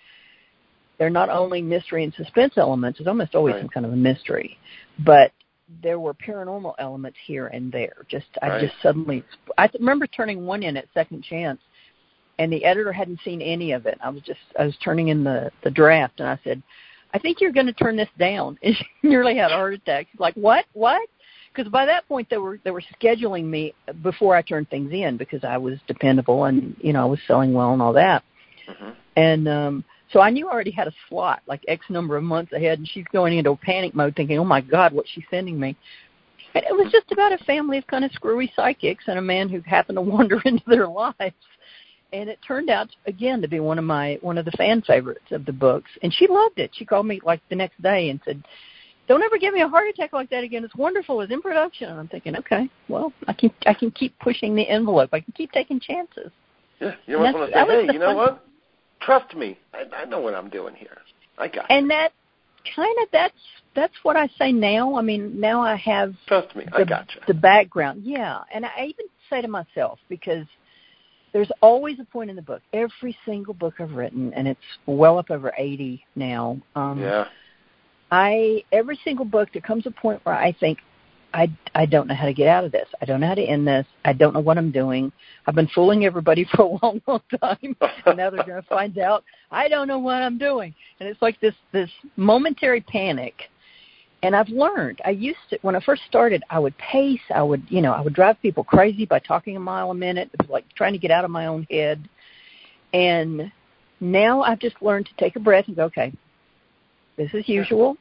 they're 0.97 1.09
not 1.09 1.29
only 1.29 1.61
mystery 1.61 2.03
and 2.03 2.13
suspense 2.13 2.53
elements. 2.57 2.99
It's 2.99 3.07
almost 3.07 3.33
always 3.33 3.53
right. 3.53 3.61
some 3.61 3.69
kind 3.69 3.85
of 3.85 3.93
a 3.93 3.95
mystery, 3.95 4.59
but 4.99 5.31
there 5.81 5.99
were 5.99 6.13
paranormal 6.13 6.75
elements 6.79 7.17
here 7.25 7.47
and 7.47 7.71
there. 7.71 8.05
Just 8.07 8.27
right. 8.41 8.53
I 8.53 8.61
just 8.61 8.73
suddenly 8.81 9.23
I 9.57 9.69
remember 9.79 10.07
turning 10.07 10.45
one 10.45 10.63
in 10.63 10.77
at 10.77 10.85
Second 10.93 11.23
Chance, 11.23 11.59
and 12.39 12.51
the 12.51 12.63
editor 12.65 12.91
hadn't 12.91 13.19
seen 13.23 13.41
any 13.41 13.71
of 13.71 13.85
it. 13.85 13.97
I 14.03 14.09
was 14.09 14.21
just 14.23 14.39
I 14.59 14.65
was 14.65 14.75
turning 14.83 15.09
in 15.09 15.23
the 15.23 15.51
the 15.63 15.71
draft, 15.71 16.19
and 16.19 16.27
I 16.27 16.39
said, 16.43 16.61
I 17.13 17.19
think 17.19 17.41
you're 17.41 17.51
going 17.51 17.67
to 17.67 17.73
turn 17.73 17.95
this 17.95 18.09
down. 18.17 18.57
And 18.63 18.75
she 18.75 18.85
nearly 19.03 19.35
had 19.35 19.51
a 19.51 19.55
heart 19.55 19.73
attack. 19.73 20.07
She's 20.11 20.19
like, 20.19 20.35
what? 20.35 20.65
What? 20.73 21.07
Because 21.53 21.69
by 21.71 21.85
that 21.85 22.07
point 22.07 22.29
they 22.29 22.37
were 22.37 22.59
they 22.63 22.71
were 22.71 22.83
scheduling 23.01 23.45
me 23.45 23.73
before 24.01 24.35
I 24.35 24.41
turned 24.41 24.69
things 24.69 24.91
in 24.93 25.17
because 25.17 25.43
I 25.43 25.57
was 25.57 25.79
dependable 25.85 26.45
and 26.45 26.77
you 26.79 26.93
know 26.93 27.01
I 27.01 27.05
was 27.05 27.19
selling 27.27 27.53
well 27.53 27.73
and 27.73 27.81
all 27.81 27.93
that. 27.93 28.23
Mm-hmm. 28.67 28.89
And 29.15 29.47
um 29.47 29.85
so 30.11 30.19
I 30.19 30.29
knew 30.29 30.47
I 30.47 30.51
already 30.51 30.71
had 30.71 30.87
a 30.87 30.93
slot, 31.07 31.41
like 31.47 31.63
X 31.67 31.85
number 31.89 32.17
of 32.17 32.23
months 32.23 32.51
ahead, 32.51 32.79
and 32.79 32.87
she's 32.87 33.05
going 33.13 33.37
into 33.37 33.51
a 33.51 33.55
panic 33.55 33.95
mode, 33.95 34.15
thinking, 34.15 34.37
"Oh 34.39 34.43
my 34.43 34.61
God, 34.61 34.93
what's 34.93 35.09
she 35.09 35.25
sending 35.29 35.59
me?" 35.59 35.75
And 36.53 36.65
it 36.65 36.75
was 36.75 36.91
just 36.91 37.11
about 37.11 37.31
a 37.31 37.37
family 37.45 37.77
of 37.77 37.87
kind 37.87 38.03
of 38.03 38.11
screwy 38.11 38.51
psychics 38.55 39.05
and 39.07 39.17
a 39.17 39.21
man 39.21 39.47
who 39.47 39.61
happened 39.61 39.97
to 39.97 40.01
wander 40.13 40.41
into 40.43 40.63
their 40.67 40.87
lives. 40.87 41.35
And 42.13 42.29
it 42.29 42.39
turned 42.45 42.69
out 42.69 42.89
again 43.05 43.41
to 43.41 43.47
be 43.47 43.61
one 43.61 43.79
of 43.79 43.85
my 43.85 44.17
one 44.21 44.37
of 44.37 44.43
the 44.43 44.51
fan 44.51 44.81
favorites 44.81 45.31
of 45.31 45.45
the 45.45 45.53
books, 45.53 45.89
and 46.03 46.13
she 46.13 46.27
loved 46.27 46.59
it. 46.59 46.71
She 46.73 46.85
called 46.85 47.05
me 47.05 47.21
like 47.23 47.41
the 47.49 47.55
next 47.55 47.81
day 47.81 48.09
and 48.09 48.19
said, 48.25 48.43
"Don't 49.07 49.23
ever 49.23 49.37
give 49.37 49.53
me 49.53 49.61
a 49.61 49.67
heart 49.69 49.87
attack 49.87 50.11
like 50.11 50.29
that 50.31 50.43
again. 50.43 50.65
It's 50.65 50.75
wonderful. 50.75 51.21
It's 51.21 51.31
in 51.31 51.41
production." 51.41 51.89
And 51.89 51.97
I'm 51.97 52.09
thinking, 52.09 52.35
okay, 52.35 52.69
well, 52.89 53.13
I 53.29 53.33
can 53.33 53.49
I 53.65 53.73
can 53.73 53.91
keep 53.91 54.17
pushing 54.19 54.55
the 54.55 54.67
envelope. 54.67 55.11
I 55.13 55.21
can 55.21 55.31
keep 55.31 55.53
taking 55.53 55.79
chances. 55.79 56.31
Yeah, 56.81 56.95
you 57.05 57.15
almost 57.15 57.35
want 57.35 57.53
to 57.53 57.57
say, 57.57 57.65
"Hey, 57.65 57.93
you 57.93 57.99
know 57.99 58.13
what? 58.13 58.43
Trust 59.01 59.35
me. 59.35 59.57
I, 59.73 59.83
I 59.95 60.05
know 60.05 60.19
what 60.19 60.35
I'm 60.35 60.49
doing 60.49 60.75
here. 60.75 60.97
I 61.37 61.47
got 61.47 61.65
And 61.69 61.89
that 61.89 62.11
kind 62.75 62.95
of 63.01 63.07
that's 63.11 63.33
that's 63.75 63.93
what 64.03 64.15
I 64.15 64.27
say 64.37 64.51
now. 64.51 64.95
I 64.95 65.01
mean, 65.01 65.39
now 65.39 65.61
I 65.61 65.75
have 65.77 66.13
Trust 66.27 66.55
me. 66.55 66.65
the, 66.65 66.77
I 66.77 66.83
got 66.83 67.13
you. 67.15 67.21
the 67.27 67.33
background. 67.33 68.01
Yeah, 68.03 68.39
and 68.53 68.65
I 68.65 68.83
even 68.83 69.05
say 69.29 69.41
to 69.41 69.47
myself 69.47 69.99
because 70.09 70.45
there's 71.33 71.51
always 71.61 71.99
a 71.99 72.03
point 72.03 72.29
in 72.29 72.35
the 72.35 72.41
book. 72.41 72.61
Every 72.73 73.17
single 73.25 73.53
book 73.53 73.75
I've 73.79 73.91
written, 73.91 74.33
and 74.33 74.47
it's 74.47 74.59
well 74.85 75.17
up 75.17 75.31
over 75.31 75.53
80 75.57 76.05
now. 76.15 76.59
Um, 76.75 76.99
yeah. 76.99 77.25
I 78.11 78.63
every 78.73 78.99
single 79.05 79.25
book 79.25 79.49
there 79.53 79.61
comes 79.61 79.85
a 79.85 79.91
point 79.91 80.19
where 80.25 80.35
I 80.35 80.51
think 80.51 80.79
I 81.33 81.49
I 81.73 81.85
don't 81.85 82.07
know 82.07 82.15
how 82.15 82.25
to 82.25 82.33
get 82.33 82.47
out 82.47 82.65
of 82.65 82.71
this. 82.71 82.87
I 83.01 83.05
don't 83.05 83.21
know 83.21 83.27
how 83.27 83.35
to 83.35 83.43
end 83.43 83.67
this. 83.67 83.85
I 84.03 84.13
don't 84.13 84.33
know 84.33 84.39
what 84.39 84.57
I'm 84.57 84.71
doing. 84.71 85.11
I've 85.45 85.55
been 85.55 85.67
fooling 85.67 86.05
everybody 86.05 86.45
for 86.55 86.63
a 86.63 86.85
long, 86.85 87.01
long 87.07 87.21
time, 87.39 87.75
and 88.05 88.17
now 88.17 88.29
they're 88.29 88.43
going 88.43 88.61
to 88.61 88.67
find 88.67 88.97
out 88.97 89.23
I 89.51 89.67
don't 89.67 89.87
know 89.87 89.99
what 89.99 90.21
I'm 90.21 90.37
doing. 90.37 90.73
And 90.99 91.07
it's 91.07 91.21
like 91.21 91.39
this 91.39 91.55
this 91.71 91.89
momentary 92.15 92.81
panic. 92.81 93.49
And 94.23 94.35
I've 94.35 94.49
learned. 94.49 95.01
I 95.03 95.09
used 95.11 95.39
to 95.49 95.57
when 95.63 95.75
I 95.75 95.79
first 95.79 96.03
started, 96.07 96.43
I 96.49 96.59
would 96.59 96.77
pace. 96.77 97.21
I 97.33 97.41
would 97.41 97.63
you 97.69 97.81
know 97.81 97.93
I 97.93 98.01
would 98.01 98.13
drive 98.13 98.41
people 98.41 98.63
crazy 98.63 99.05
by 99.05 99.19
talking 99.19 99.55
a 99.55 99.59
mile 99.59 99.91
a 99.91 99.95
minute. 99.95 100.29
It 100.33 100.41
was 100.41 100.49
like 100.49 100.65
trying 100.75 100.93
to 100.93 100.99
get 100.99 101.11
out 101.11 101.25
of 101.25 101.31
my 101.31 101.47
own 101.47 101.65
head. 101.71 102.07
And 102.93 103.51
now 103.99 104.41
I've 104.41 104.59
just 104.59 104.81
learned 104.81 105.05
to 105.05 105.13
take 105.17 105.37
a 105.37 105.39
breath 105.39 105.65
and 105.67 105.75
go, 105.75 105.85
okay, 105.85 106.11
this 107.15 107.33
is 107.33 107.47
usual 107.47 107.97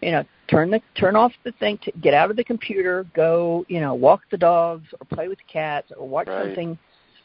you 0.00 0.10
know 0.10 0.24
turn 0.48 0.70
the 0.70 0.80
turn 0.94 1.16
off 1.16 1.32
the 1.44 1.52
thing 1.52 1.78
to 1.82 1.92
get 2.02 2.14
out 2.14 2.30
of 2.30 2.36
the 2.36 2.44
computer 2.44 3.04
go 3.14 3.64
you 3.68 3.80
know 3.80 3.94
walk 3.94 4.20
the 4.30 4.36
dogs 4.36 4.86
or 5.00 5.06
play 5.06 5.28
with 5.28 5.38
the 5.38 5.52
cats 5.52 5.90
or 5.96 6.08
watch 6.08 6.28
Right. 6.28 6.46
something 6.46 6.78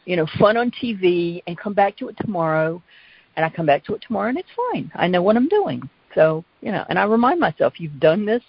you 0.06 0.16
know 0.16 0.26
fun 0.40 0.58
on 0.58 0.72
tv 0.72 1.42
and 1.48 1.58
come 1.58 1.74
back 1.74 1.96
to 1.98 2.10
it 2.10 2.16
tomorrow. 2.18 2.82
And 3.36 3.46
i 3.46 3.50
come 3.50 3.66
back 3.66 3.86
to 3.86 3.96
it 3.96 4.04
tomorrow 4.06 4.30
and 4.30 4.38
it's 4.38 4.50
fine. 4.72 4.92
I 4.96 5.08
know 5.08 5.22
what 5.22 5.38
i'm 5.38 5.48
doing. 5.48 5.82
So 6.16 6.44
you 6.62 6.72
know 6.72 6.86
and 6.90 7.00
i 7.00 7.04
remind 7.04 7.40
myself 7.40 7.80
you've 7.80 8.00
done 8.00 8.26
this 8.26 8.44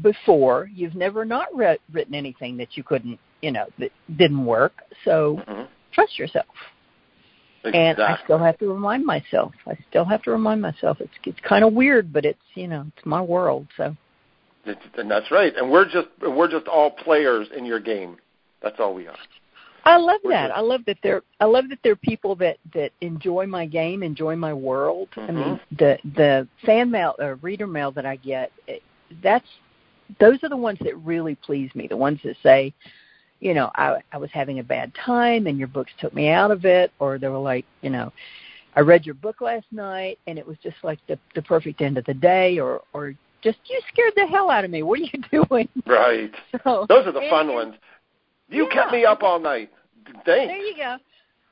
before. 0.00 0.70
You've 0.72 0.94
never 0.94 1.24
not 1.24 1.54
re- 1.54 1.78
written 1.92 2.14
anything 2.14 2.56
that 2.56 2.76
you 2.76 2.82
couldn't 2.82 3.18
you 3.42 3.52
know 3.52 3.66
that 3.78 3.90
didn't 4.16 4.44
work. 4.44 4.72
So 5.04 5.42
Mhm. 5.48 5.66
trust 5.92 6.18
yourself 6.18 6.46
and 7.64 8.00
I 8.00 8.18
still 8.24 8.38
have 8.38 8.58
to 8.58 8.68
remind 8.68 9.04
myself. 9.04 9.52
I 9.66 9.76
still 9.88 10.04
have 10.04 10.22
to 10.24 10.30
remind 10.30 10.60
myself. 10.60 11.00
It's 11.00 11.12
it's 11.24 11.40
kind 11.40 11.64
of 11.64 11.72
weird, 11.72 12.12
but 12.12 12.24
it's 12.24 12.40
you 12.54 12.68
know 12.68 12.86
it's 12.96 13.06
my 13.06 13.20
world. 13.20 13.66
So 13.76 13.96
It's, 14.64 14.80
and 14.96 15.10
that's 15.10 15.30
right. 15.30 15.54
And 15.56 15.70
we're 15.70 15.84
just 15.88 16.08
we're 16.20 16.50
just 16.50 16.66
all 16.66 16.90
players 16.90 17.48
in 17.56 17.64
your 17.64 17.80
game. 17.80 18.16
That's 18.62 18.78
all 18.78 18.94
we 18.94 19.06
are. 19.06 19.16
I 19.84 19.96
love 19.96 20.20
We're 20.24 20.30
that. 20.30 20.48
good. 20.48 20.56
I 20.56 20.60
love 20.60 20.84
that 20.86 20.98
there. 21.02 21.22
I 21.40 21.44
love 21.44 21.68
that 21.70 21.78
there 21.82 21.92
are 21.92 21.96
people 21.96 22.36
that 22.36 22.58
that 22.74 22.92
enjoy 23.00 23.46
my 23.46 23.66
game, 23.66 24.02
enjoy 24.02 24.36
my 24.36 24.54
world. 24.54 25.08
I 25.16 25.20
Mhm. 25.20 25.34
mean 25.34 25.60
the 25.72 25.98
the 26.14 26.48
fan 26.64 26.90
mail 26.90 27.14
or 27.18 27.36
reader 27.36 27.66
mail 27.66 27.90
that 27.92 28.06
I 28.06 28.16
get. 28.16 28.52
It, 28.66 28.82
that's 29.22 29.48
those 30.20 30.42
are 30.42 30.48
the 30.48 30.56
ones 30.56 30.78
that 30.80 30.96
really 30.98 31.34
please 31.34 31.74
me. 31.74 31.86
The 31.86 31.96
ones 31.96 32.20
that 32.22 32.36
say, 32.42 32.72
you 33.42 33.54
know, 33.54 33.70
I 33.74 33.98
I 34.12 34.18
was 34.18 34.30
having 34.32 34.60
a 34.60 34.62
bad 34.62 34.92
time 34.94 35.46
and 35.48 35.58
your 35.58 35.68
books 35.68 35.92
took 36.00 36.14
me 36.14 36.28
out 36.28 36.50
of 36.52 36.64
it, 36.64 36.92
or 37.00 37.18
they 37.18 37.28
were 37.28 37.38
like, 37.38 37.64
you 37.82 37.90
know, 37.90 38.12
I 38.76 38.80
read 38.80 39.04
your 39.04 39.16
book 39.16 39.40
last 39.40 39.66
night 39.72 40.18
and 40.26 40.38
it 40.38 40.46
was 40.46 40.56
just 40.62 40.76
like 40.82 41.00
the 41.08 41.18
the 41.34 41.42
perfect 41.42 41.80
end 41.82 41.98
of 41.98 42.04
the 42.04 42.14
day, 42.14 42.58
or 42.60 42.82
or 42.92 43.14
just 43.42 43.58
you 43.68 43.80
scared 43.92 44.12
the 44.14 44.26
hell 44.28 44.48
out 44.48 44.64
of 44.64 44.70
me. 44.70 44.82
What 44.84 45.00
are 45.00 45.02
you 45.02 45.44
doing? 45.48 45.68
Right. 45.86 46.32
So 46.64 46.86
Those 46.88 47.06
are 47.06 47.12
the 47.12 47.18
and- 47.20 47.30
fun 47.30 47.52
ones. 47.52 47.74
You 48.48 48.68
Yeah. 48.68 48.74
kept 48.74 48.92
me 48.92 49.04
up 49.04 49.22
all 49.22 49.40
night. 49.40 49.70
There 50.26 50.56
you 50.56 50.76
go. 50.76 50.96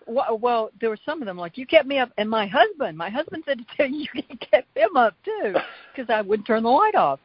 Well, 0.07 0.39
well, 0.39 0.71
there 0.81 0.91
were 0.91 0.99
some 1.05 1.21
of 1.23 1.27
them 1.27 1.37
like 1.39 1.57
you 1.59 1.67
kept 1.67 1.87
me 1.87 1.99
up, 1.99 2.11
and 2.19 2.29
my 2.31 2.47
husband, 2.47 2.97
my 2.97 3.11
husband 3.11 3.43
said 3.47 3.59
to 3.59 3.65
tell 3.77 3.87
you 4.01 4.07
you 4.15 4.37
kept 4.53 4.69
him 4.77 4.97
up 4.97 5.15
too, 5.25 5.55
because 5.95 6.09
I 6.09 6.21
wouldn't 6.21 6.47
turn 6.47 6.63
the 6.63 6.69
light 6.69 6.95
off. 6.95 7.19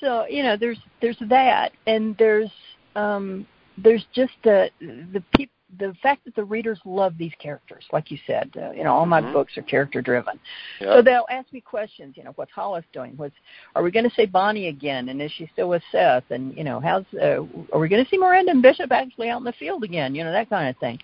So 0.00 0.26
you 0.28 0.42
know, 0.42 0.56
there's 0.56 0.78
there's 1.00 1.18
that, 1.28 1.70
and 1.86 2.16
there's 2.18 2.50
um 2.96 3.46
there's 3.82 4.04
just 4.12 4.32
the 4.44 4.70
the 4.80 5.22
peop, 5.34 5.50
the 5.78 5.94
fact 6.02 6.24
that 6.24 6.34
the 6.34 6.44
readers 6.44 6.78
love 6.84 7.16
these 7.18 7.32
characters, 7.38 7.84
like 7.92 8.10
you 8.10 8.18
said. 8.26 8.50
Uh, 8.56 8.70
you 8.72 8.84
know, 8.84 8.92
all 8.92 9.06
my 9.06 9.20
Mhm. 9.20 9.32
books 9.32 9.56
are 9.56 9.62
character 9.62 10.02
driven. 10.02 10.38
Yeah. 10.80 10.94
So 10.94 11.02
they'll 11.02 11.26
ask 11.30 11.52
me 11.52 11.60
questions. 11.60 12.16
You 12.16 12.24
know, 12.24 12.32
what's 12.36 12.52
Hollis 12.52 12.84
doing? 12.92 13.16
What's 13.16 13.34
are 13.74 13.82
we 13.82 13.90
going 13.90 14.08
to 14.08 14.14
say 14.14 14.26
Bonnie 14.26 14.68
again? 14.68 15.08
And 15.08 15.20
is 15.22 15.32
she 15.32 15.46
still 15.52 15.68
with 15.68 15.82
Seth? 15.90 16.30
And 16.30 16.56
you 16.56 16.64
know, 16.64 16.80
how's 16.80 17.04
uh, 17.14 17.44
are 17.72 17.78
we 17.78 17.88
going 17.88 18.04
to 18.04 18.10
see 18.10 18.18
Miranda 18.18 18.50
and 18.50 18.62
Bishop 18.62 18.92
actually 18.92 19.30
out 19.30 19.38
in 19.38 19.44
the 19.44 19.52
field 19.52 19.84
again? 19.84 20.14
You 20.14 20.24
know, 20.24 20.32
that 20.32 20.50
kind 20.50 20.68
of 20.68 20.76
thing. 20.78 20.98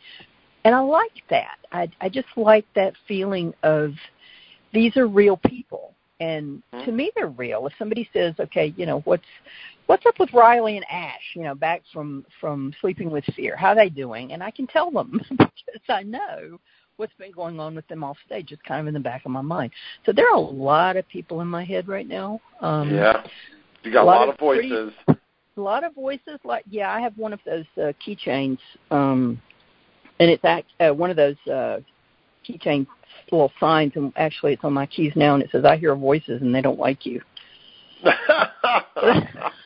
And 0.65 0.75
I 0.75 0.81
like 0.81 1.23
that. 1.31 1.59
I 1.73 1.89
I 2.01 2.09
just 2.09 2.29
like 2.37 2.67
that 2.75 2.95
feeling 3.07 3.55
of 3.63 3.95
these 4.73 4.97
are 4.97 5.07
real 5.07 5.39
people, 5.39 5.95
and 6.21 6.63
to 6.85 6.93
me 6.93 7.11
they're 7.15 7.29
real. 7.29 7.67
If 7.67 7.73
somebody 7.79 8.09
says, 8.13 8.35
okay, 8.39 8.75
you 8.77 8.85
know, 8.85 9.01
what's 9.01 9.25
what's 9.89 10.07
up 10.07 10.21
with 10.21 10.33
Riley 10.33 10.77
and 10.77 10.87
Ash? 10.89 11.35
You 11.35 11.43
know, 11.43 11.55
back 11.55 11.83
from 11.93 12.25
from 12.41 12.73
Sleeping 12.81 13.11
with 13.11 13.25
Fear. 13.35 13.57
How 13.57 13.69
are 13.69 13.75
they 13.75 13.89
doing? 13.89 14.33
And 14.33 14.43
I 14.43 14.53
can 14.53 14.69
tell 14.69 14.93
them 14.93 15.21
because 15.31 15.83
I 15.89 16.05
know 16.05 16.61
what's 16.97 17.13
been 17.19 17.33
going 17.33 17.59
on 17.59 17.75
with 17.75 17.89
them 17.89 18.05
off 18.05 18.17
stage. 18.25 18.53
It's 18.53 18.63
kind 18.63 18.81
of 18.81 18.87
in 18.87 18.95
the 18.95 19.01
back 19.01 19.25
of 19.25 19.33
my 19.33 19.41
mind. 19.41 19.73
So 20.07 20.13
there 20.13 20.29
are 20.29 20.37
a 20.37 20.41
lot 20.41 20.97
of 20.97 21.09
people 21.09 21.41
in 21.41 21.49
my 21.49 21.65
head 21.65 21.89
right 21.89 22.07
now. 22.07 22.41
Um, 22.61 22.95
yeah, 22.95 23.25
you 23.83 23.93
got 23.93 24.05
a 24.05 24.07
lot, 24.07 24.27
lot 24.27 24.29
of 24.29 24.39
voices. 24.39 24.93
Pretty, 25.07 25.21
a 25.57 25.61
lot 25.61 25.83
of 25.83 25.95
voices. 25.95 26.39
Like 26.45 26.65
yeah, 26.71 26.93
I 26.93 27.01
have 27.01 27.17
one 27.17 27.33
of 27.33 27.41
those 27.45 27.67
uh, 27.77 27.93
keychains, 28.07 28.59
um, 28.91 29.41
and 30.21 30.31
it's 30.31 30.45
act, 30.45 30.69
uh, 30.81 30.91
one 30.95 31.11
of 31.11 31.17
those 31.17 31.37
uh, 31.51 31.79
keychain 32.47 32.87
little 33.33 33.53
signs, 33.59 33.93
and 33.97 34.13
actually 34.17 34.53
it's 34.53 34.65
on 34.65 34.73
my 34.73 34.87
keys 34.87 35.13
now, 35.17 35.35
and 35.35 35.43
it 35.43 35.51
says, 35.51 35.65
"I 35.65 35.77
hear 35.77 35.95
voices, 35.97 36.43
and 36.43 36.55
they 36.55 36.63
don't 36.63 36.79
like 36.79 37.07
you." 37.07 37.23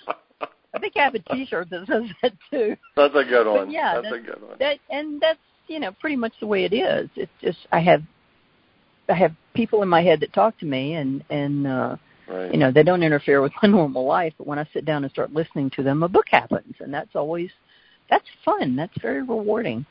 I 0.74 0.78
think 0.78 0.96
I 0.96 1.04
have 1.04 1.14
a 1.14 1.18
T-shirt 1.18 1.70
that 1.70 1.86
says 1.86 2.04
that 2.22 2.32
too. 2.50 2.76
That's 2.96 3.14
a 3.14 3.24
good 3.24 3.46
one. 3.46 3.66
But 3.66 3.72
yeah, 3.72 3.94
that's, 3.94 4.04
that's 4.04 4.16
a 4.16 4.26
good 4.26 4.42
one. 4.42 4.58
That 4.58 4.78
and 4.90 5.20
that's 5.20 5.38
you 5.68 5.80
know 5.80 5.92
pretty 6.00 6.16
much 6.16 6.32
the 6.40 6.46
way 6.46 6.64
it 6.64 6.72
is. 6.72 7.08
It's 7.16 7.32
just 7.40 7.58
I 7.70 7.80
have 7.80 8.02
I 9.08 9.14
have 9.14 9.32
people 9.54 9.82
in 9.82 9.88
my 9.88 10.02
head 10.02 10.20
that 10.20 10.32
talk 10.32 10.58
to 10.58 10.66
me, 10.66 10.94
and 10.94 11.24
and 11.30 11.66
uh, 11.66 11.96
right. 12.28 12.52
you 12.52 12.58
know 12.58 12.70
they 12.72 12.82
don't 12.82 13.02
interfere 13.02 13.42
with 13.42 13.52
my 13.62 13.68
normal 13.68 14.06
life. 14.06 14.32
But 14.38 14.46
when 14.46 14.58
I 14.58 14.68
sit 14.72 14.84
down 14.84 15.04
and 15.04 15.12
start 15.12 15.32
listening 15.32 15.70
to 15.76 15.82
them, 15.82 16.02
a 16.02 16.08
book 16.08 16.26
happens, 16.30 16.74
and 16.80 16.92
that's 16.92 17.14
always 17.14 17.50
that's 18.08 18.26
fun. 18.44 18.76
That's 18.76 18.96
very 19.00 19.22
rewarding. 19.22 19.86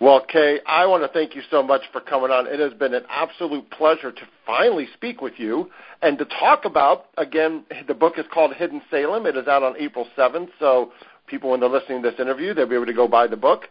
Well, 0.00 0.24
Kay, 0.26 0.60
I 0.66 0.86
want 0.86 1.02
to 1.02 1.08
thank 1.08 1.34
you 1.34 1.42
so 1.50 1.62
much 1.62 1.82
for 1.92 2.00
coming 2.00 2.30
on. 2.30 2.46
It 2.46 2.58
has 2.58 2.72
been 2.72 2.94
an 2.94 3.04
absolute 3.10 3.70
pleasure 3.70 4.10
to 4.10 4.22
finally 4.46 4.88
speak 4.94 5.20
with 5.20 5.34
you 5.36 5.70
and 6.00 6.16
to 6.16 6.24
talk 6.24 6.64
about, 6.64 7.08
again, 7.18 7.64
the 7.86 7.92
book 7.92 8.14
is 8.16 8.24
called 8.32 8.54
Hidden 8.54 8.80
Salem. 8.90 9.26
It 9.26 9.36
is 9.36 9.46
out 9.46 9.62
on 9.62 9.74
April 9.78 10.06
7th, 10.16 10.48
so 10.58 10.92
people, 11.26 11.50
when 11.50 11.60
they're 11.60 11.68
listening 11.68 12.02
to 12.02 12.10
this 12.10 12.18
interview, 12.18 12.54
they'll 12.54 12.66
be 12.66 12.76
able 12.76 12.86
to 12.86 12.94
go 12.94 13.06
buy 13.06 13.26
the 13.26 13.36
book. 13.36 13.64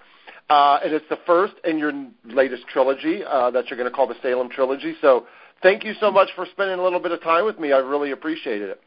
Uh, 0.52 0.78
and 0.84 0.94
it's 0.94 1.06
the 1.10 1.18
first 1.26 1.54
in 1.64 1.80
your 1.80 1.94
latest 2.26 2.68
trilogy 2.68 3.24
uh, 3.24 3.50
that 3.50 3.68
you're 3.68 3.78
going 3.78 3.90
to 3.90 3.96
call 3.96 4.08
the 4.08 4.16
Salem 4.22 4.50
Trilogy. 4.50 4.94
So 5.02 5.26
thank 5.64 5.84
you 5.84 5.94
so 6.00 6.12
much 6.12 6.30
for 6.36 6.46
spending 6.52 6.78
a 6.78 6.84
little 6.84 7.00
bit 7.00 7.12
of 7.12 7.24
time 7.24 7.46
with 7.46 7.58
me. 7.58 7.72
I 7.72 7.78
really 7.80 8.12
appreciated 8.12 8.70
it. 8.70 8.82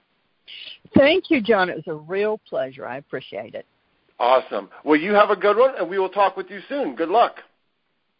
Thank 0.97 1.29
you, 1.29 1.41
John. 1.41 1.69
It 1.69 1.75
was 1.75 1.89
a 1.89 1.95
real 1.95 2.39
pleasure. 2.49 2.87
I 2.87 2.99
appreciate 2.99 3.57
it. 3.57 3.67
Awesome. 4.19 4.69
Well, 4.85 4.99
you 4.99 5.15
have 5.15 5.31
a 5.31 5.37
good 5.37 5.57
one, 5.57 5.75
and 5.79 5.89
we 5.89 5.99
will 5.99 6.09
talk 6.09 6.37
with 6.37 6.51
you 6.51 6.61
soon. 6.69 6.95
Good 6.95 7.09
luck. 7.09 7.37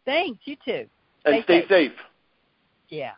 Thanks. 0.05 0.41
You 0.45 0.57
too. 0.65 0.87
And 1.25 1.43
stay, 1.45 1.61
stay 1.61 1.61
safe. 1.61 1.69
safe. 1.69 1.99
Yeah. 2.89 3.13